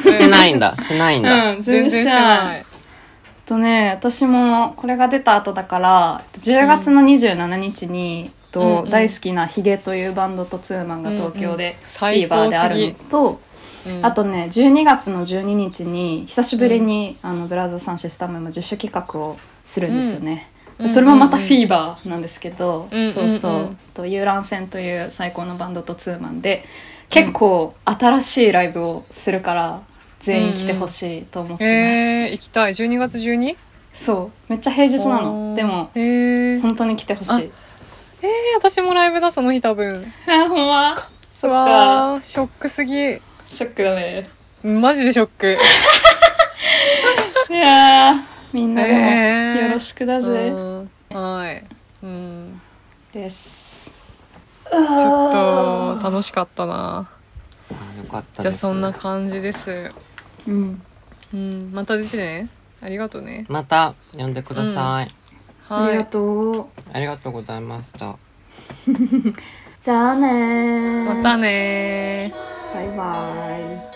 [0.03, 0.77] しないんだ。
[0.77, 2.67] しないんだ、うん全然しない。
[3.47, 8.91] とね私もこれが出た後だから10月の27日に、とうんうん。
[8.91, 11.57] 大好きなヒゲというバンドとツーマンが東京うんうん。
[11.59, 13.41] でフ最ィーバーであるのと、
[13.87, 14.05] うん。
[14.05, 20.49] あとね12月の12日に久しぶりに、あのブラザーサンシスタムも自主企画をするんですよね。
[20.79, 23.13] うんそれもまたフィーバーなんですけど、うんうんうん。
[23.13, 23.77] そうそう。
[23.95, 26.65] と遊覧船という最高のバンドとツーマンで
[27.09, 29.81] 結構新しいライブをするから
[30.21, 32.73] 全員来てほしいと思ってます、えー、行きたい。
[32.73, 33.57] 12月 12?
[33.95, 34.53] そう。
[34.53, 35.55] めっちゃ平日なの。
[35.57, 37.51] でもえー、本当に来てほしい。
[38.23, 40.13] えー、私もライブだその日多分。
[40.29, 40.95] あほんま？
[41.33, 42.19] そっか。
[42.23, 42.93] ショックすぎ。
[42.93, 44.29] ショックだね。
[44.63, 45.57] マジでショック。
[47.49, 49.63] いやーみんなでもえー。
[49.67, 50.91] よろしくだぜ、うん。
[51.11, 51.63] はい。
[52.03, 52.59] うん。
[53.13, 53.95] です。
[54.65, 57.07] ちょっと楽しかったな。
[57.71, 58.41] あよかったです。
[58.41, 59.91] じゃあそんな感じです。
[60.49, 60.83] うん。
[61.35, 61.71] うん。
[61.71, 62.49] また出てね。
[62.81, 63.45] ありがとうね。
[63.51, 64.71] また呼んでくださ
[65.03, 65.15] い、
[65.69, 65.89] はい。
[65.89, 66.67] ありがとう。
[66.95, 68.17] ありがとうございました。
[69.83, 71.15] じゃあねー。
[71.15, 72.33] またね
[72.73, 73.96] バイバイ